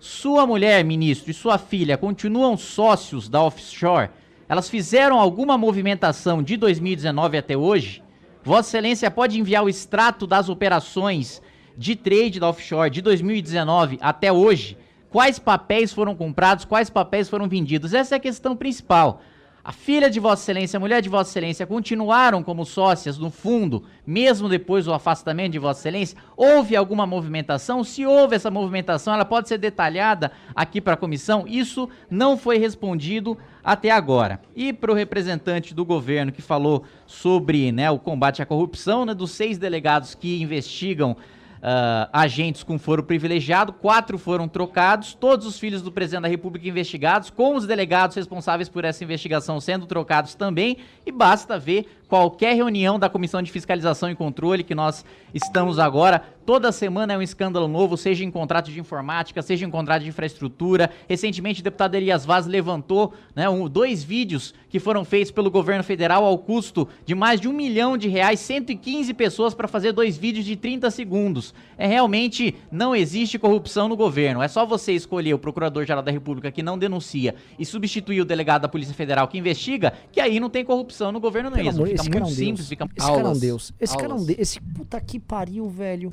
Sua 0.00 0.46
mulher, 0.46 0.82
ministro, 0.82 1.30
e 1.30 1.34
sua 1.34 1.58
filha 1.58 1.98
continuam 1.98 2.56
sócios 2.56 3.28
da 3.28 3.42
offshore? 3.42 4.08
Elas 4.48 4.70
fizeram 4.70 5.20
alguma 5.20 5.58
movimentação 5.58 6.42
de 6.42 6.56
2019 6.56 7.36
até 7.36 7.54
hoje? 7.54 8.02
Vossa 8.42 8.70
Excelência 8.70 9.10
pode 9.10 9.38
enviar 9.38 9.62
o 9.62 9.68
extrato 9.68 10.26
das 10.26 10.48
operações 10.48 11.42
de 11.76 11.94
trade 11.94 12.40
da 12.40 12.48
offshore 12.48 12.88
de 12.88 13.02
2019 13.02 13.98
até 14.00 14.32
hoje? 14.32 14.78
Quais 15.10 15.38
papéis 15.38 15.92
foram 15.92 16.14
comprados? 16.14 16.64
Quais 16.64 16.88
papéis 16.88 17.28
foram 17.28 17.46
vendidos? 17.46 17.92
Essa 17.92 18.14
é 18.14 18.16
a 18.16 18.20
questão 18.20 18.56
principal. 18.56 19.20
A 19.64 19.70
filha 19.70 20.10
de 20.10 20.18
Vossa 20.18 20.42
Excelência, 20.42 20.76
a 20.76 20.80
mulher 20.80 21.00
de 21.00 21.08
Vossa 21.08 21.30
Excelência 21.30 21.64
continuaram 21.64 22.42
como 22.42 22.64
sócias 22.64 23.16
no 23.16 23.30
fundo, 23.30 23.84
mesmo 24.04 24.48
depois 24.48 24.86
do 24.86 24.92
afastamento 24.92 25.52
de 25.52 25.58
Vossa 25.60 25.78
Excelência? 25.78 26.18
Houve 26.36 26.74
alguma 26.74 27.06
movimentação? 27.06 27.84
Se 27.84 28.04
houve 28.04 28.34
essa 28.34 28.50
movimentação, 28.50 29.14
ela 29.14 29.24
pode 29.24 29.46
ser 29.46 29.58
detalhada 29.58 30.32
aqui 30.52 30.80
para 30.80 30.94
a 30.94 30.96
comissão? 30.96 31.44
Isso 31.46 31.88
não 32.10 32.36
foi 32.36 32.58
respondido 32.58 33.38
até 33.62 33.92
agora. 33.92 34.40
E 34.56 34.72
para 34.72 34.90
o 34.90 34.96
representante 34.96 35.72
do 35.72 35.84
governo 35.84 36.32
que 36.32 36.42
falou 36.42 36.82
sobre 37.06 37.70
né, 37.70 37.88
o 37.88 38.00
combate 38.00 38.42
à 38.42 38.46
corrupção, 38.46 39.04
né, 39.04 39.14
dos 39.14 39.30
seis 39.30 39.58
delegados 39.58 40.12
que 40.12 40.42
investigam 40.42 41.16
ah, 41.62 42.08
agentes 42.12 42.64
com 42.64 42.76
foro 42.76 43.04
privilegiado, 43.04 43.72
quatro 43.72 44.18
foram 44.18 44.48
trocados, 44.48 45.14
todos 45.14 45.46
os 45.46 45.58
filhos 45.58 45.80
do 45.80 45.92
presidente 45.92 46.22
da 46.22 46.28
República 46.28 46.68
investigados, 46.68 47.30
com 47.30 47.54
os 47.54 47.66
delegados 47.66 48.16
responsáveis 48.16 48.68
por 48.68 48.84
essa 48.84 49.04
investigação 49.04 49.60
sendo 49.60 49.86
trocados 49.86 50.34
também, 50.34 50.78
e 51.06 51.12
basta 51.12 51.58
ver 51.58 51.86
qualquer 52.16 52.54
reunião 52.54 52.98
da 52.98 53.08
Comissão 53.08 53.40
de 53.40 53.50
Fiscalização 53.50 54.10
e 54.10 54.14
Controle 54.14 54.62
que 54.62 54.74
nós 54.74 55.02
estamos 55.32 55.78
agora. 55.78 56.22
Toda 56.44 56.70
semana 56.72 57.14
é 57.14 57.16
um 57.16 57.22
escândalo 57.22 57.66
novo, 57.68 57.96
seja 57.96 58.22
em 58.24 58.30
contrato 58.30 58.70
de 58.70 58.78
informática, 58.78 59.40
seja 59.40 59.64
em 59.64 59.70
contrato 59.70 60.02
de 60.02 60.08
infraestrutura. 60.08 60.90
Recentemente, 61.08 61.60
o 61.60 61.64
deputado 61.64 61.94
Elias 61.94 62.26
Vaz 62.26 62.46
levantou 62.46 63.14
né, 63.34 63.48
um- 63.48 63.66
dois 63.68 64.02
vídeos 64.04 64.52
que 64.68 64.78
foram 64.80 65.04
feitos 65.06 65.30
pelo 65.30 65.50
governo 65.50 65.82
federal 65.84 66.24
ao 66.24 66.36
custo 66.36 66.86
de 67.06 67.14
mais 67.14 67.40
de 67.40 67.48
um 67.48 67.52
milhão 67.52 67.96
de 67.96 68.08
reais, 68.08 68.40
115 68.40 69.14
pessoas 69.14 69.54
para 69.54 69.68
fazer 69.68 69.92
dois 69.92 70.18
vídeos 70.18 70.44
de 70.44 70.56
30 70.56 70.90
segundos. 70.90 71.54
É 71.78 71.86
realmente 71.86 72.56
não 72.70 72.94
existe 72.94 73.38
corrupção 73.38 73.88
no 73.88 73.96
governo. 73.96 74.42
É 74.42 74.48
só 74.48 74.66
você 74.66 74.92
escolher 74.92 75.32
o 75.32 75.38
Procurador-Geral 75.38 76.02
da 76.02 76.10
República 76.12 76.50
que 76.50 76.62
não 76.62 76.76
denuncia 76.76 77.36
e 77.58 77.64
substituir 77.64 78.20
o 78.20 78.24
delegado 78.24 78.62
da 78.62 78.68
Polícia 78.68 78.94
Federal 78.94 79.28
que 79.28 79.38
investiga, 79.38 79.94
que 80.10 80.20
aí 80.20 80.38
não 80.40 80.50
tem 80.50 80.62
corrupção 80.64 81.10
no 81.12 81.20
governo 81.20 81.50
Pelo 81.52 81.64
mesmo. 81.64 81.82
amor, 81.84 81.88
Fica 81.88 82.01
esse 82.02 82.10
cara 82.10 82.24
é 82.24 82.28
muito 82.28 82.32
um 82.32 82.36
Deus. 82.36 82.48
simples, 82.48 82.68
fica 82.68 82.84
Esse 82.84 83.06
cara 83.06 83.12
é 83.12 83.22
um 83.22 83.26
Aulas. 83.26 83.40
Deus. 83.40 83.72
Esse 83.80 83.94
cara 83.96 84.06
é 84.06 84.08
um 84.08 84.12
Aulas. 84.12 84.26
Deus. 84.26 84.38
Esse 84.38 84.60
puta 84.60 85.00
que 85.00 85.18
pariu, 85.18 85.68
velho. 85.68 86.10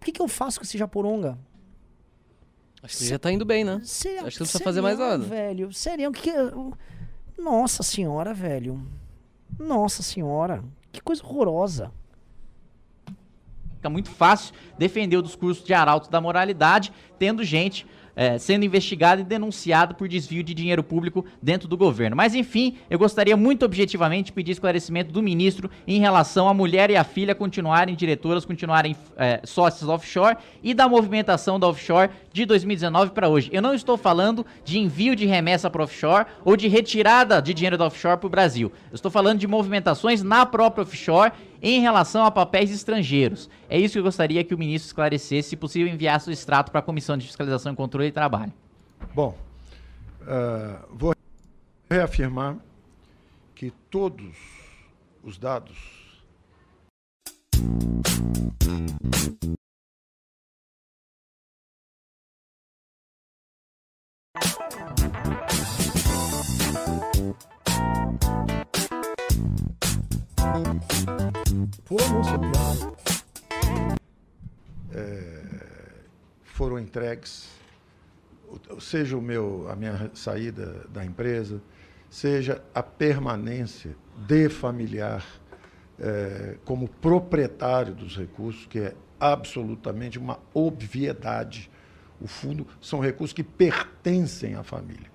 O 0.00 0.04
que, 0.04 0.12
que 0.12 0.20
eu 0.22 0.28
faço 0.28 0.58
com 0.58 0.64
esse 0.64 0.76
Japoronga? 0.78 1.38
Acho 2.82 2.98
que 2.98 3.06
já 3.06 3.18
tá 3.18 3.32
indo 3.32 3.44
bem, 3.44 3.64
né? 3.64 3.80
Acho 3.82 4.04
que 4.04 4.14
não 4.14 4.24
precisa 4.24 4.60
fazer 4.62 4.80
mais 4.80 4.98
nada. 4.98 5.18
velho. 5.18 5.72
Sério, 5.72 6.12
que 6.12 6.22
que 6.22 6.30
é- 6.30 6.52
Nossa 7.36 7.82
senhora, 7.82 8.32
velho. 8.32 8.80
Nossa 9.58 10.02
senhora. 10.02 10.62
Que 10.92 11.00
coisa 11.00 11.24
horrorosa. 11.24 11.90
Fica 13.76 13.88
muito 13.90 14.10
fácil 14.10 14.54
defender 14.76 15.16
o 15.16 15.22
discurso 15.22 15.64
de 15.64 15.72
arauto 15.72 16.10
da 16.10 16.20
moralidade, 16.20 16.92
tendo 17.18 17.44
gente 17.44 17.86
eh, 18.18 18.36
sendo 18.36 18.64
investigada 18.64 19.20
e 19.20 19.24
denunciada 19.24 19.94
por 19.94 20.08
desvio 20.08 20.42
de 20.42 20.52
dinheiro 20.52 20.82
público 20.82 21.24
dentro 21.40 21.68
do 21.68 21.76
governo. 21.76 22.16
Mas, 22.16 22.34
enfim, 22.34 22.76
eu 22.90 22.98
gostaria 22.98 23.36
muito 23.36 23.64
objetivamente 23.64 24.26
de 24.26 24.32
pedir 24.32 24.50
esclarecimento 24.50 25.12
do 25.12 25.22
ministro 25.22 25.70
em 25.86 26.00
relação 26.00 26.48
à 26.48 26.52
mulher 26.52 26.90
e 26.90 26.96
a 26.96 27.04
filha 27.04 27.32
continuarem 27.32 27.94
diretoras, 27.94 28.44
continuarem 28.44 28.96
eh, 29.16 29.40
sócias 29.44 29.88
offshore 29.88 30.36
e 30.64 30.74
da 30.74 30.88
movimentação 30.88 31.60
da 31.60 31.68
offshore 31.68 32.10
de 32.38 32.46
2019 32.46 33.10
para 33.10 33.28
hoje. 33.28 33.50
Eu 33.52 33.60
não 33.60 33.74
estou 33.74 33.96
falando 33.96 34.46
de 34.64 34.78
envio 34.78 35.16
de 35.16 35.26
remessa 35.26 35.68
para 35.68 35.82
offshore 35.82 36.26
ou 36.44 36.56
de 36.56 36.68
retirada 36.68 37.42
de 37.42 37.52
dinheiro 37.52 37.76
da 37.76 37.86
offshore 37.86 38.18
para 38.18 38.26
o 38.26 38.30
Brasil. 38.30 38.72
Eu 38.90 38.94
estou 38.94 39.10
falando 39.10 39.38
de 39.38 39.46
movimentações 39.46 40.22
na 40.22 40.46
própria 40.46 40.82
offshore 40.82 41.32
em 41.60 41.80
relação 41.80 42.24
a 42.24 42.30
papéis 42.30 42.70
estrangeiros. 42.70 43.50
É 43.68 43.78
isso 43.78 43.94
que 43.94 43.98
eu 43.98 44.04
gostaria 44.04 44.44
que 44.44 44.54
o 44.54 44.58
ministro 44.58 44.86
esclarecesse, 44.86 45.50
se 45.50 45.56
possível 45.56 45.92
enviasse 45.92 46.30
o 46.30 46.32
extrato 46.32 46.70
para 46.70 46.78
a 46.80 46.82
Comissão 46.82 47.16
de 47.16 47.26
Fiscalização 47.26 47.72
e 47.72 47.76
Controle 47.76 48.08
e 48.08 48.12
Trabalho. 48.12 48.52
Bom, 49.14 49.36
ah, 50.26 50.84
vou 50.90 51.14
reafirmar 51.90 52.56
que 53.54 53.72
todos 53.90 54.36
os 55.24 55.36
dados 55.36 55.98
Música, 71.90 72.34
obrigado. 72.34 72.98
foram 76.58 76.76
entregues, 76.76 77.48
seja 78.80 79.16
o 79.16 79.22
meu, 79.22 79.70
a 79.70 79.76
minha 79.76 80.10
saída 80.12 80.84
da 80.88 81.04
empresa, 81.04 81.62
seja 82.10 82.60
a 82.74 82.82
permanência 82.82 83.94
de 84.26 84.48
familiar 84.48 85.24
eh, 86.00 86.56
como 86.64 86.88
proprietário 86.88 87.94
dos 87.94 88.16
recursos, 88.16 88.66
que 88.66 88.80
é 88.80 88.94
absolutamente 89.20 90.18
uma 90.18 90.40
obviedade. 90.52 91.70
O 92.20 92.26
fundo 92.26 92.66
são 92.80 92.98
recursos 93.00 93.32
que 93.32 93.42
pertencem 93.44 94.54
à 94.54 94.62
família. 94.62 95.06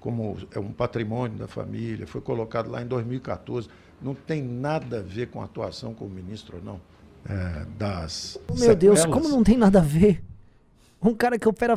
Como 0.00 0.36
é 0.50 0.58
um 0.58 0.72
patrimônio 0.72 1.36
da 1.38 1.46
família, 1.46 2.06
foi 2.06 2.20
colocado 2.20 2.70
lá 2.70 2.80
em 2.82 2.86
2014. 2.86 3.68
Não 4.00 4.14
tem 4.14 4.42
nada 4.42 5.00
a 5.00 5.02
ver 5.02 5.26
com 5.28 5.42
a 5.42 5.44
atuação 5.44 5.92
como 5.94 6.10
ministro 6.10 6.56
ou 6.56 6.62
não. 6.64 6.80
eh, 7.28 7.66
das 7.78 8.38
Meu 8.58 8.74
Deus, 8.74 9.00
sequelas. 9.00 9.22
como 9.22 9.28
não 9.36 9.44
tem 9.44 9.56
nada 9.58 9.78
a 9.80 9.82
ver? 9.82 10.24
Um 11.02 11.14
cara 11.14 11.38
que 11.38 11.46
opera. 11.46 11.74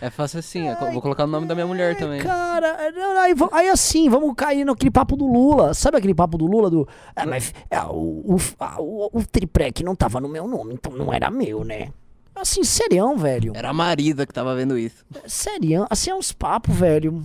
É 0.00 0.08
fácil 0.08 0.38
assim, 0.38 0.66
é 0.66 0.74
co- 0.76 0.90
vou 0.92 1.02
colocar 1.02 1.24
o 1.24 1.26
nome 1.26 1.46
da 1.46 1.54
minha 1.54 1.66
mulher 1.66 1.94
também. 1.98 2.22
Cara, 2.22 2.68
é, 2.68 2.90
não, 2.90 3.18
aí, 3.18 3.34
aí 3.52 3.68
assim, 3.68 4.08
vamos 4.08 4.32
cair 4.34 4.64
naquele 4.64 4.90
papo 4.90 5.14
do 5.14 5.26
Lula. 5.26 5.74
Sabe 5.74 5.98
aquele 5.98 6.14
papo 6.14 6.38
do 6.38 6.46
Lula 6.46 6.70
do. 6.70 6.88
Ah, 7.14 7.26
mas 7.26 7.52
é, 7.68 7.82
o, 7.82 8.34
o, 8.34 8.36
ah, 8.58 8.80
o, 8.80 9.10
o 9.12 9.26
triprec 9.26 9.82
não 9.84 9.94
tava 9.94 10.18
no 10.20 10.28
meu 10.28 10.48
nome, 10.48 10.72
então 10.74 10.92
não 10.92 11.12
era 11.12 11.30
meu, 11.30 11.64
né? 11.64 11.92
Assim, 12.40 12.64
serião, 12.64 13.18
velho. 13.18 13.52
Era 13.54 13.68
a 13.68 13.72
Marida 13.72 14.26
que 14.26 14.32
tava 14.32 14.54
vendo 14.56 14.78
isso. 14.78 15.04
Serião. 15.26 15.86
Assim 15.90 16.10
é 16.10 16.14
uns 16.14 16.32
papos, 16.32 16.74
velho. 16.74 17.22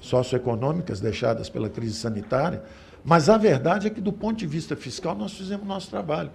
socioeconômicas 0.00 1.00
deixadas 1.00 1.48
pela 1.48 1.68
crise 1.68 1.94
sanitária, 1.94 2.64
mas 3.04 3.28
a 3.28 3.36
verdade 3.36 3.86
é 3.86 3.90
que, 3.90 4.00
do 4.00 4.12
ponto 4.12 4.36
de 4.36 4.46
vista 4.46 4.74
fiscal, 4.76 5.14
nós 5.16 5.32
fizemos 5.32 5.66
nosso 5.66 5.88
trabalho. 5.88 6.30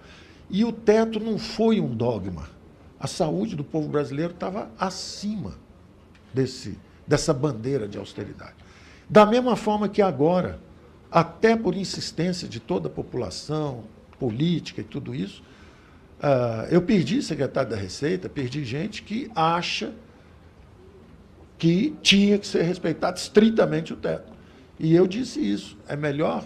E 0.48 0.64
o 0.64 0.72
teto 0.72 1.20
não 1.20 1.38
foi 1.38 1.80
um 1.80 1.94
dogma. 1.94 2.48
A 2.98 3.06
saúde 3.06 3.56
do 3.56 3.64
povo 3.64 3.88
brasileiro 3.88 4.32
estava 4.32 4.70
acima 4.78 5.54
desse, 6.32 6.78
dessa 7.06 7.34
bandeira 7.34 7.86
de 7.86 7.98
austeridade. 7.98 8.54
Da 9.08 9.26
mesma 9.26 9.56
forma 9.56 9.88
que 9.88 10.00
agora, 10.00 10.58
até 11.10 11.56
por 11.56 11.74
insistência 11.74 12.48
de 12.48 12.60
toda 12.60 12.88
a 12.88 12.90
população, 12.90 13.84
política 14.18 14.80
e 14.80 14.84
tudo 14.84 15.14
isso, 15.14 15.42
ah, 16.22 16.68
eu 16.70 16.80
perdi 16.80 17.20
secretário 17.20 17.70
da 17.70 17.76
Receita, 17.76 18.28
perdi 18.28 18.64
gente 18.64 19.02
que 19.02 19.28
acha 19.34 19.92
que 21.58 21.96
tinha 22.00 22.38
que 22.38 22.46
ser 22.46 22.62
respeitado 22.62 23.18
estritamente 23.18 23.92
o 23.92 23.96
teto. 23.96 24.32
E 24.78 24.94
eu 24.94 25.06
disse 25.06 25.40
isso. 25.40 25.76
É 25.88 25.96
melhor. 25.96 26.44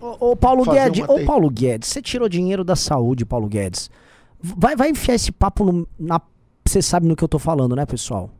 Ô, 0.00 0.30
ô, 0.32 0.36
Paulo 0.36 0.64
Guedes, 0.64 1.02
ô 1.08 1.16
TI. 1.16 1.24
Paulo 1.24 1.50
Guedes, 1.50 1.88
você 1.88 2.02
tirou 2.02 2.28
dinheiro 2.28 2.62
da 2.62 2.76
saúde, 2.76 3.24
Paulo 3.24 3.48
Guedes. 3.48 3.90
Vai, 4.38 4.76
vai 4.76 4.90
enfiar 4.90 5.14
esse 5.14 5.32
papo 5.32 5.64
no, 5.64 5.88
na. 5.98 6.20
Você 6.66 6.82
sabe 6.82 7.06
no 7.06 7.16
que 7.16 7.24
eu 7.24 7.28
tô 7.28 7.38
falando, 7.38 7.74
né, 7.74 7.86
pessoal? 7.86 8.30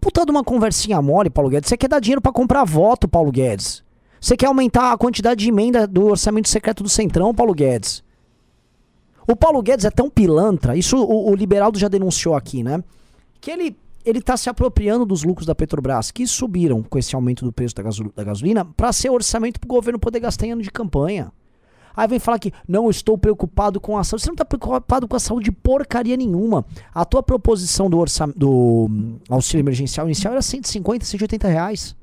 Puta 0.00 0.24
de 0.24 0.30
uma 0.30 0.44
conversinha 0.44 1.00
mole, 1.00 1.30
Paulo 1.30 1.50
Guedes. 1.50 1.68
Você 1.68 1.76
quer 1.76 1.88
dar 1.88 2.00
dinheiro 2.00 2.20
pra 2.20 2.32
comprar 2.32 2.64
voto, 2.64 3.08
Paulo 3.08 3.32
Guedes. 3.32 3.82
Você 4.20 4.36
quer 4.36 4.46
aumentar 4.46 4.92
a 4.92 4.98
quantidade 4.98 5.44
de 5.44 5.48
emenda 5.48 5.86
do 5.86 6.06
orçamento 6.06 6.48
secreto 6.48 6.82
do 6.82 6.88
Centrão, 6.88 7.34
Paulo 7.34 7.54
Guedes. 7.54 8.04
O 9.26 9.34
Paulo 9.34 9.60
Guedes 9.62 9.84
é 9.84 9.90
tão 9.90 10.08
pilantra, 10.08 10.76
isso 10.76 10.96
o, 10.96 11.30
o 11.30 11.34
Liberaldo 11.34 11.78
já 11.78 11.88
denunciou 11.88 12.34
aqui, 12.34 12.62
né? 12.62 12.82
Que 13.40 13.50
ele, 13.50 13.76
ele 14.04 14.20
tá 14.20 14.36
se 14.36 14.48
apropriando 14.48 15.04
dos 15.04 15.24
lucros 15.24 15.46
da 15.46 15.54
Petrobras, 15.54 16.10
que 16.10 16.26
subiram 16.26 16.82
com 16.82 16.98
esse 16.98 17.14
aumento 17.14 17.44
do 17.44 17.52
preço 17.52 17.74
da, 17.74 17.82
da 18.14 18.24
gasolina, 18.24 18.64
para 18.64 18.92
ser 18.92 19.10
orçamento 19.10 19.58
pro 19.58 19.68
governo 19.68 19.98
poder 19.98 20.20
gastar 20.20 20.46
em 20.46 20.52
ano 20.52 20.62
de 20.62 20.70
campanha. 20.70 21.32
Aí 21.96 22.06
vem 22.06 22.18
falar 22.18 22.38
que 22.38 22.52
não 22.68 22.90
estou 22.90 23.16
preocupado 23.16 23.80
com 23.80 23.96
a 23.96 24.04
saúde. 24.04 24.22
Você 24.22 24.28
não 24.28 24.34
está 24.34 24.44
preocupado 24.44 25.08
com 25.08 25.16
a 25.16 25.20
saúde 25.20 25.50
porcaria 25.50 26.16
nenhuma. 26.16 26.64
A 26.94 27.06
tua 27.06 27.22
proposição 27.22 27.88
do, 27.88 28.04
do 28.36 28.86
hum, 28.90 29.16
auxílio 29.30 29.62
emergencial 29.62 30.06
inicial 30.06 30.34
era 30.34 30.42
150, 30.42 31.06
180 31.06 31.48
reais. 31.48 31.96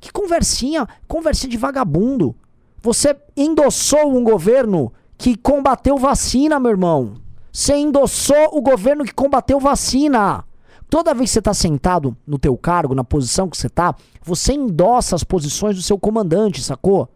Que 0.00 0.10
conversinha, 0.10 0.88
conversinha 1.06 1.50
de 1.50 1.58
vagabundo. 1.58 2.34
Você 2.80 3.14
endossou 3.36 4.16
um 4.16 4.24
governo 4.24 4.90
que 5.24 5.38
combateu 5.38 5.96
vacina, 5.96 6.60
meu 6.60 6.72
irmão. 6.72 7.14
Você 7.50 7.74
endossou 7.74 8.50
o 8.52 8.60
governo 8.60 9.06
que 9.06 9.14
combateu 9.14 9.58
vacina. 9.58 10.44
Toda 10.90 11.14
vez 11.14 11.30
que 11.30 11.32
você 11.32 11.38
está 11.38 11.54
sentado 11.54 12.14
no 12.26 12.38
teu 12.38 12.54
cargo, 12.58 12.94
na 12.94 13.02
posição 13.02 13.48
que 13.48 13.56
você 13.56 13.68
está, 13.68 13.94
você 14.22 14.52
endossa 14.52 15.16
as 15.16 15.24
posições 15.24 15.76
do 15.76 15.82
seu 15.82 15.98
comandante, 15.98 16.62
sacou? 16.62 17.08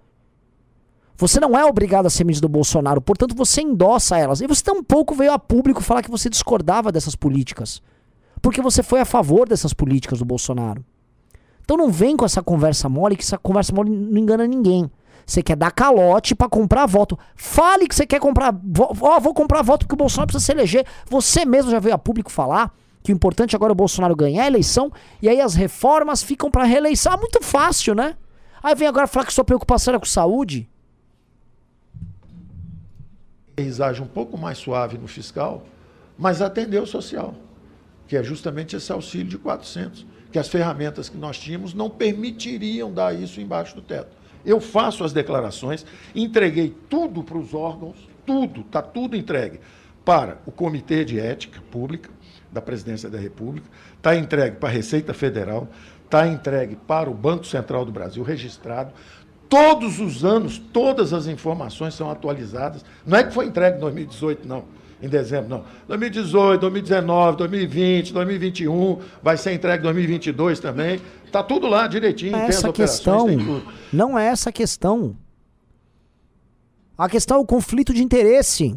Você 1.18 1.38
não 1.38 1.54
é 1.54 1.66
obrigado 1.66 2.06
a 2.06 2.11
ser 2.11 2.24
ministro 2.24 2.48
do 2.48 2.52
Bolsonaro, 2.52 3.02
portanto 3.02 3.34
você 3.36 3.61
endossa 3.61 4.16
elas. 4.16 4.40
E 4.40 4.46
você 4.46 4.62
tampouco 4.62 5.14
veio 5.14 5.34
a 5.34 5.38
público 5.38 5.82
falar 5.82 6.02
que 6.02 6.11
você 6.11 6.30
discordava 6.30 6.90
dessas 6.90 7.14
políticas. 7.14 7.82
Porque 8.40 8.62
você 8.62 8.82
foi 8.82 9.00
a 9.00 9.04
favor 9.04 9.46
dessas 9.46 9.74
políticas 9.74 10.20
do 10.20 10.24
Bolsonaro. 10.24 10.82
Então 11.62 11.76
não 11.76 11.90
vem 11.90 12.16
com 12.16 12.24
essa 12.24 12.42
conversa 12.42 12.88
mole, 12.88 13.16
que 13.16 13.22
essa 13.22 13.36
conversa 13.36 13.74
mole 13.74 13.90
não 13.90 14.18
engana 14.18 14.46
ninguém. 14.46 14.90
Você 15.28 15.42
quer 15.42 15.56
dar 15.56 15.70
calote 15.70 16.34
pra 16.34 16.48
comprar 16.48 16.86
voto. 16.86 17.18
Fale 17.36 17.86
que 17.86 17.94
você 17.94 18.06
quer 18.06 18.18
comprar. 18.18 18.50
vo- 18.50 18.96
Ó, 19.02 19.20
vou 19.20 19.34
comprar 19.34 19.60
voto 19.60 19.80
porque 19.86 19.94
o 19.94 19.98
Bolsonaro 19.98 20.26
precisa 20.28 20.46
se 20.46 20.52
eleger. 20.52 20.86
Você 21.06 21.44
mesmo 21.44 21.70
já 21.70 21.78
veio 21.78 21.94
a 21.94 21.98
público 21.98 22.32
falar 22.32 22.74
que 23.02 23.12
o 23.12 23.14
importante 23.14 23.54
agora 23.54 23.70
é 23.72 23.74
o 23.74 23.76
Bolsonaro 23.76 24.16
ganhar 24.16 24.44
a 24.44 24.46
eleição 24.46 24.90
e 25.20 25.28
aí 25.28 25.38
as 25.38 25.54
reformas 25.54 26.22
ficam 26.22 26.50
pra 26.50 26.64
reeleição. 26.64 27.12
Ah, 27.12 27.18
muito 27.18 27.42
fácil, 27.44 27.94
né? 27.94 28.16
Aí 28.62 28.74
vem 28.74 28.88
agora 28.88 29.06
falar 29.06 29.26
que 29.26 29.32
sua 29.34 29.44
preocupação 29.44 29.92
era 29.92 30.00
com 30.00 30.06
saúde. 30.06 30.66
aterrissagem 33.52 34.02
um 34.02 34.08
pouco 34.08 34.38
mais 34.38 34.56
suave 34.56 34.96
no 34.96 35.08
fiscal, 35.08 35.66
mas 36.16 36.40
atender 36.40 36.80
o 36.80 36.86
social, 36.86 37.34
que 38.06 38.16
é 38.16 38.22
justamente 38.22 38.76
esse 38.76 38.90
auxílio 38.92 39.26
de 39.26 39.36
400, 39.36 40.06
que 40.32 40.38
as 40.38 40.48
ferramentas 40.48 41.08
que 41.08 41.16
nós 41.18 41.38
tínhamos 41.38 41.74
não 41.74 41.90
permitiriam 41.90 42.92
dar 42.92 43.12
isso 43.14 43.40
embaixo 43.40 43.74
do 43.74 43.82
teto. 43.82 44.16
Eu 44.45 44.61
faço 44.61 45.05
as 45.05 45.12
declarações, 45.12 45.84
entreguei 46.14 46.74
tudo 46.89 47.22
para 47.22 47.39
os 47.39 47.55
órgãos, 47.55 47.97
tudo, 48.26 48.61
está 48.61 48.82
tudo 48.82 49.16
entregue 49.16 49.61
para 50.05 50.39
o 50.47 50.53
Comitê 50.53 51.05
de 51.05 51.18
Ética 51.18 51.61
Pública 51.70 52.11
da 52.51 52.62
Presidência 52.62 53.11
da 53.11 53.18
República, 53.18 53.68
está 53.97 54.16
entregue 54.16 54.57
para 54.57 54.68
a 54.68 54.72
Receita 54.72 55.12
Federal, 55.12 55.68
está 56.05 56.26
entregue 56.26 56.76
para 56.76 57.11
o 57.11 57.14
Banco 57.14 57.45
Central 57.45 57.84
do 57.84 57.93
Brasil, 57.93 58.22
registrado. 58.22 58.93
Todos 59.49 60.01
os 60.01 60.24
anos, 60.24 60.59
todas 60.59 61.12
as 61.12 61.26
informações 61.26 61.95
são 61.95 62.11
atualizadas. 62.11 62.84
Não 63.07 63.18
é 63.18 63.24
que 63.24 63.32
foi 63.32 63.47
entregue 63.47 63.76
em 63.76 63.80
2018, 63.80 64.47
não, 64.47 64.64
em 65.01 65.09
dezembro, 65.09 65.49
não. 65.49 65.64
2018, 65.86 66.61
2019, 66.61 67.36
2020, 67.38 68.12
2021, 68.12 68.99
vai 69.22 69.36
ser 69.36 69.53
entregue 69.53 69.80
em 69.80 69.84
2022 69.84 70.61
também. 70.61 71.01
Está 71.24 71.42
tudo 71.42 71.66
lá 71.66 71.86
direitinho, 71.86 72.36
as 72.36 72.57
essa 72.57 72.72
questão 72.72 73.26
não 73.92 74.18
é 74.18 74.26
essa 74.26 74.51
a 74.51 74.53
questão. 74.53 75.16
A 76.96 77.09
questão 77.09 77.36
é 77.36 77.40
o 77.40 77.46
conflito 77.46 77.94
de 77.94 78.03
interesse. 78.03 78.76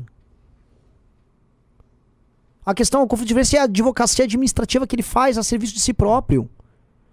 A 2.64 2.76
questão 2.76 3.02
é 3.02 3.04
o 3.04 3.08
conflito 3.08 3.30
de 3.30 3.34
interesse 3.34 3.56
e 3.56 3.60
a 3.60 3.64
advocacia 3.64 4.26
administrativa 4.26 4.86
que 4.86 4.96
ele 4.96 5.02
faz 5.04 5.38
a 5.38 5.44
serviço 5.44 5.74
de 5.74 5.80
si 5.80 5.94
próprio. 5.94 6.48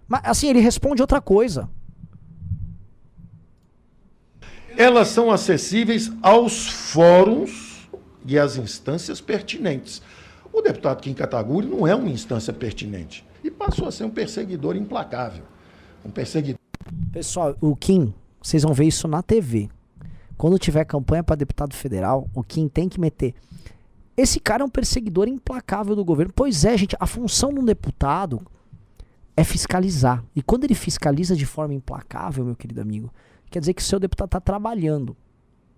Mas 0.07 0.21
assim, 0.23 0.47
ele 0.47 0.59
responde 0.59 1.01
outra 1.01 1.19
coisa. 1.19 1.67
elas 4.79 5.09
são 5.09 5.29
acessíveis 5.29 6.09
aos 6.21 6.65
fóruns 6.69 7.68
e 8.25 8.37
às 8.37 8.57
instâncias 8.57 9.21
pertinentes. 9.21 10.01
O 10.51 10.61
deputado 10.61 11.01
Kim 11.01 11.13
Kataguri 11.13 11.67
não 11.67 11.87
é 11.87 11.95
uma 11.95 12.09
instância 12.09 12.51
pertinente 12.51 13.25
e 13.43 13.51
passou 13.51 13.87
a 13.87 13.91
ser 13.91 14.03
um 14.03 14.09
perseguidor 14.09 14.75
implacável. 14.75 15.43
Um 16.03 16.09
perseguidor. 16.09 16.59
Pessoal, 17.11 17.55
o 17.61 17.75
Kim, 17.75 18.13
vocês 18.41 18.63
vão 18.63 18.73
ver 18.73 18.85
isso 18.85 19.07
na 19.07 19.21
TV. 19.21 19.69
Quando 20.37 20.57
tiver 20.57 20.85
campanha 20.85 21.23
para 21.23 21.35
deputado 21.35 21.73
federal, 21.73 22.29
o 22.33 22.43
Kim 22.43 22.67
tem 22.67 22.87
que 22.87 22.99
meter. 22.99 23.35
Esse 24.15 24.39
cara 24.39 24.63
é 24.63 24.65
um 24.65 24.69
perseguidor 24.69 25.27
implacável 25.27 25.95
do 25.95 26.03
governo. 26.03 26.33
Pois 26.35 26.65
é, 26.65 26.77
gente, 26.77 26.95
a 26.99 27.05
função 27.05 27.53
de 27.53 27.59
um 27.59 27.65
deputado 27.65 28.41
é 29.35 29.43
fiscalizar. 29.43 30.23
E 30.35 30.41
quando 30.41 30.65
ele 30.65 30.75
fiscaliza 30.75 31.35
de 31.35 31.45
forma 31.45 31.73
implacável, 31.73 32.43
meu 32.43 32.55
querido 32.55 32.81
amigo, 32.81 33.13
quer 33.49 33.59
dizer 33.59 33.73
que 33.73 33.81
o 33.81 33.85
seu 33.85 33.99
deputado 33.99 34.27
está 34.27 34.39
trabalhando, 34.39 35.15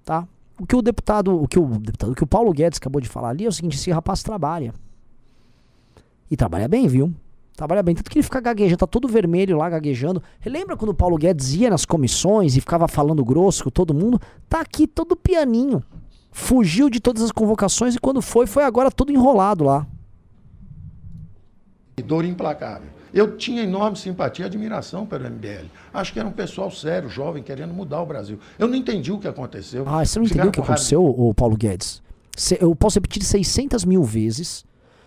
tá? 0.04 0.28
O 0.62 0.68
que 0.68 0.76
o 0.76 0.82
deputado, 0.84 1.42
o 1.42 1.48
que 1.48 1.58
o 1.58 1.66
deputado, 1.66 2.12
o 2.12 2.16
que 2.16 2.24
o 2.24 2.28
Paulo 2.28 2.54
Guedes 2.54 2.78
acabou 2.78 3.02
de 3.02 3.10
falar 3.10 3.30
ali 3.30 3.46
é 3.46 3.50
o 3.50 3.52
seguinte: 3.52 3.78
esse 3.78 3.90
rapaz 3.90 4.22
trabalha. 4.22 4.72
E 6.30 6.38
trabalha 6.38 6.68
bem, 6.68 6.88
viu? 6.88 7.12
Trabalha 7.56 7.82
bem. 7.82 7.96
Tanto 7.96 8.12
que 8.12 8.20
ele 8.20 8.24
fica 8.24 8.40
gaguejando, 8.40 8.78
tá 8.78 8.86
todo 8.86 9.08
vermelho 9.08 9.58
lá 9.58 9.68
gaguejando. 9.72 10.22
Lembra 10.46 10.78
quando 10.78 10.92
o 10.92 10.94
Paulo 10.94 11.18
Guedes 11.18 11.56
ia 11.56 11.68
nas 11.68 11.84
comissões 11.84 12.56
e 12.56 12.62
ficava 12.62 12.88
falando 12.88 13.26
grosso 13.26 13.64
com 13.64 13.72
todo 13.72 13.92
mundo? 13.92 14.22
Tá 14.48 14.62
aqui 14.62 14.86
todo 14.86 15.16
pianinho. 15.16 15.82
Fugiu 16.32 16.92
de 16.92 17.00
todas 17.00 17.24
as 17.24 17.32
convocações 17.32 17.96
e 17.96 18.00
quando 18.00 18.22
foi, 18.22 18.46
foi 18.46 18.64
agora 18.64 18.92
todo 18.92 19.12
enrolado 19.12 19.64
lá. 19.64 19.88
Dor 22.06 22.24
implacável. 22.24 23.01
Eu 23.14 23.36
tinha 23.36 23.64
enorme 23.64 23.98
simpatia 23.98 24.46
e 24.46 24.48
admiração 24.48 25.06
pelo 25.06 25.30
MBL. 25.30 25.66
Acho 25.94 26.14
que 26.14 26.20
era 26.20 26.28
um 26.28 26.32
pessoal 26.32 26.72
sério, 26.72 27.10
jovem, 27.10 27.44
querendo 27.44 27.74
mudar 27.74 28.02
o 28.02 28.06
Brasil. 28.06 28.40
Eu 28.58 28.68
não 28.68 28.76
entendi 28.76 29.12
o 29.12 29.20
que 29.20 29.28
aconteceu. 29.28 29.84
Ah, 29.86 30.04
você 30.04 30.18
não 30.18 30.26
entendeu 30.26 30.48
o 30.48 30.52
que 30.52 30.60
aconteceu, 30.62 31.04
ô 31.04 31.34
Paulo 31.34 31.58
Guedes? 31.58 32.02
Eu 32.60 32.74
posso 32.76 32.98
repetir 32.98 33.24
600 33.24 33.84
mil 33.84 34.04
vezes, 34.04 34.66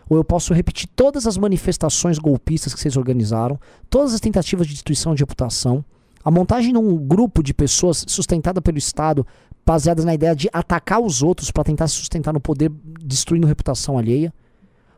ou 0.08 0.16
eu 0.18 0.24
posso 0.24 0.52
repetir 0.52 0.88
todas 0.94 1.26
as 1.26 1.38
manifestações 1.38 2.18
golpistas 2.18 2.74
que 2.74 2.80
vocês 2.80 2.96
organizaram, 2.96 3.58
todas 3.88 4.12
as 4.12 4.20
tentativas 4.20 4.66
de 4.66 4.74
destruição 4.74 5.14
de 5.14 5.22
reputação, 5.22 5.82
a 6.22 6.30
montagem 6.30 6.72
de 6.72 6.78
um 6.78 6.96
grupo 6.96 7.42
de 7.42 7.54
pessoas 7.54 8.04
sustentada 8.06 8.60
pelo 8.60 8.78
Estado, 8.78 9.26
baseadas 9.64 10.04
na 10.04 10.14
ideia 10.14 10.36
de 10.36 10.48
atacar 10.52 11.00
os 11.00 11.22
outros 11.22 11.50
para 11.50 11.64
tentar 11.64 11.88
se 11.88 11.94
sustentar 11.94 12.32
no 12.32 12.40
poder, 12.40 12.70
destruindo 13.00 13.46
reputação 13.46 13.96
alheia. 13.96 14.32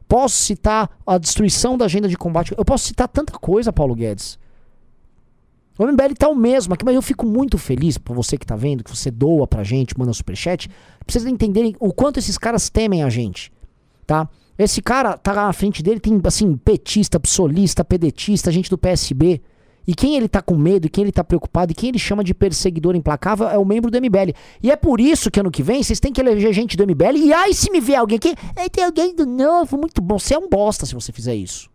Posso 0.08 0.36
citar 0.36 0.90
a 1.06 1.18
destruição 1.18 1.76
da 1.76 1.84
agenda 1.84 2.08
de 2.08 2.16
combate. 2.16 2.54
Eu 2.56 2.64
posso 2.64 2.84
citar 2.86 3.08
tanta 3.08 3.32
coisa, 3.38 3.72
Paulo 3.72 3.94
Guedes. 3.94 4.38
O 5.78 5.86
MBL 5.86 6.14
tá 6.18 6.28
o 6.28 6.34
mesmo 6.34 6.72
aqui, 6.72 6.84
mas 6.84 6.94
eu 6.94 7.02
fico 7.02 7.26
muito 7.26 7.58
feliz 7.58 7.98
por 7.98 8.14
você 8.14 8.38
que 8.38 8.46
tá 8.46 8.56
vendo, 8.56 8.82
que 8.82 8.90
você 8.90 9.10
doa 9.10 9.46
pra 9.46 9.62
gente, 9.62 9.98
manda 9.98 10.12
superchat, 10.12 10.70
vocês 11.06 11.26
entenderem 11.26 11.76
o 11.78 11.92
quanto 11.92 12.18
esses 12.18 12.38
caras 12.38 12.70
temem 12.70 13.02
a 13.02 13.10
gente, 13.10 13.52
tá? 14.06 14.26
Esse 14.58 14.80
cara 14.80 15.18
tá 15.18 15.32
lá 15.32 15.46
na 15.46 15.52
frente 15.52 15.82
dele, 15.82 16.00
tem 16.00 16.18
assim, 16.24 16.56
petista, 16.56 17.20
psolista, 17.20 17.84
pedetista, 17.84 18.50
gente 18.50 18.70
do 18.70 18.78
PSB. 18.78 19.42
E 19.86 19.94
quem 19.94 20.16
ele 20.16 20.28
tá 20.28 20.42
com 20.42 20.56
medo, 20.56 20.86
e 20.86 20.90
quem 20.90 21.04
ele 21.04 21.12
tá 21.12 21.22
preocupado, 21.22 21.70
e 21.70 21.74
quem 21.74 21.90
ele 21.90 21.98
chama 21.98 22.24
de 22.24 22.34
perseguidor 22.34 22.96
implacável 22.96 23.48
é 23.48 23.56
o 23.56 23.64
membro 23.64 23.90
do 23.90 23.96
MBL. 23.98 24.34
E 24.60 24.70
é 24.70 24.76
por 24.76 25.00
isso 25.00 25.30
que 25.30 25.38
ano 25.38 25.50
que 25.50 25.62
vem 25.62 25.82
vocês 25.82 26.00
têm 26.00 26.12
que 26.12 26.20
eleger 26.20 26.52
gente 26.52 26.76
do 26.76 26.84
MBL. 26.84 27.16
E 27.16 27.32
ai, 27.32 27.52
se 27.54 27.70
me 27.70 27.80
vier 27.80 28.00
alguém 28.00 28.16
aqui, 28.16 28.34
"Ai, 28.56 28.68
tem 28.68 28.84
alguém 28.84 29.14
do 29.14 29.24
novo, 29.24 29.78
muito 29.78 30.02
bom. 30.02 30.18
Você 30.18 30.34
é 30.34 30.38
um 30.38 30.48
bosta 30.48 30.84
se 30.84 30.94
você 30.94 31.12
fizer 31.12 31.34
isso. 31.36 31.70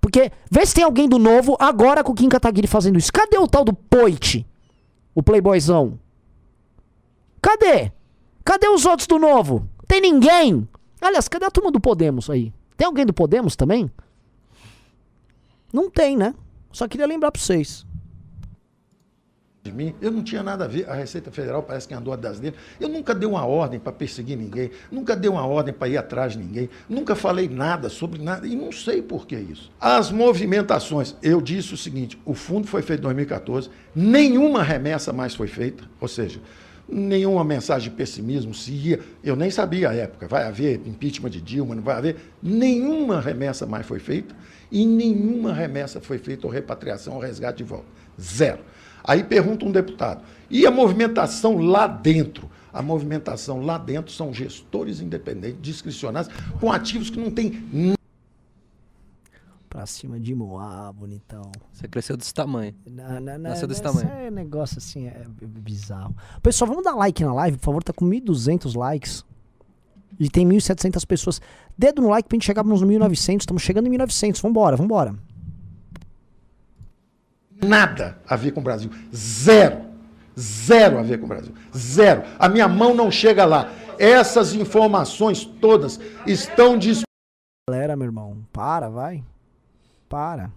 Porque 0.00 0.30
vê 0.50 0.64
se 0.66 0.74
tem 0.74 0.84
alguém 0.84 1.08
do 1.08 1.18
novo 1.18 1.56
agora 1.58 2.04
com 2.04 2.12
o 2.12 2.14
Kim 2.14 2.28
Kataguiri 2.28 2.68
fazendo 2.68 2.98
isso. 2.98 3.12
Cadê 3.12 3.38
o 3.38 3.48
tal 3.48 3.64
do 3.64 3.72
Poit? 3.72 4.46
O 5.14 5.22
playboyzão? 5.22 5.98
Cadê? 7.40 7.90
Cadê 8.44 8.68
os 8.68 8.84
outros 8.84 9.08
do 9.08 9.18
novo? 9.18 9.68
Tem 9.88 10.00
ninguém? 10.00 10.68
Aliás, 11.00 11.26
cadê 11.26 11.46
a 11.46 11.50
turma 11.50 11.70
do 11.72 11.80
Podemos 11.80 12.28
aí? 12.28 12.52
Tem 12.76 12.86
alguém 12.86 13.06
do 13.06 13.12
Podemos 13.12 13.56
também? 13.56 13.90
Não 15.72 15.90
tem, 15.90 16.16
né? 16.16 16.34
Só 16.76 16.86
queria 16.86 17.06
lembrar 17.06 17.32
pra 17.32 17.40
vocês. 17.40 17.86
de 19.62 19.72
mim, 19.72 19.94
eu 19.98 20.12
não 20.12 20.22
tinha 20.22 20.42
nada 20.42 20.66
a 20.66 20.68
ver. 20.68 20.86
A 20.90 20.94
Receita 20.94 21.30
Federal 21.30 21.62
parece 21.62 21.88
que 21.88 21.94
andou 21.94 22.12
atrás 22.12 22.38
dele. 22.38 22.54
Eu 22.78 22.86
nunca 22.90 23.14
dei 23.14 23.26
uma 23.26 23.46
ordem 23.46 23.80
para 23.80 23.92
perseguir 23.92 24.36
ninguém, 24.36 24.70
nunca 24.92 25.16
dei 25.16 25.30
uma 25.30 25.46
ordem 25.46 25.72
para 25.72 25.88
ir 25.88 25.96
atrás 25.96 26.34
de 26.34 26.38
ninguém, 26.38 26.68
nunca 26.86 27.14
falei 27.14 27.48
nada 27.48 27.88
sobre 27.88 28.22
nada 28.22 28.46
e 28.46 28.54
não 28.54 28.70
sei 28.70 29.00
por 29.00 29.26
que 29.26 29.36
isso. 29.36 29.72
As 29.80 30.12
movimentações, 30.12 31.16
eu 31.22 31.40
disse 31.40 31.72
o 31.72 31.78
seguinte: 31.78 32.20
o 32.26 32.34
fundo 32.34 32.66
foi 32.66 32.82
feito 32.82 33.00
em 33.00 33.04
2014, 33.04 33.70
nenhuma 33.94 34.62
remessa 34.62 35.14
mais 35.14 35.34
foi 35.34 35.48
feita, 35.48 35.82
ou 35.98 36.06
seja, 36.06 36.42
nenhuma 36.88 37.44
mensagem 37.44 37.90
de 37.90 37.96
pessimismo 37.96 38.54
se 38.54 38.72
ia. 38.72 39.00
Eu 39.22 39.36
nem 39.36 39.50
sabia 39.50 39.90
à 39.90 39.94
época, 39.94 40.28
vai 40.28 40.44
haver 40.44 40.80
impeachment 40.86 41.30
de 41.30 41.40
Dilma, 41.40 41.74
não 41.74 41.82
vai 41.82 41.96
haver. 41.96 42.16
Nenhuma 42.42 43.20
remessa 43.20 43.66
mais 43.66 43.86
foi 43.86 43.98
feita 43.98 44.34
e 44.70 44.86
nenhuma 44.86 45.52
remessa 45.52 46.00
foi 46.00 46.18
feita 46.18 46.46
ou 46.46 46.52
repatriação 46.52 47.14
ou 47.14 47.20
resgate 47.20 47.58
de 47.58 47.64
volta. 47.64 47.86
Zero. 48.20 48.60
Aí 49.02 49.22
pergunta 49.22 49.64
um 49.64 49.72
deputado: 49.72 50.22
e 50.50 50.66
a 50.66 50.70
movimentação 50.70 51.58
lá 51.58 51.86
dentro? 51.86 52.50
A 52.72 52.82
movimentação 52.82 53.62
lá 53.62 53.78
dentro 53.78 54.12
são 54.12 54.34
gestores 54.34 55.00
independentes, 55.00 55.58
discricionários, 55.62 56.30
com 56.60 56.70
ativos 56.70 57.08
que 57.08 57.18
não 57.18 57.30
têm 57.30 57.95
Pra 59.76 59.84
cima 59.84 60.18
de 60.18 60.34
Moá, 60.34 60.90
bonitão. 60.90 61.52
Você 61.70 61.86
cresceu 61.86 62.16
desse 62.16 62.32
tamanho. 62.32 62.74
Não, 62.90 63.20
não, 63.20 63.20
não, 63.20 63.38
Nasceu 63.50 63.68
desse 63.68 63.84
não, 63.84 63.92
tamanho. 63.92 64.08
isso 64.08 64.16
É 64.16 64.30
negócio 64.30 64.78
assim, 64.78 65.06
é 65.06 65.26
bizarro. 65.46 66.16
Pessoal, 66.42 66.66
vamos 66.66 66.82
dar 66.82 66.94
like 66.94 67.22
na 67.22 67.34
live, 67.34 67.58
por 67.58 67.64
favor. 67.64 67.84
Tá 67.84 67.92
com 67.92 68.06
1.200 68.06 68.74
likes. 68.74 69.22
E 70.18 70.30
tem 70.30 70.48
1.700 70.48 71.06
pessoas. 71.06 71.42
Dedo 71.76 72.00
no 72.00 72.08
like 72.08 72.26
pra 72.26 72.36
gente 72.36 72.46
chegar 72.46 72.64
nos 72.64 72.82
1.900. 72.82 73.40
Estamos 73.40 73.62
chegando 73.62 73.86
em 73.86 73.90
1.900. 73.98 74.40
Vambora, 74.40 74.76
vambora. 74.76 75.14
nada 77.62 78.18
a 78.26 78.34
ver 78.34 78.52
com 78.52 78.60
o 78.60 78.64
Brasil. 78.64 78.90
Zero. 79.14 79.84
Zero 80.40 80.98
a 80.98 81.02
ver 81.02 81.18
com 81.18 81.26
o 81.26 81.28
Brasil. 81.28 81.52
Zero. 81.76 82.22
A 82.38 82.48
minha 82.48 82.66
mão 82.66 82.94
não 82.94 83.10
chega 83.10 83.44
lá. 83.44 83.70
Essas 83.98 84.54
informações 84.54 85.44
todas 85.44 86.00
estão 86.26 86.78
disponíveis. 86.78 87.04
Galera, 87.68 87.94
meu 87.94 88.06
irmão, 88.06 88.38
para, 88.54 88.88
vai. 88.88 89.22
Para. 90.08 90.50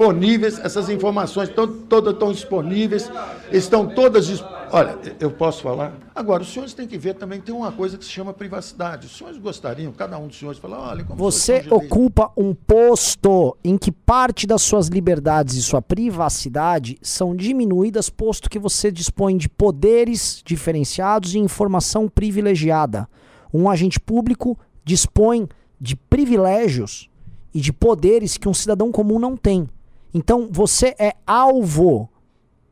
disponíveis, 0.00 0.58
essas 0.58 0.88
informações 0.88 1.50
estão, 1.50 1.66
todas 1.66 2.14
estão 2.14 2.32
disponíveis, 2.32 3.10
estão 3.52 3.86
todas. 3.86 4.42
Olha, 4.72 4.98
eu 5.18 5.30
posso 5.30 5.62
falar? 5.62 5.92
Agora, 6.14 6.42
os 6.42 6.50
senhores 6.50 6.72
têm 6.72 6.86
que 6.86 6.96
ver 6.96 7.14
também, 7.14 7.38
tem 7.40 7.54
uma 7.54 7.70
coisa 7.70 7.98
que 7.98 8.04
se 8.04 8.10
chama 8.10 8.32
privacidade. 8.32 9.06
Os 9.06 9.16
senhores 9.16 9.36
gostariam, 9.36 9.92
cada 9.92 10.16
um 10.18 10.26
dos 10.26 10.38
senhores, 10.38 10.58
falar: 10.58 10.78
olha, 10.78 11.04
como 11.04 11.18
Você 11.18 11.66
ocupa 11.70 12.32
um 12.34 12.54
posto 12.54 13.56
em 13.62 13.76
que 13.76 13.92
parte 13.92 14.46
das 14.46 14.62
suas 14.62 14.88
liberdades 14.88 15.56
e 15.56 15.62
sua 15.62 15.82
privacidade 15.82 16.96
são 17.02 17.36
diminuídas, 17.36 18.08
posto 18.08 18.48
que 18.48 18.58
você 18.58 18.90
dispõe 18.90 19.36
de 19.36 19.50
poderes 19.50 20.42
diferenciados 20.44 21.34
e 21.34 21.38
informação 21.38 22.08
privilegiada. 22.08 23.06
Um 23.52 23.68
agente 23.68 24.00
público 24.00 24.56
dispõe 24.84 25.46
de 25.80 25.96
privilégios 25.96 27.08
e 27.54 27.60
de 27.60 27.72
poderes 27.72 28.36
que 28.36 28.48
um 28.48 28.54
cidadão 28.54 28.92
comum 28.92 29.18
não 29.18 29.36
tem. 29.36 29.68
Então 30.12 30.48
você 30.50 30.94
é 30.98 31.14
alvo, 31.26 32.08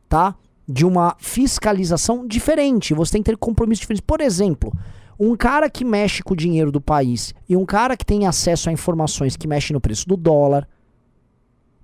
tá? 0.09 0.37
de 0.69 0.85
uma 0.85 1.17
fiscalização 1.19 2.27
diferente. 2.27 2.93
Você 2.93 3.13
tem 3.13 3.23
que 3.23 3.31
ter 3.31 3.39
compromissos 3.39 3.81
diferentes. 3.81 4.05
Por 4.07 4.21
exemplo, 4.21 4.73
um 5.19 5.35
cara 5.35 5.71
que 5.71 5.85
mexe 5.85 6.23
com 6.23 6.35
o 6.35 6.37
dinheiro 6.37 6.71
do 6.71 6.81
país 6.81 7.35
e 7.49 7.57
um 7.57 7.65
cara 7.65 7.97
que 7.97 8.05
tem 8.05 8.27
acesso 8.27 8.69
a 8.69 8.73
informações 8.73 9.37
que 9.37 9.49
mexem 9.49 9.73
no 9.73 9.81
preço 9.81 10.07
do 10.07 10.17
dólar, 10.17 10.69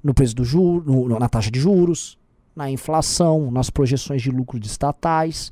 no 0.02 0.12
preço 0.12 0.36
do 0.36 0.44
juro, 0.44 1.18
na 1.18 1.28
taxa 1.30 1.50
de 1.50 1.58
juros, 1.58 2.18
na 2.54 2.70
inflação, 2.70 3.50
nas 3.50 3.70
projeções 3.70 4.20
de 4.20 4.30
lucro 4.30 4.60
de 4.60 4.66
estatais, 4.66 5.50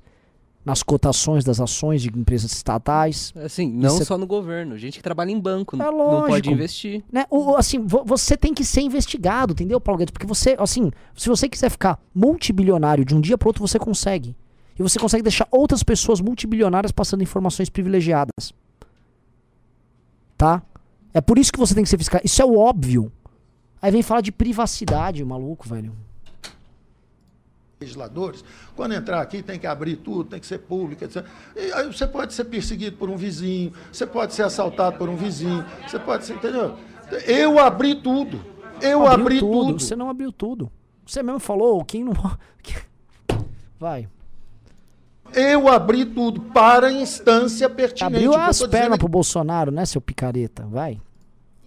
nas 0.64 0.82
cotações 0.82 1.44
das 1.44 1.60
ações 1.60 2.02
de 2.02 2.08
empresas 2.08 2.52
estatais. 2.52 3.32
Assim, 3.36 3.68
não 3.70 3.96
é- 3.98 4.04
só 4.04 4.16
no 4.16 4.26
governo. 4.26 4.78
Gente 4.78 4.98
que 4.98 5.02
trabalha 5.02 5.30
em 5.30 5.40
banco 5.40 5.74
É 5.74 5.78
não 5.78 5.92
pode 5.92 6.30
lógico. 6.30 6.50
investir. 6.50 7.02
né? 7.10 7.24
O, 7.28 7.52
o- 7.52 7.56
assim, 7.56 7.84
vo- 7.84 8.04
você 8.06 8.36
tem 8.36 8.54
que 8.54 8.64
ser 8.64 8.80
investigado, 8.82 9.52
entendeu, 9.52 9.80
Paulo 9.80 9.98
Guedes? 9.98 10.12
Porque 10.12 10.26
você, 10.26 10.56
assim, 10.58 10.90
se 11.16 11.28
você 11.28 11.48
quiser 11.48 11.68
ficar 11.70 12.00
multibilionário 12.14 13.04
de 13.04 13.14
um 13.14 13.20
dia 13.20 13.36
para 13.36 13.48
outro, 13.48 13.66
você 13.66 13.78
consegue. 13.78 14.36
E 14.78 14.82
você 14.82 14.98
consegue 14.98 15.22
deixar 15.22 15.46
outras 15.50 15.82
pessoas 15.82 16.20
multibilionárias 16.20 16.92
passando 16.92 17.22
informações 17.22 17.68
privilegiadas. 17.68 18.52
Tá? 20.36 20.62
É 21.12 21.20
por 21.20 21.38
isso 21.38 21.52
que 21.52 21.58
você 21.58 21.74
tem 21.74 21.82
que 21.84 21.90
ser 21.90 21.98
fiscal. 21.98 22.20
Isso 22.24 22.40
é 22.40 22.44
o 22.44 22.56
óbvio. 22.56 23.12
Aí 23.80 23.90
vem 23.90 24.02
falar 24.02 24.20
de 24.20 24.32
privacidade, 24.32 25.24
maluco, 25.24 25.68
velho. 25.68 25.92
Legisladores, 27.82 28.44
quando 28.74 28.92
entrar 28.94 29.20
aqui 29.20 29.42
tem 29.42 29.58
que 29.58 29.66
abrir 29.66 29.96
tudo, 29.96 30.30
tem 30.30 30.40
que 30.40 30.46
ser 30.46 30.58
público, 30.58 31.04
etc. 31.04 31.24
E 31.56 31.72
aí 31.72 31.86
você 31.86 32.06
pode 32.06 32.32
ser 32.32 32.44
perseguido 32.44 32.96
por 32.96 33.10
um 33.10 33.16
vizinho, 33.16 33.72
você 33.92 34.06
pode 34.06 34.34
ser 34.34 34.42
assaltado 34.42 34.96
por 34.96 35.08
um 35.08 35.16
vizinho, 35.16 35.64
você 35.86 35.98
pode 35.98 36.24
ser, 36.24 36.34
entendeu? 36.34 36.76
Eu 37.26 37.58
abri 37.58 37.94
tudo. 37.94 38.40
Eu 38.80 39.06
Abriu 39.06 39.26
abri 39.26 39.38
tudo. 39.38 39.80
Você 39.80 39.94
não 39.94 40.08
abriu 40.08 40.32
tudo. 40.32 40.72
Você 41.06 41.22
mesmo 41.22 41.38
falou, 41.38 41.84
quem 41.84 42.04
não. 42.04 42.12
Vai. 43.78 44.08
Eu 45.34 45.68
abri 45.68 46.04
tudo 46.04 46.40
para 46.40 46.88
a 46.88 46.92
instância 46.92 47.68
pertinente. 47.68 48.16
Abriu 48.16 48.34
as 48.34 48.56
dizendo 48.56 48.70
pernas 48.70 48.96
é 48.96 48.98
pro 48.98 49.08
Bolsonaro, 49.08 49.70
né, 49.70 49.84
seu 49.84 50.00
picareta? 50.00 50.64
Vai. 50.66 51.00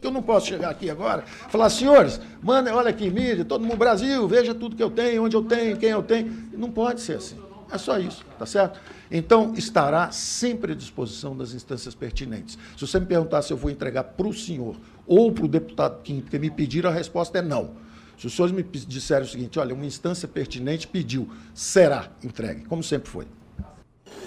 Que 0.06 0.08
eu 0.08 0.14
não 0.14 0.22
posso 0.22 0.45
chegar 0.47 0.70
aqui 0.70 0.88
agora 0.88 1.26
e 1.47 1.51
falar, 1.51 1.70
senhores, 1.72 2.22
manda, 2.41 2.74
olha 2.76 2.89
aqui, 2.89 3.10
mídia, 3.10 3.43
todo 3.43 3.64
mundo 3.64 3.78
Brasil, 3.78 4.28
veja 4.28 4.53
tudo 4.53 4.76
que 4.76 4.84
eu 4.84 4.91
tenho, 4.91 5.24
onde 5.24 5.36
eu 5.36 5.43
tenho, 5.43 5.76
quem 5.78 5.89
eu 5.89 6.03
tenho. 6.03 6.32
Não 6.53 6.70
pode 6.70 7.01
ser 7.01 7.18
assim. 7.18 7.38
É 7.72 7.78
só 7.80 7.97
isso, 7.97 8.24
tá 8.38 8.45
certo? 8.45 8.80
Então, 9.10 9.53
estará 9.56 10.12
sempre 10.12 10.74
à 10.74 10.76
disposição 10.76 11.36
das 11.36 11.53
instâncias 11.53 11.95
pertinentes. 11.95 12.58
Se 12.78 12.86
você 12.86 12.99
me 12.99 13.08
perguntar 13.08 13.41
se 13.41 13.51
eu 13.51 13.58
vou 13.58 13.72
entregar 13.72 14.03
para 14.03 14.28
o 14.28 14.34
senhor 14.34 14.76
ou 15.08 15.32
para 15.32 15.45
o 15.45 15.47
deputado 15.47 16.01
que, 16.03 16.22
que 16.22 16.38
me 16.38 16.51
pediram, 16.51 16.91
a 16.91 16.93
resposta 16.93 17.39
é 17.39 17.41
não. 17.41 17.72
Se 18.20 18.28
os 18.28 18.36
senhores 18.36 18.56
me 18.56 18.62
disserem 18.64 19.28
o 19.28 19.30
seguinte, 19.30 19.58
olha, 19.58 19.74
uma 19.74 19.86
instância 19.86 20.28
pertinente 20.28 20.88
pediu, 20.88 21.28
será 21.53 22.12
entregue, 22.24 22.64
como 22.66 22.84
sempre 22.84 23.10
foi. 23.10 23.26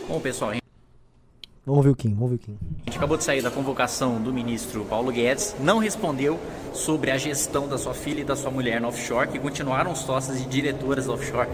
Bom, 0.09 0.21
pessoal, 0.21 0.51
a 0.51 0.68
Vamos 1.69 1.85
ver 1.85 1.91
o 1.91 1.95
Kim, 1.95 2.15
vamos 2.15 2.31
ver 2.31 2.37
o 2.37 2.39
Kim. 2.39 2.59
gente 2.87 2.97
acabou 2.97 3.19
de 3.19 3.25
sair 3.25 3.43
da 3.43 3.51
convocação 3.51 4.19
do 4.23 4.33
ministro 4.33 4.87
Paulo 4.87 5.13
Guedes, 5.13 5.55
não 5.61 5.77
respondeu 5.77 6.41
sobre 6.73 7.11
a 7.11 7.19
gestão 7.19 7.69
da 7.69 7.77
sua 7.77 7.93
filha 7.93 8.23
e 8.23 8.25
da 8.25 8.35
sua 8.35 8.51
mulher 8.51 8.81
no 8.81 8.89
offshore, 8.89 9.29
que 9.29 9.39
continuaram 9.39 9.95
sócias 9.95 10.41
e 10.41 10.47
diretoras 10.47 11.11
offshore, 11.11 11.47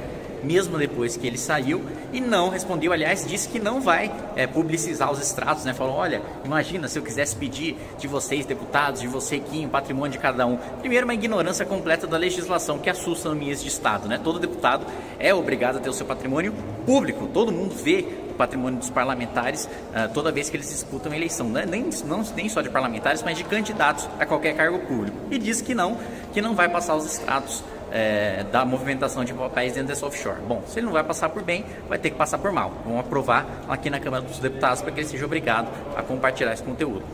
mesmo 0.44 0.78
depois 0.78 1.16
que 1.16 1.26
ele 1.26 1.36
saiu, 1.36 1.82
e 2.12 2.20
não 2.20 2.48
respondeu, 2.48 2.92
aliás, 2.92 3.26
disse 3.26 3.48
que 3.48 3.58
não 3.58 3.80
vai 3.80 4.12
é, 4.36 4.46
publicizar 4.46 5.10
os 5.10 5.20
extratos, 5.20 5.64
né? 5.64 5.74
Falou, 5.74 5.94
olha, 5.94 6.22
imagina 6.44 6.86
se 6.86 6.96
eu 6.96 7.02
quisesse 7.02 7.34
pedir 7.34 7.76
de 7.98 8.06
vocês, 8.06 8.46
deputados, 8.46 9.00
de 9.00 9.08
você, 9.08 9.40
Kim, 9.40 9.66
patrimônio 9.66 10.12
de 10.12 10.18
cada 10.18 10.46
um. 10.46 10.58
Primeiro, 10.78 11.06
uma 11.06 11.14
ignorância 11.14 11.66
completa 11.66 12.06
da 12.06 12.16
legislação 12.16 12.78
que 12.78 12.88
assusta 12.88 13.30
nomeados 13.30 13.62
de 13.62 13.68
Estado, 13.68 14.06
né? 14.06 14.20
Todo 14.22 14.38
deputado 14.38 14.86
é 15.18 15.34
obrigado 15.34 15.78
a 15.78 15.80
ter 15.80 15.90
o 15.90 15.92
seu 15.92 16.06
patrimônio 16.06 16.54
público, 16.86 17.26
todo 17.26 17.50
mundo 17.50 17.74
vê 17.74 18.06
o 18.23 18.23
patrimônio 18.34 18.78
dos 18.78 18.90
parlamentares 18.90 19.68
ah, 19.94 20.08
toda 20.12 20.30
vez 20.30 20.50
que 20.50 20.56
eles 20.56 20.68
disputam 20.68 21.12
a 21.12 21.16
eleição, 21.16 21.48
né? 21.48 21.64
nem, 21.66 21.88
não, 22.04 22.22
nem 22.34 22.48
só 22.48 22.60
de 22.60 22.68
parlamentares, 22.68 23.22
mas 23.22 23.38
de 23.38 23.44
candidatos 23.44 24.08
a 24.18 24.26
qualquer 24.26 24.54
cargo 24.54 24.78
público. 24.80 25.16
E 25.30 25.38
diz 25.38 25.60
que 25.60 25.74
não, 25.74 25.98
que 26.32 26.40
não 26.40 26.54
vai 26.54 26.68
passar 26.68 26.96
os 26.96 27.06
extratos 27.06 27.62
eh, 27.92 28.44
da 28.50 28.64
movimentação 28.64 29.24
de 29.24 29.32
papéis 29.32 29.74
dentro 29.74 29.88
desse 29.88 30.04
offshore. 30.04 30.40
Bom, 30.48 30.62
se 30.66 30.78
ele 30.78 30.86
não 30.86 30.92
vai 30.92 31.04
passar 31.04 31.28
por 31.28 31.42
bem, 31.42 31.64
vai 31.88 31.98
ter 31.98 32.10
que 32.10 32.16
passar 32.16 32.38
por 32.38 32.50
mal. 32.52 32.72
Vamos 32.84 33.00
aprovar 33.00 33.64
aqui 33.68 33.88
na 33.88 34.00
Câmara 34.00 34.22
dos 34.22 34.38
Deputados 34.38 34.82
para 34.82 34.90
que 34.90 35.00
ele 35.00 35.06
seja 35.06 35.24
obrigado 35.24 35.68
a 35.96 36.02
compartilhar 36.02 36.52
esse 36.52 36.62
conteúdo. 36.62 37.04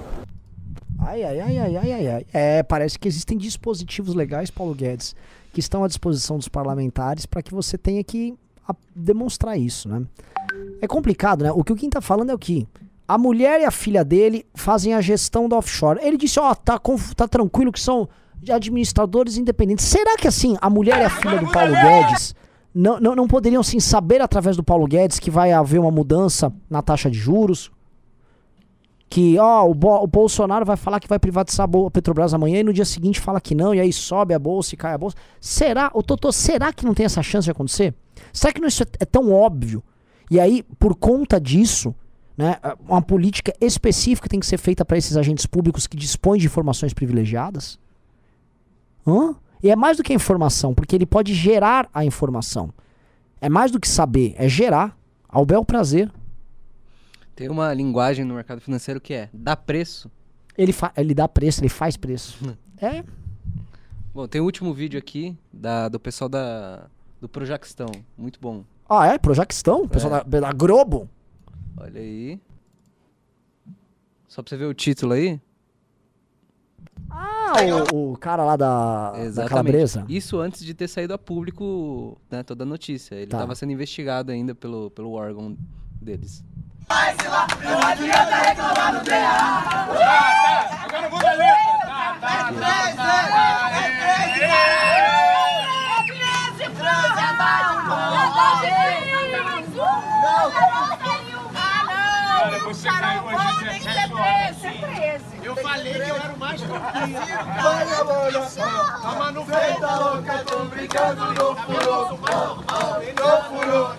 Ai, 0.98 1.22
ai, 1.22 1.40
ai, 1.40 1.58
ai, 1.58 1.76
ai, 1.76 1.92
ai, 1.92 2.08
ai. 2.08 2.26
É, 2.32 2.62
parece 2.62 2.98
que 2.98 3.08
existem 3.08 3.36
dispositivos 3.36 4.14
legais, 4.14 4.50
Paulo 4.50 4.74
Guedes, 4.74 5.14
que 5.52 5.60
estão 5.60 5.82
à 5.82 5.88
disposição 5.88 6.36
dos 6.36 6.48
parlamentares 6.48 7.26
para 7.26 7.42
que 7.42 7.52
você 7.52 7.76
tenha 7.76 8.02
que 8.04 8.34
demonstrar 8.94 9.58
isso, 9.58 9.88
né? 9.88 10.02
É 10.80 10.86
complicado, 10.86 11.42
né? 11.44 11.52
O 11.52 11.62
que 11.64 11.72
o 11.72 11.76
Kim 11.76 11.88
tá 11.90 12.00
falando 12.00 12.30
é 12.30 12.34
o 12.34 12.38
que? 12.38 12.66
A 13.06 13.18
mulher 13.18 13.60
e 13.60 13.64
a 13.64 13.70
filha 13.70 14.04
dele 14.04 14.46
fazem 14.54 14.94
a 14.94 15.00
gestão 15.00 15.48
da 15.48 15.56
offshore. 15.56 15.98
Ele 16.02 16.16
disse, 16.16 16.38
ó, 16.38 16.54
tá, 16.54 16.78
conf- 16.78 17.12
tá 17.14 17.26
tranquilo 17.26 17.72
que 17.72 17.80
são 17.80 18.08
administradores 18.48 19.36
independentes. 19.36 19.84
Será 19.84 20.16
que 20.16 20.28
assim, 20.28 20.56
a 20.60 20.70
mulher 20.70 21.00
e 21.00 21.04
a 21.04 21.10
filha 21.10 21.38
do 21.38 21.50
Paulo 21.50 21.72
Guedes 21.72 22.34
não, 22.74 23.00
não, 23.00 23.14
não 23.16 23.26
poderiam 23.26 23.62
sim 23.62 23.80
saber 23.80 24.22
através 24.22 24.56
do 24.56 24.62
Paulo 24.64 24.86
Guedes 24.86 25.18
que 25.18 25.30
vai 25.30 25.52
haver 25.52 25.78
uma 25.80 25.90
mudança 25.90 26.52
na 26.70 26.80
taxa 26.82 27.10
de 27.10 27.18
juros? 27.18 27.70
que 29.08 29.36
ó, 29.40 29.68
o, 29.68 29.74
Bo- 29.74 30.04
o 30.04 30.06
Bolsonaro 30.06 30.64
vai 30.64 30.76
falar 30.76 31.00
que 31.00 31.08
vai 31.08 31.18
privatizar 31.18 31.68
a 31.68 31.90
Petrobras 31.90 32.32
amanhã 32.32 32.60
e 32.60 32.62
no 32.62 32.72
dia 32.72 32.84
seguinte 32.84 33.18
fala 33.18 33.40
que 33.40 33.56
não, 33.56 33.74
e 33.74 33.80
aí 33.80 33.92
sobe 33.92 34.32
a 34.34 34.38
bolsa 34.38 34.74
e 34.74 34.78
cai 34.78 34.94
a 34.94 34.98
bolsa. 34.98 35.16
Será, 35.40 35.90
o 35.94 36.00
Totô, 36.02 36.30
será 36.30 36.72
que 36.72 36.84
não 36.86 36.94
tem 36.94 37.04
essa 37.06 37.20
chance 37.20 37.44
de 37.46 37.50
acontecer? 37.50 37.92
Será 38.32 38.52
que 38.52 38.60
não 38.60 38.68
isso 38.68 38.84
é, 38.84 38.86
é 39.00 39.04
tão 39.04 39.32
óbvio? 39.32 39.82
E 40.30 40.38
aí, 40.38 40.62
por 40.78 40.94
conta 40.94 41.40
disso, 41.40 41.94
né, 42.36 42.56
uma 42.88 43.02
política 43.02 43.52
específica 43.60 44.28
tem 44.28 44.38
que 44.38 44.46
ser 44.46 44.58
feita 44.58 44.84
para 44.84 44.96
esses 44.96 45.16
agentes 45.16 45.44
públicos 45.46 45.86
que 45.86 45.96
dispõem 45.96 46.38
de 46.38 46.46
informações 46.46 46.94
privilegiadas? 46.94 47.78
Hã? 49.06 49.34
E 49.62 49.70
é 49.70 49.76
mais 49.76 49.96
do 49.96 50.02
que 50.02 50.12
a 50.12 50.16
informação, 50.16 50.72
porque 50.74 50.94
ele 50.94 51.04
pode 51.04 51.34
gerar 51.34 51.88
a 51.92 52.04
informação. 52.04 52.72
É 53.40 53.48
mais 53.48 53.70
do 53.70 53.80
que 53.80 53.88
saber, 53.88 54.34
é 54.38 54.48
gerar 54.48 54.96
ao 55.28 55.44
bel 55.44 55.64
prazer. 55.64 56.10
Tem 57.34 57.48
uma 57.48 57.72
linguagem 57.74 58.24
no 58.24 58.34
mercado 58.34 58.60
financeiro 58.60 59.00
que 59.00 59.12
é 59.12 59.28
dá 59.32 59.56
preço. 59.56 60.10
Ele, 60.56 60.74
ele 60.96 61.14
dá 61.14 61.26
preço, 61.26 61.60
ele 61.60 61.68
faz 61.68 61.96
preço. 61.96 62.38
é, 62.80 63.02
Bom, 64.12 64.26
tem 64.26 64.40
o 64.40 64.44
último 64.44 64.74
vídeo 64.74 64.98
aqui 64.98 65.36
da, 65.52 65.88
do 65.88 66.00
pessoal 66.00 66.28
da, 66.28 66.86
do 67.20 67.28
Projaquistão. 67.28 67.86
Muito 68.18 68.40
bom. 68.40 68.64
Ah, 68.92 69.06
é? 69.06 69.18
Projaquistão? 69.18 69.86
Pessoal 69.86 70.16
É. 70.16 70.24
da, 70.24 70.40
da 70.40 70.52
Globo? 70.52 71.08
Olha 71.76 72.00
aí. 72.00 72.40
Só 74.26 74.42
pra 74.42 74.50
você 74.50 74.56
ver 74.56 74.66
o 74.66 74.74
título 74.74 75.12
aí. 75.12 75.40
Ah, 77.08 77.52
o, 77.92 78.12
o 78.12 78.16
cara 78.16 78.44
lá 78.44 78.56
da, 78.56 79.12
da 79.34 79.48
Calabresa. 79.48 80.04
Isso 80.08 80.38
antes 80.38 80.64
de 80.64 80.74
ter 80.74 80.88
saído 80.88 81.12
a 81.14 81.18
público 81.18 82.16
né, 82.30 82.42
toda 82.42 82.62
a 82.64 82.66
notícia. 82.66 83.14
Ele 83.14 83.26
Tá. 83.26 83.38
estava 83.38 83.54
sendo 83.54 83.72
investigado 83.72 84.30
ainda 84.32 84.54
pelo, 84.54 84.90
pelo 84.90 85.12
órgão 85.12 85.56
deles. 86.00 86.44
Não 86.88 87.78
adianta 87.88 88.36
reclamar 88.36 88.98
do 88.98 89.04
PA. 89.08 89.86
Agora 90.84 91.06
eu 91.06 91.10
vou 91.10 91.18
ler. 91.20 91.54
Cara, 93.80 94.79
você 102.74 102.88
caiu 102.88 103.24
hoje 103.24 103.64
17 103.80 104.14
horas. 104.14 105.22
Eu 105.42 105.56
falei 105.56 105.92
que 105.92 106.08
eu 106.08 106.16
era 106.16 106.32
o 106.32 106.38
mais 106.38 106.60
tranquilo. 106.60 107.20
Mano. 107.62 108.50
Tava 109.02 109.32
no 109.32 109.44
freio 109.44 109.80
da 109.80 109.98
louca, 109.98 110.44
tô 110.46 110.64
brincando 110.66 111.26
no 111.32 111.56
furou. 111.56 112.10
No 112.10 112.18
furou. 113.48 113.96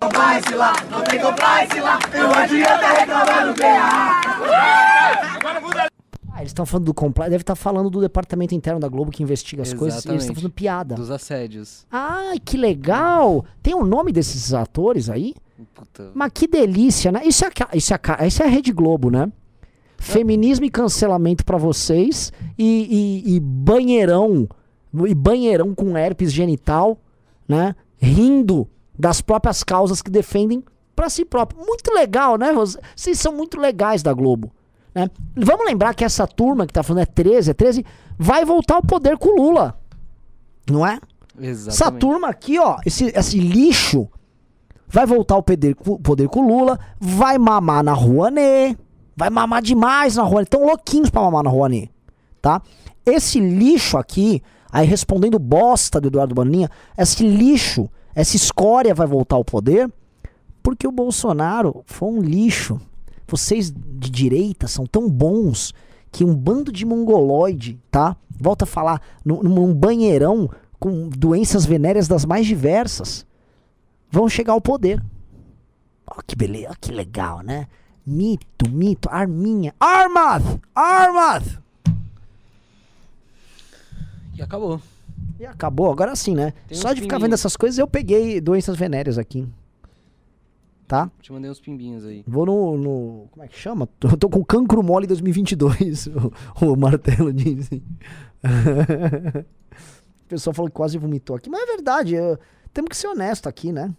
Compliance 0.00 0.54
lá, 0.54 0.72
não 0.90 1.00
tem 1.02 1.20
compliance 1.20 1.80
lá. 1.80 1.98
Não 2.12 2.34
adianta 2.34 2.88
reclamar 2.88 3.46
do 3.46 3.54
PA. 3.54 4.93
Eles 6.44 6.50
estão 6.50 6.64
falando 6.66 6.86
do 6.86 6.94
complexo. 6.94 7.30
Deve 7.30 7.42
estar 7.42 7.54
falando 7.56 7.90
do 7.90 8.00
departamento 8.00 8.54
interno 8.54 8.78
da 8.80 8.88
Globo 8.88 9.10
que 9.10 9.22
investiga 9.22 9.62
as 9.62 9.72
coisas. 9.72 10.04
E 10.04 10.08
eles 10.08 10.22
estão 10.22 10.34
Exatamente. 10.34 10.36
fazendo 10.36 10.52
piada. 10.52 10.94
Dos 10.94 11.10
assédios. 11.10 11.86
Ai, 11.90 12.38
que 12.38 12.56
legal! 12.56 13.44
Tem 13.62 13.74
o 13.74 13.84
nome 13.84 14.12
desses 14.12 14.52
atores 14.54 15.08
aí? 15.10 15.34
Puta. 15.74 16.10
Mas 16.14 16.30
que 16.34 16.46
delícia, 16.46 17.10
né? 17.12 17.22
Isso 17.24 17.44
é, 17.44 17.48
a- 17.48 17.76
isso 17.76 17.94
é, 17.94 18.26
isso 18.26 18.42
é 18.42 18.46
a 18.46 18.48
Rede 18.48 18.72
Globo, 18.72 19.10
né? 19.10 19.30
Feminismo 19.98 20.64
e 20.66 20.70
cancelamento 20.70 21.44
pra 21.44 21.56
vocês 21.56 22.32
e, 22.58 23.22
e- 23.26 23.36
e 23.36 23.40
banheirão 23.40 24.46
e 25.06 25.14
banheirão 25.14 25.74
com 25.74 25.96
herpes 25.96 26.32
genital, 26.32 26.98
né? 27.48 27.74
Rindo 27.96 28.68
das 28.98 29.20
próprias 29.20 29.64
causas 29.64 30.02
que 30.02 30.10
defendem 30.10 30.62
pra 30.94 31.08
si 31.08 31.24
próprio. 31.24 31.64
Muito 31.64 31.90
legal, 31.92 32.36
né? 32.36 32.52
Vocês 32.52 33.18
são 33.18 33.32
muito 33.34 33.58
legais 33.58 34.02
da 34.02 34.12
Globo, 34.12 34.52
né? 34.94 35.10
Vamos 35.34 35.66
lembrar 35.66 35.94
que 35.94 36.04
essa 36.04 36.26
turma 36.26 36.66
que 36.66 36.72
tá 36.72 36.82
falando 36.82 37.02
é 37.02 37.06
13, 37.06 37.50
é 37.50 37.54
13, 37.54 37.84
vai 38.18 38.44
voltar 38.44 38.76
ao 38.76 38.82
poder 38.82 39.18
com 39.18 39.30
o 39.30 39.42
Lula. 39.42 39.76
Não 40.70 40.86
é? 40.86 40.98
Exatamente. 41.38 41.68
Essa 41.68 41.90
turma 41.90 42.28
aqui, 42.28 42.58
ó, 42.58 42.76
esse, 42.86 43.06
esse 43.06 43.38
lixo 43.38 44.08
vai 44.86 45.04
voltar 45.04 45.34
ao 45.34 45.42
poder, 45.42 45.74
poder 45.74 46.28
com 46.28 46.40
o 46.40 46.46
Lula, 46.46 46.78
vai 47.00 47.36
mamar 47.38 47.82
na 47.82 47.92
Rouanet, 47.92 48.78
vai 49.16 49.30
mamar 49.30 49.60
demais 49.60 50.16
na 50.16 50.22
Rouanet, 50.22 50.50
tão 50.50 50.64
louquinhos 50.64 51.10
pra 51.10 51.22
mamar 51.22 51.42
na 51.42 51.50
Rouanet, 51.50 51.90
tá? 52.40 52.62
Esse 53.04 53.40
lixo 53.40 53.98
aqui, 53.98 54.40
aí 54.70 54.86
respondendo 54.86 55.38
bosta 55.38 56.00
do 56.00 56.06
Eduardo 56.08 56.34
Bananinha, 56.34 56.70
esse 56.96 57.26
lixo, 57.26 57.90
essa 58.14 58.36
escória 58.36 58.94
vai 58.94 59.06
voltar 59.06 59.36
ao 59.36 59.44
poder 59.44 59.90
porque 60.62 60.86
o 60.86 60.92
Bolsonaro 60.92 61.82
foi 61.84 62.08
um 62.08 62.22
lixo. 62.22 62.80
Vocês 63.26 63.70
de 63.70 64.10
direita 64.10 64.68
são 64.68 64.86
tão 64.86 65.08
bons 65.08 65.72
que 66.10 66.24
um 66.24 66.34
bando 66.34 66.70
de 66.70 66.84
mongoloide, 66.84 67.80
tá? 67.90 68.16
Volta 68.30 68.64
a 68.64 68.68
falar, 68.68 69.00
num, 69.24 69.42
num 69.42 69.74
banheirão 69.74 70.48
com 70.78 71.08
doenças 71.08 71.64
venéreas 71.64 72.06
das 72.06 72.24
mais 72.24 72.46
diversas, 72.46 73.26
vão 74.10 74.28
chegar 74.28 74.52
ao 74.52 74.60
poder. 74.60 75.02
Ó, 76.06 76.20
que 76.26 76.36
beleza, 76.36 76.68
ó, 76.70 76.74
que 76.80 76.92
legal, 76.92 77.40
né? 77.40 77.66
Mito, 78.06 78.68
mito, 78.70 79.08
arminha. 79.10 79.74
Armad! 79.80 80.42
Armad! 80.74 81.58
E 84.34 84.42
acabou. 84.42 84.80
E 85.38 85.46
acabou, 85.46 85.90
agora 85.90 86.14
sim, 86.14 86.34
né? 86.34 86.52
Tem 86.68 86.76
Só 86.76 86.92
de 86.92 87.00
ficar 87.00 87.18
vendo 87.18 87.34
essas 87.34 87.56
coisas, 87.56 87.78
eu 87.78 87.88
peguei 87.88 88.40
doenças 88.40 88.76
venéreas 88.76 89.16
aqui. 89.16 89.48
Tá? 90.86 91.10
Te 91.20 91.32
mandei 91.32 91.50
uns 91.50 91.60
pimbinhos 91.60 92.04
aí. 92.04 92.22
Vou 92.26 92.44
no, 92.44 92.76
no- 92.76 93.28
Como 93.30 93.42
é 93.42 93.48
que 93.48 93.56
chama? 93.56 93.86
Tô, 93.98 94.16
tô 94.16 94.28
com 94.28 94.44
cancro 94.44 94.82
mole 94.82 95.06
2022. 95.06 96.08
O, 96.60 96.66
o 96.72 96.76
martelo 96.76 97.32
disse. 97.32 97.82
o 100.24 100.28
pessoal 100.28 100.52
falou 100.54 100.70
que 100.70 100.76
quase 100.76 100.98
vomitou 100.98 101.36
aqui. 101.36 101.48
Mas 101.48 101.62
é 101.62 101.66
verdade. 101.66 102.14
eu- 102.14 102.38
temos 102.72 102.88
que 102.90 102.96
ser 102.96 103.06
honesto 103.08 103.48
aqui, 103.48 103.72
né? 103.72 103.94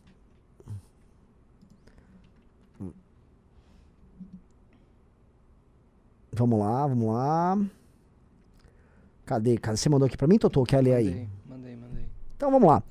Vamos 6.31 6.59
lá, 6.59 6.85
vamos 6.87 7.07
lá. 7.13 7.57
Cadê? 9.25 9.57
Cadê? 9.57 9.77
Você 9.77 9.89
mandou 9.89 10.05
aqui 10.05 10.17
pra 10.17 10.27
mim, 10.27 10.37
Totô? 10.37 10.63
Quer 10.63 10.81
ler 10.83 10.93
aí? 10.95 11.05
Mandei, 11.05 11.27
mandei, 11.47 11.75
mandei. 11.75 12.05
Então 12.35 12.51
vamos 12.51 12.67
lá. 12.67 12.83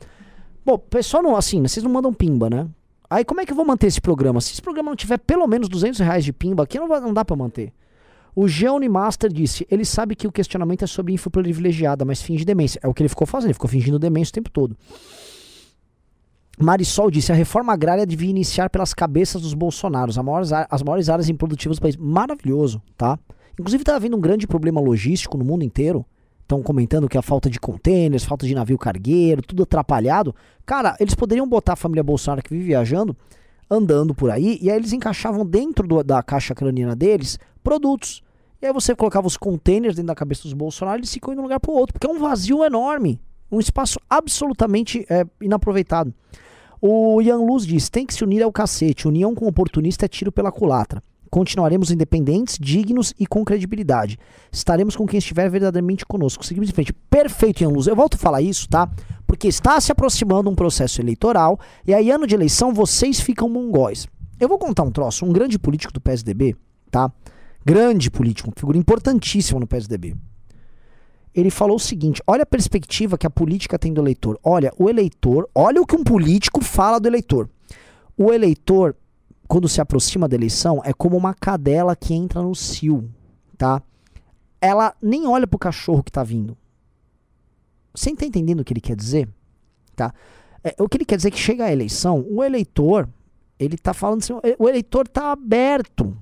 Bom, 0.64 0.78
pessoal, 0.78 1.22
não, 1.22 1.36
assim, 1.36 1.61
vocês 1.62 1.84
não 1.84 1.92
mandam 1.92 2.12
pimba, 2.12 2.49
né? 2.49 2.66
Aí 3.14 3.24
como 3.24 3.40
é 3.40 3.46
que 3.46 3.52
eu 3.52 3.56
vou 3.56 3.64
manter 3.64 3.86
esse 3.86 4.00
programa? 4.00 4.40
Se 4.40 4.52
esse 4.52 4.60
programa 4.60 4.90
não 4.90 4.96
tiver 4.96 5.18
pelo 5.18 5.46
menos 5.46 5.68
200 5.68 6.00
reais 6.00 6.24
de 6.24 6.32
pimba 6.32 6.64
aqui, 6.64 6.80
não, 6.80 6.88
vai- 6.88 7.00
não 7.00 7.14
dá 7.14 7.24
pra 7.24 7.36
manter. 7.36 7.72
O 8.34 8.48
Geone 8.48 8.88
Master 8.88 9.32
disse, 9.32 9.64
ele 9.70 9.84
sabe 9.84 10.16
que 10.16 10.26
o 10.26 10.32
questionamento 10.32 10.82
é 10.82 10.86
sobre 10.88 11.12
info 11.12 11.30
privilegiada, 11.30 12.04
mas 12.04 12.20
finge 12.20 12.44
demência. 12.44 12.80
É 12.82 12.88
o 12.88 12.92
que 12.92 13.02
ele 13.02 13.08
ficou 13.08 13.24
fazendo, 13.24 13.50
ele 13.50 13.54
ficou 13.54 13.70
fingindo 13.70 14.00
demência 14.00 14.32
o 14.32 14.34
tempo 14.34 14.50
todo. 14.50 14.76
Marisol 16.58 17.08
disse, 17.08 17.30
a 17.30 17.34
reforma 17.36 17.72
agrária 17.72 18.04
devia 18.04 18.30
iniciar 18.30 18.68
pelas 18.68 18.92
cabeças 18.92 19.42
dos 19.42 19.54
bolsonaros, 19.54 20.18
as 20.18 20.24
maiores, 20.24 20.52
as 20.52 20.82
maiores 20.82 21.08
áreas 21.08 21.28
improdutivas 21.28 21.78
do 21.78 21.82
país. 21.82 21.96
Maravilhoso, 21.96 22.82
tá? 22.96 23.16
Inclusive 23.56 23.84
tá 23.84 23.94
havendo 23.94 24.16
um 24.16 24.20
grande 24.20 24.46
problema 24.48 24.80
logístico 24.80 25.38
no 25.38 25.44
mundo 25.44 25.62
inteiro. 25.64 26.04
Estão 26.45 26.62
comentando 26.62 27.09
que 27.09 27.16
a 27.16 27.22
falta 27.22 27.49
de 27.49 27.59
containers, 27.59 28.22
falta 28.24 28.47
de 28.47 28.55
navio 28.55 28.76
cargueiro, 28.76 29.40
tudo 29.40 29.62
atrapalhado. 29.62 30.34
Cara, 30.66 30.95
eles 31.01 31.14
poderiam 31.14 31.49
botar 31.49 31.72
a 31.72 31.76
família 31.76 32.03
Bolsonaro 32.03 32.42
que 32.42 32.51
vive 32.51 32.66
viajando, 32.66 33.16
andando 33.70 34.14
por 34.14 34.30
aí, 34.30 34.59
e 34.61 34.70
aí 34.70 34.76
eles 34.76 34.92
encaixavam 34.92 35.45
dentro 35.47 35.88
do- 35.88 36.05
da 36.05 36.22
caixa 36.22 36.55
craniana 36.55 36.95
deles 36.95 37.38
produtos. 37.62 38.22
E 38.61 38.66
aí 38.66 38.72
você 38.74 38.95
colocava 38.95 39.26
os 39.26 39.38
containers 39.38 39.95
dentro 39.97 40.09
da 40.09 40.14
cabeça 40.14 40.42
dos 40.42 40.53
Bolsonaro 40.53 40.99
e 40.99 41.01
eles 41.01 41.12
ficam 41.12 41.32
indo 41.32 41.38
de 41.38 41.40
um 41.40 41.45
lugar 41.45 41.61
pro 41.61 41.72
outro, 41.72 41.95
porque 41.95 42.07
é 42.07 42.11
um 42.11 42.18
vazio 42.18 42.62
enorme. 42.62 43.18
Um 43.51 43.59
espaço 43.59 43.99
absolutamente 44.09 45.07
é, 45.09 45.24
inaproveitado. 45.40 46.12
O 46.80 47.22
Ian 47.22 47.38
Luz 47.38 47.66
diz: 47.66 47.88
tem 47.88 48.05
que 48.05 48.12
se 48.12 48.22
unir 48.22 48.42
ao 48.42 48.53
cacete. 48.53 49.09
União 49.09 49.34
com 49.34 49.47
oportunista 49.47 50.05
é 50.05 50.09
tiro 50.09 50.30
pela 50.30 50.53
culatra. 50.53 51.03
Continuaremos 51.35 51.91
independentes, 51.91 52.57
dignos 52.61 53.12
e 53.18 53.26
com 53.26 53.45
credibilidade. 53.45 54.20
Estaremos 54.53 54.95
com 54.95 55.05
quem 55.05 55.18
estiver 55.18 55.51
verdadeiramente 55.51 56.07
conosco. 56.07 56.47
Seguimos 56.47 56.70
em 56.70 56.72
frente. 56.72 56.93
Perfeito, 57.11 57.61
Ian 57.61 57.70
Luz. 57.70 57.89
Eu 57.89 57.97
volto 57.97 58.14
a 58.14 58.18
falar 58.18 58.41
isso, 58.41 58.68
tá? 58.68 58.89
Porque 59.26 59.49
está 59.49 59.80
se 59.80 59.91
aproximando 59.91 60.49
um 60.49 60.55
processo 60.55 61.01
eleitoral 61.01 61.59
e 61.85 61.93
aí, 61.93 62.09
ano 62.09 62.24
de 62.24 62.37
eleição, 62.37 62.72
vocês 62.72 63.18
ficam 63.18 63.49
mongóis. 63.49 64.07
Eu 64.39 64.47
vou 64.47 64.61
contar 64.61 64.85
um 64.85 64.93
troço. 64.93 65.26
Um 65.26 65.32
grande 65.32 65.59
político 65.59 65.93
do 65.93 66.01
PSDB, 66.01 66.55
tá? 66.89 67.11
Grande 67.66 68.12
político, 68.12 68.53
figura 68.57 68.78
importantíssima 68.78 69.59
no 69.59 69.66
PSDB. 69.66 70.14
Ele 71.35 71.51
falou 71.51 71.78
o 71.78 71.80
seguinte: 71.80 72.22
olha 72.28 72.45
a 72.45 72.47
perspectiva 72.47 73.18
que 73.18 73.26
a 73.26 73.30
política 73.30 73.76
tem 73.76 73.93
do 73.93 74.01
eleitor. 74.01 74.39
Olha, 74.41 74.72
o 74.78 74.89
eleitor, 74.89 75.51
olha 75.53 75.82
o 75.82 75.87
que 75.87 75.97
um 75.97 76.05
político 76.05 76.62
fala 76.62 77.01
do 77.01 77.09
eleitor. 77.09 77.51
O 78.16 78.32
eleitor, 78.32 78.95
quando 79.49 79.68
se 79.68 79.80
aproxima 79.80 80.28
da 80.28 80.36
eleição, 80.36 80.80
é 80.84 80.92
como 80.92 81.16
uma 81.16 81.34
cadela 81.34 81.95
que 81.95 82.14
entra 82.14 82.42
no 82.42 82.55
cio, 82.55 83.11
tá? 83.57 83.82
Ela 84.61 84.95
nem 85.03 85.26
olha 85.26 85.47
pro 85.47 85.59
cachorro 85.59 86.03
que 86.03 86.12
tá 86.12 86.22
vindo. 86.22 86.57
Você 87.95 88.14
tá 88.14 88.24
entendendo 88.24 88.61
o 88.61 88.64
que 88.64 88.72
ele 88.72 88.80
quer 88.80 88.97
dizer? 88.97 89.28
Tá? 89.95 90.12
É, 90.62 90.74
o 90.78 90.88
que 90.88 90.97
ele 90.97 91.05
quer 91.05 91.16
dizer 91.16 91.28
é 91.28 91.30
que 91.30 91.38
chega 91.38 91.66
a 91.66 91.72
eleição, 91.72 92.26
o 92.28 92.42
eleitor, 92.42 93.09
ele 93.59 93.76
tá 93.76 93.92
falando 93.92 94.22
assim, 94.22 94.32
o 94.59 94.68
eleitor 94.68 95.07
tá 95.07 95.30
aberto 95.30 96.16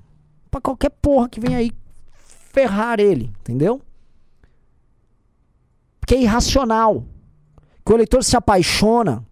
pra 0.51 0.61
qualquer 0.61 0.89
porra 0.89 1.29
que 1.29 1.39
vem 1.39 1.55
aí 1.55 1.71
ferrar 2.51 2.99
ele, 2.99 3.33
entendeu? 3.39 3.81
Porque 5.99 6.13
é 6.13 6.21
irracional. 6.21 7.05
Que 7.85 7.91
o 7.91 7.95
eleitor 7.95 8.23
se 8.23 8.37
apaixona, 8.37 9.25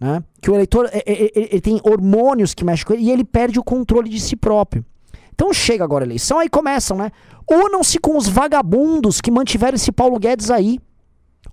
né? 0.00 0.22
Que 0.40 0.50
o 0.50 0.54
eleitor 0.54 0.86
é- 0.92 0.98
é- 1.06 1.24
é- 1.26 1.30
ele 1.52 1.60
tem 1.60 1.80
hormônios 1.82 2.54
que 2.54 2.64
mexem 2.64 2.86
com 2.86 2.92
ele 2.94 3.02
e 3.04 3.10
ele 3.10 3.24
perde 3.24 3.58
o 3.58 3.64
controle 3.64 4.08
de 4.08 4.20
si 4.20 4.36
próprio. 4.36 4.84
Então 5.34 5.52
chega 5.52 5.84
agora 5.84 6.04
a 6.04 6.06
eleição, 6.06 6.38
aí 6.38 6.48
começam, 6.48 6.96
né? 6.96 7.10
Unam-se 7.50 7.98
com 7.98 8.16
os 8.16 8.28
vagabundos 8.28 9.20
que 9.20 9.30
mantiveram 9.30 9.76
esse 9.76 9.90
Paulo 9.92 10.18
Guedes 10.18 10.50
aí. 10.50 10.78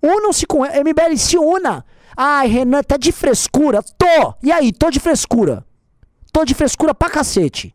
Unam-se 0.02 0.46
com 0.46 0.66
ele. 0.66 0.80
MBL, 0.80 1.16
se 1.18 1.38
una. 1.38 1.86
Ai, 2.18 2.48
Renan, 2.48 2.82
tá 2.84 2.98
de 2.98 3.12
frescura? 3.12 3.82
Tô! 3.98 4.34
E 4.44 4.52
aí, 4.52 4.72
tô 4.72 4.90
de 4.90 5.00
frescura. 5.00 5.66
Tô 6.32 6.44
de 6.44 6.54
frescura 6.54 6.94
pra 6.94 7.10
cacete. 7.10 7.74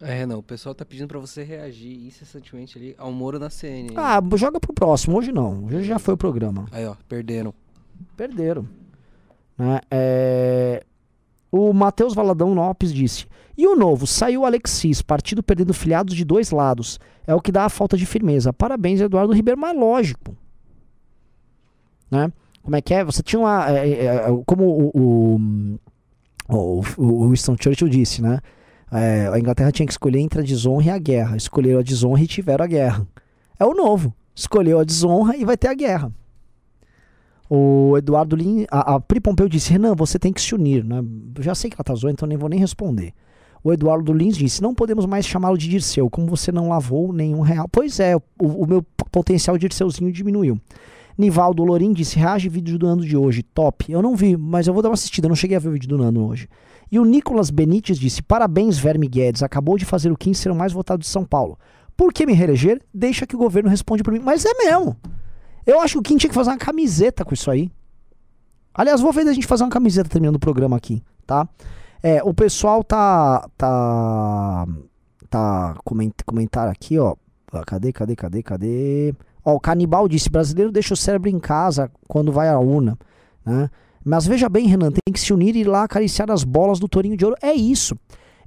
É, 0.00 0.26
não, 0.26 0.38
o 0.40 0.42
pessoal 0.42 0.74
tá 0.74 0.84
pedindo 0.84 1.08
pra 1.08 1.18
você 1.18 1.42
reagir 1.42 2.06
incessantemente 2.06 2.76
ali 2.76 2.94
ao 2.98 3.10
Moro 3.10 3.38
na 3.38 3.48
CN. 3.48 3.94
Ah, 3.96 4.20
joga 4.34 4.60
pro 4.60 4.72
próximo. 4.74 5.16
Hoje 5.16 5.32
não. 5.32 5.64
Hoje 5.64 5.84
já 5.84 5.98
foi 5.98 6.12
o 6.14 6.16
programa. 6.16 6.66
Aí, 6.70 6.84
ó, 6.84 6.94
perderam. 7.08 7.54
Perderam. 8.16 8.68
Né? 9.58 9.80
É, 9.90 10.82
O 11.50 11.72
Matheus 11.72 12.14
Valadão 12.14 12.52
Lopes 12.54 12.92
disse: 12.92 13.26
E 13.56 13.66
o 13.66 13.76
novo? 13.76 14.06
Saiu 14.06 14.44
Alexis, 14.44 15.02
partido 15.02 15.42
perdendo 15.42 15.72
filiados 15.72 16.14
de 16.14 16.24
dois 16.24 16.50
lados. 16.50 16.98
É 17.26 17.34
o 17.34 17.40
que 17.40 17.50
dá 17.50 17.64
a 17.64 17.68
falta 17.68 17.96
de 17.96 18.06
firmeza. 18.06 18.52
Parabéns, 18.52 19.00
Eduardo 19.00 19.32
Ribeiro, 19.32 19.60
mas 19.60 19.76
lógico. 19.76 20.36
Né? 22.10 22.30
Como 22.62 22.76
é 22.76 22.80
que 22.80 22.94
é? 22.94 23.04
Você 23.04 23.22
tinha 23.22 23.40
uma. 23.40 23.70
é, 23.70 23.88
é, 23.88 24.04
é, 24.06 24.42
como 24.44 24.64
o, 24.64 24.90
o, 24.94 25.80
o, 26.48 26.82
o 26.98 27.28
Winston 27.28 27.56
Churchill 27.60 27.88
disse, 27.88 28.22
né? 28.22 28.40
É, 28.90 29.28
a 29.32 29.38
Inglaterra 29.38 29.72
tinha 29.72 29.86
que 29.86 29.92
escolher 29.92 30.20
entre 30.20 30.40
a 30.40 30.44
desonra 30.44 30.84
e 30.84 30.90
a 30.90 30.98
guerra. 30.98 31.36
Escolheram 31.36 31.80
a 31.80 31.82
desonra 31.82 32.22
e 32.22 32.26
tiveram 32.26 32.64
a 32.64 32.68
guerra. 32.68 33.06
É 33.58 33.64
o 33.64 33.74
novo. 33.74 34.14
Escolheu 34.34 34.78
a 34.78 34.84
desonra 34.84 35.36
e 35.36 35.44
vai 35.44 35.56
ter 35.56 35.68
a 35.68 35.74
guerra. 35.74 36.12
O 37.48 37.96
Eduardo 37.96 38.34
Lin, 38.34 38.66
a, 38.70 38.94
a 38.94 39.00
Pri 39.00 39.20
Pompeu 39.20 39.48
disse: 39.48 39.72
Renan, 39.72 39.94
você 39.94 40.18
tem 40.18 40.32
que 40.32 40.40
se 40.40 40.54
unir. 40.54 40.84
Né? 40.84 41.02
Eu 41.36 41.42
já 41.42 41.54
sei 41.54 41.70
que 41.70 41.74
ela 41.74 41.82
atrasou, 41.82 42.10
então 42.10 42.26
nem 42.26 42.36
vou 42.36 42.48
nem 42.48 42.58
responder. 42.58 43.12
O 43.62 43.72
Eduardo 43.72 44.12
Lins 44.12 44.36
disse: 44.36 44.62
Não 44.62 44.74
podemos 44.74 45.06
mais 45.06 45.26
chamá-lo 45.26 45.58
de 45.58 45.68
Dirceu, 45.68 46.08
como 46.10 46.26
você 46.26 46.52
não 46.52 46.68
lavou 46.68 47.12
nenhum 47.12 47.40
real. 47.40 47.68
Pois 47.70 47.98
é, 48.00 48.16
o, 48.16 48.22
o 48.38 48.66
meu 48.66 48.82
potencial 49.10 49.56
Dirceuzinho 49.58 50.12
diminuiu. 50.12 50.60
Nivaldo 51.16 51.64
Lorim 51.64 51.92
disse: 51.92 52.18
Reage 52.18 52.48
vídeo 52.48 52.78
do 52.78 52.86
Nando 52.86 53.04
de 53.04 53.16
hoje, 53.16 53.42
top. 53.42 53.90
Eu 53.90 54.02
não 54.02 54.14
vi, 54.14 54.36
mas 54.36 54.66
eu 54.66 54.74
vou 54.74 54.82
dar 54.82 54.88
uma 54.88 54.94
assistida, 54.94 55.26
eu 55.26 55.30
não 55.30 55.36
cheguei 55.36 55.56
a 55.56 55.60
ver 55.60 55.68
o 55.68 55.72
vídeo 55.72 55.88
do 55.88 55.98
Nando 55.98 56.24
hoje. 56.24 56.48
E 56.90 56.98
o 56.98 57.04
Nicolas 57.04 57.50
Benites 57.50 57.98
disse: 57.98 58.22
Parabéns, 58.22 58.78
Verme 58.78 59.08
Guedes, 59.08 59.42
acabou 59.42 59.78
de 59.78 59.84
fazer 59.84 60.12
o 60.12 60.16
15 60.16 60.40
ser 60.40 60.50
o 60.50 60.54
mais 60.54 60.72
votado 60.72 61.00
de 61.00 61.06
São 61.06 61.24
Paulo. 61.24 61.58
Por 61.96 62.12
que 62.12 62.26
me 62.26 62.34
reeleger? 62.34 62.82
Deixa 62.92 63.26
que 63.26 63.34
o 63.34 63.38
governo 63.38 63.70
responde 63.70 64.02
por 64.02 64.12
mim. 64.12 64.20
Mas 64.22 64.44
é 64.44 64.52
mesmo. 64.54 64.94
Eu 65.66 65.80
acho 65.80 65.94
que 65.94 65.98
o 65.98 66.02
Kim 66.02 66.16
tinha 66.16 66.28
que 66.28 66.34
fazer 66.34 66.50
uma 66.50 66.58
camiseta 66.58 67.24
com 67.24 67.34
isso 67.34 67.50
aí. 67.50 67.70
Aliás, 68.72 69.00
vou 69.00 69.12
ver 69.12 69.26
a 69.26 69.32
gente 69.32 69.46
fazer 69.46 69.64
uma 69.64 69.70
camiseta 69.70 70.08
terminando 70.08 70.36
o 70.36 70.40
programa 70.40 70.76
aqui, 70.76 71.02
tá? 71.26 71.48
É, 72.02 72.22
o 72.22 72.32
pessoal 72.32 72.84
tá. 72.84 73.48
tá. 73.56 74.66
tá. 75.28 75.74
Coment, 75.84 76.12
comentar 76.24 76.68
aqui, 76.68 76.98
ó. 76.98 77.16
Cadê, 77.66 77.92
cadê, 77.92 78.14
cadê, 78.14 78.42
cadê? 78.42 79.14
Ó, 79.44 79.54
o 79.54 79.60
Canibal 79.60 80.06
disse: 80.06 80.28
brasileiro 80.30 80.70
deixa 80.70 80.94
o 80.94 80.96
cérebro 80.96 81.28
em 81.30 81.40
casa 81.40 81.90
quando 82.06 82.30
vai 82.30 82.48
à 82.48 82.58
urna, 82.58 82.98
né? 83.44 83.70
Mas 84.04 84.24
veja 84.24 84.48
bem, 84.48 84.68
Renan, 84.68 84.92
tem 84.92 85.12
que 85.12 85.18
se 85.18 85.32
unir 85.32 85.56
e 85.56 85.60
ir 85.60 85.64
lá 85.64 85.82
acariciar 85.82 86.30
as 86.30 86.44
bolas 86.44 86.78
do 86.78 86.88
Torinho 86.88 87.16
de 87.16 87.24
Ouro. 87.24 87.36
É 87.42 87.52
isso. 87.52 87.96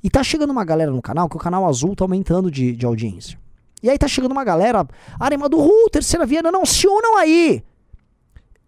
E 0.02 0.10
tá 0.10 0.24
chegando 0.24 0.52
uma 0.52 0.64
galera 0.64 0.90
no 0.90 1.02
canal, 1.02 1.28
que 1.28 1.36
o 1.36 1.40
canal 1.40 1.68
azul 1.68 1.96
tá 1.96 2.06
aumentando 2.06 2.50
de, 2.50 2.74
de 2.74 2.86
audiência. 2.86 3.38
E 3.82 3.90
aí 3.90 3.98
tá 3.98 4.08
chegando 4.08 4.32
uma 4.32 4.44
galera, 4.44 4.88
Arema 5.20 5.48
do 5.48 5.58
Ru, 5.58 5.90
terceira 5.92 6.26
via, 6.26 6.42
não, 6.42 6.52
não, 6.52 6.66
se 6.66 6.88
unam 6.88 7.18
aí. 7.18 7.64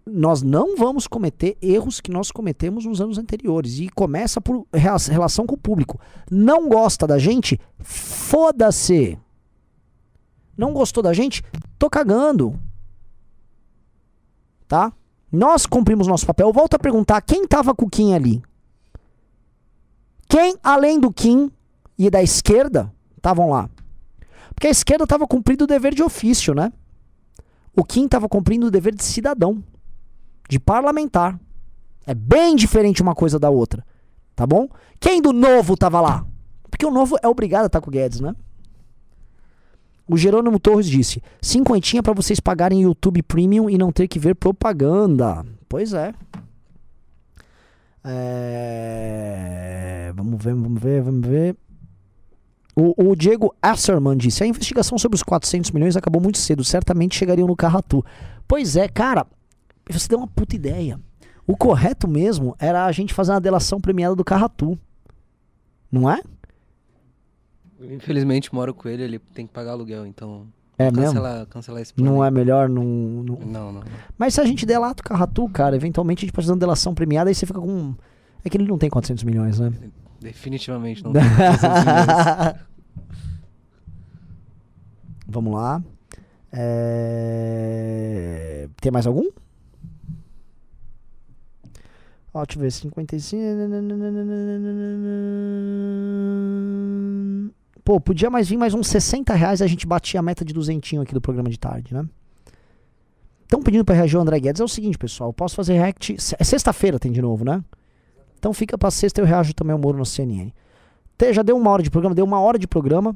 nós 0.05 0.41
não 0.41 0.75
vamos 0.75 1.07
cometer 1.07 1.57
erros 1.61 2.01
que 2.01 2.11
nós 2.11 2.31
cometemos 2.31 2.85
nos 2.85 2.99
anos 2.99 3.17
anteriores. 3.17 3.79
E 3.79 3.89
começa 3.89 4.41
por 4.41 4.65
relação 4.73 5.45
com 5.45 5.55
o 5.55 5.57
público. 5.57 5.99
Não 6.29 6.67
gosta 6.67 7.05
da 7.05 7.17
gente? 7.17 7.59
Foda-se. 7.79 9.17
Não 10.57 10.73
gostou 10.73 11.01
da 11.03 11.13
gente? 11.13 11.43
Tô 11.77 11.89
cagando. 11.89 12.59
Tá? 14.67 14.91
Nós 15.31 15.65
cumprimos 15.65 16.07
nosso 16.07 16.25
papel. 16.25 16.51
Volto 16.51 16.75
a 16.75 16.79
perguntar: 16.79 17.21
quem 17.21 17.47
tava 17.47 17.73
com 17.73 17.85
o 17.85 17.89
Kim 17.89 18.13
ali? 18.13 18.41
Quem, 20.27 20.55
além 20.63 20.99
do 20.99 21.11
Kim 21.11 21.51
e 21.97 22.09
da 22.09 22.23
esquerda, 22.23 22.91
estavam 23.17 23.49
lá? 23.49 23.69
Porque 24.61 24.67
a 24.67 24.77
esquerda 24.77 25.05
estava 25.05 25.25
cumprindo 25.25 25.63
o 25.63 25.67
dever 25.67 25.91
de 25.91 26.03
ofício, 26.03 26.53
né? 26.53 26.71
O 27.75 27.83
Kim 27.83 28.05
estava 28.05 28.29
cumprindo 28.29 28.67
o 28.67 28.69
dever 28.69 28.93
de 28.93 29.03
cidadão, 29.03 29.63
de 30.47 30.59
parlamentar. 30.59 31.39
É 32.05 32.13
bem 32.13 32.55
diferente 32.55 33.01
uma 33.01 33.15
coisa 33.15 33.39
da 33.39 33.49
outra, 33.49 33.83
tá 34.35 34.45
bom? 34.45 34.69
Quem 34.99 35.19
do 35.19 35.33
novo 35.33 35.75
tava 35.75 35.99
lá? 35.99 36.23
Porque 36.69 36.85
o 36.85 36.91
novo 36.91 37.17
é 37.23 37.27
obrigado 37.27 37.63
a 37.63 37.65
estar 37.65 37.81
com 37.81 37.89
o 37.89 37.91
Guedes, 37.91 38.19
né? 38.19 38.35
O 40.07 40.15
Jerônimo 40.15 40.59
Torres 40.59 40.85
disse: 40.85 41.23
cinquentinha 41.41 42.03
para 42.03 42.13
vocês 42.13 42.39
pagarem 42.39 42.83
YouTube 42.83 43.23
Premium 43.23 43.67
e 43.67 43.79
não 43.79 43.91
ter 43.91 44.07
que 44.07 44.19
ver 44.19 44.35
propaganda. 44.35 45.43
Pois 45.67 45.91
é. 45.91 46.13
É, 48.03 49.01
Vamos 50.15 50.43
ver, 50.43 50.53
vamos 50.53 50.79
ver, 50.79 51.01
vamos 51.01 51.27
ver. 51.27 51.57
O, 52.75 53.09
o 53.11 53.15
Diego 53.15 53.53
Asserman 53.61 54.15
disse: 54.17 54.43
a 54.43 54.47
investigação 54.47 54.97
sobre 54.97 55.15
os 55.15 55.23
400 55.23 55.71
milhões 55.71 55.97
acabou 55.97 56.21
muito 56.21 56.37
cedo, 56.37 56.63
certamente 56.63 57.17
chegariam 57.17 57.47
no 57.47 57.55
Carratu. 57.55 58.03
Pois 58.47 58.75
é, 58.75 58.87
cara, 58.87 59.25
você 59.89 60.07
deu 60.07 60.17
uma 60.19 60.27
puta 60.27 60.55
ideia. 60.55 60.99
O 61.45 61.57
correto 61.57 62.07
mesmo 62.07 62.55
era 62.59 62.85
a 62.85 62.91
gente 62.91 63.13
fazer 63.13 63.31
uma 63.31 63.41
delação 63.41 63.81
premiada 63.81 64.15
do 64.15 64.23
Carratu. 64.23 64.77
Não 65.91 66.09
é? 66.09 66.21
Infelizmente, 67.81 68.53
moro 68.53 68.73
com 68.73 68.87
ele, 68.87 69.03
ele 69.03 69.19
tem 69.19 69.45
que 69.47 69.51
pagar 69.53 69.71
aluguel, 69.71 70.05
então. 70.05 70.45
É 70.77 70.89
cancelar, 70.91 71.33
mesmo? 71.33 71.47
Cancelar 71.47 71.81
esse 71.81 71.93
plano. 71.93 72.11
Não 72.11 72.23
é 72.23 72.31
melhor 72.31 72.69
não, 72.69 72.83
não- 72.83 73.39
Não, 73.39 73.71
não. 73.71 73.83
Mas 74.17 74.33
se 74.35 74.41
a 74.41 74.45
gente 74.45 74.65
delata 74.65 75.01
o 75.01 75.03
Carratu, 75.03 75.47
cara, 75.49 75.75
eventualmente 75.75 76.19
a 76.19 76.21
gente 76.25 76.33
pode 76.33 76.45
fazer 76.45 76.53
uma 76.53 76.59
delação 76.59 76.93
premiada 76.93 77.29
e 77.29 77.35
você 77.35 77.45
fica 77.45 77.59
com. 77.59 77.93
É 78.43 78.49
que 78.49 78.57
ele 78.57 78.67
não 78.67 78.77
tem 78.77 78.89
400 78.89 79.23
milhões, 79.23 79.59
né? 79.59 79.71
Definitivamente 80.21 81.03
não. 81.03 81.11
tem 81.11 81.21
300 81.21 81.61
milhões. 81.61 82.55
Vamos 85.27 85.53
lá. 85.53 85.81
É, 86.53 87.47
Tem 88.81 88.91
mais 88.91 89.07
algum? 89.07 89.29
Ó, 92.33 92.45
deixa 92.45 92.59
eu 92.59 92.61
ver. 92.61 92.71
55. 92.71 93.41
Pô, 97.83 97.99
podia 97.99 98.29
mais 98.29 98.47
vir 98.47 98.57
mais 98.57 98.73
uns 98.75 98.87
60 98.87 99.33
reais 99.33 99.61
a 99.61 99.67
gente 99.67 99.87
batia 99.87 100.19
a 100.19 100.23
meta 100.23 100.45
de 100.45 100.53
duzentinho 100.53 101.01
aqui 101.01 101.13
do 101.13 101.21
programa 101.21 101.49
de 101.49 101.57
tarde, 101.57 101.93
né? 101.93 102.05
Estão 103.43 103.61
pedindo 103.63 103.83
pra 103.83 103.95
reagir 103.95 104.17
o 104.17 104.21
André 104.21 104.39
Guedes. 104.39 104.61
É 104.61 104.63
o 104.63 104.67
seguinte, 104.67 104.97
pessoal. 104.97 105.33
Posso 105.33 105.55
fazer 105.55 105.73
react. 105.73 106.15
É 106.37 106.43
sexta-feira, 106.43 106.99
tem 106.99 107.11
de 107.11 107.21
novo, 107.21 107.43
né? 107.43 107.63
Então 108.41 108.55
fica 108.55 108.75
pra 108.75 108.89
sexta 108.89 109.21
eu 109.21 109.25
reajo 109.25 109.53
também 109.53 109.71
ao 109.71 109.77
Moro 109.77 109.99
no 109.99 110.05
CNN. 110.05 110.51
Te- 111.15 111.31
Já 111.31 111.43
deu 111.43 111.55
uma 111.55 111.69
hora 111.69 111.83
de 111.83 111.91
programa, 111.91 112.15
deu 112.15 112.25
uma 112.25 112.39
hora 112.39 112.57
de 112.57 112.67
programa, 112.67 113.15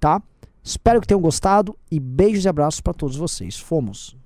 tá? 0.00 0.22
Espero 0.64 1.02
que 1.02 1.06
tenham 1.06 1.20
gostado 1.20 1.76
e 1.90 2.00
beijos 2.00 2.46
e 2.46 2.48
abraços 2.48 2.80
pra 2.80 2.94
todos 2.94 3.14
vocês. 3.14 3.58
Fomos. 3.58 4.16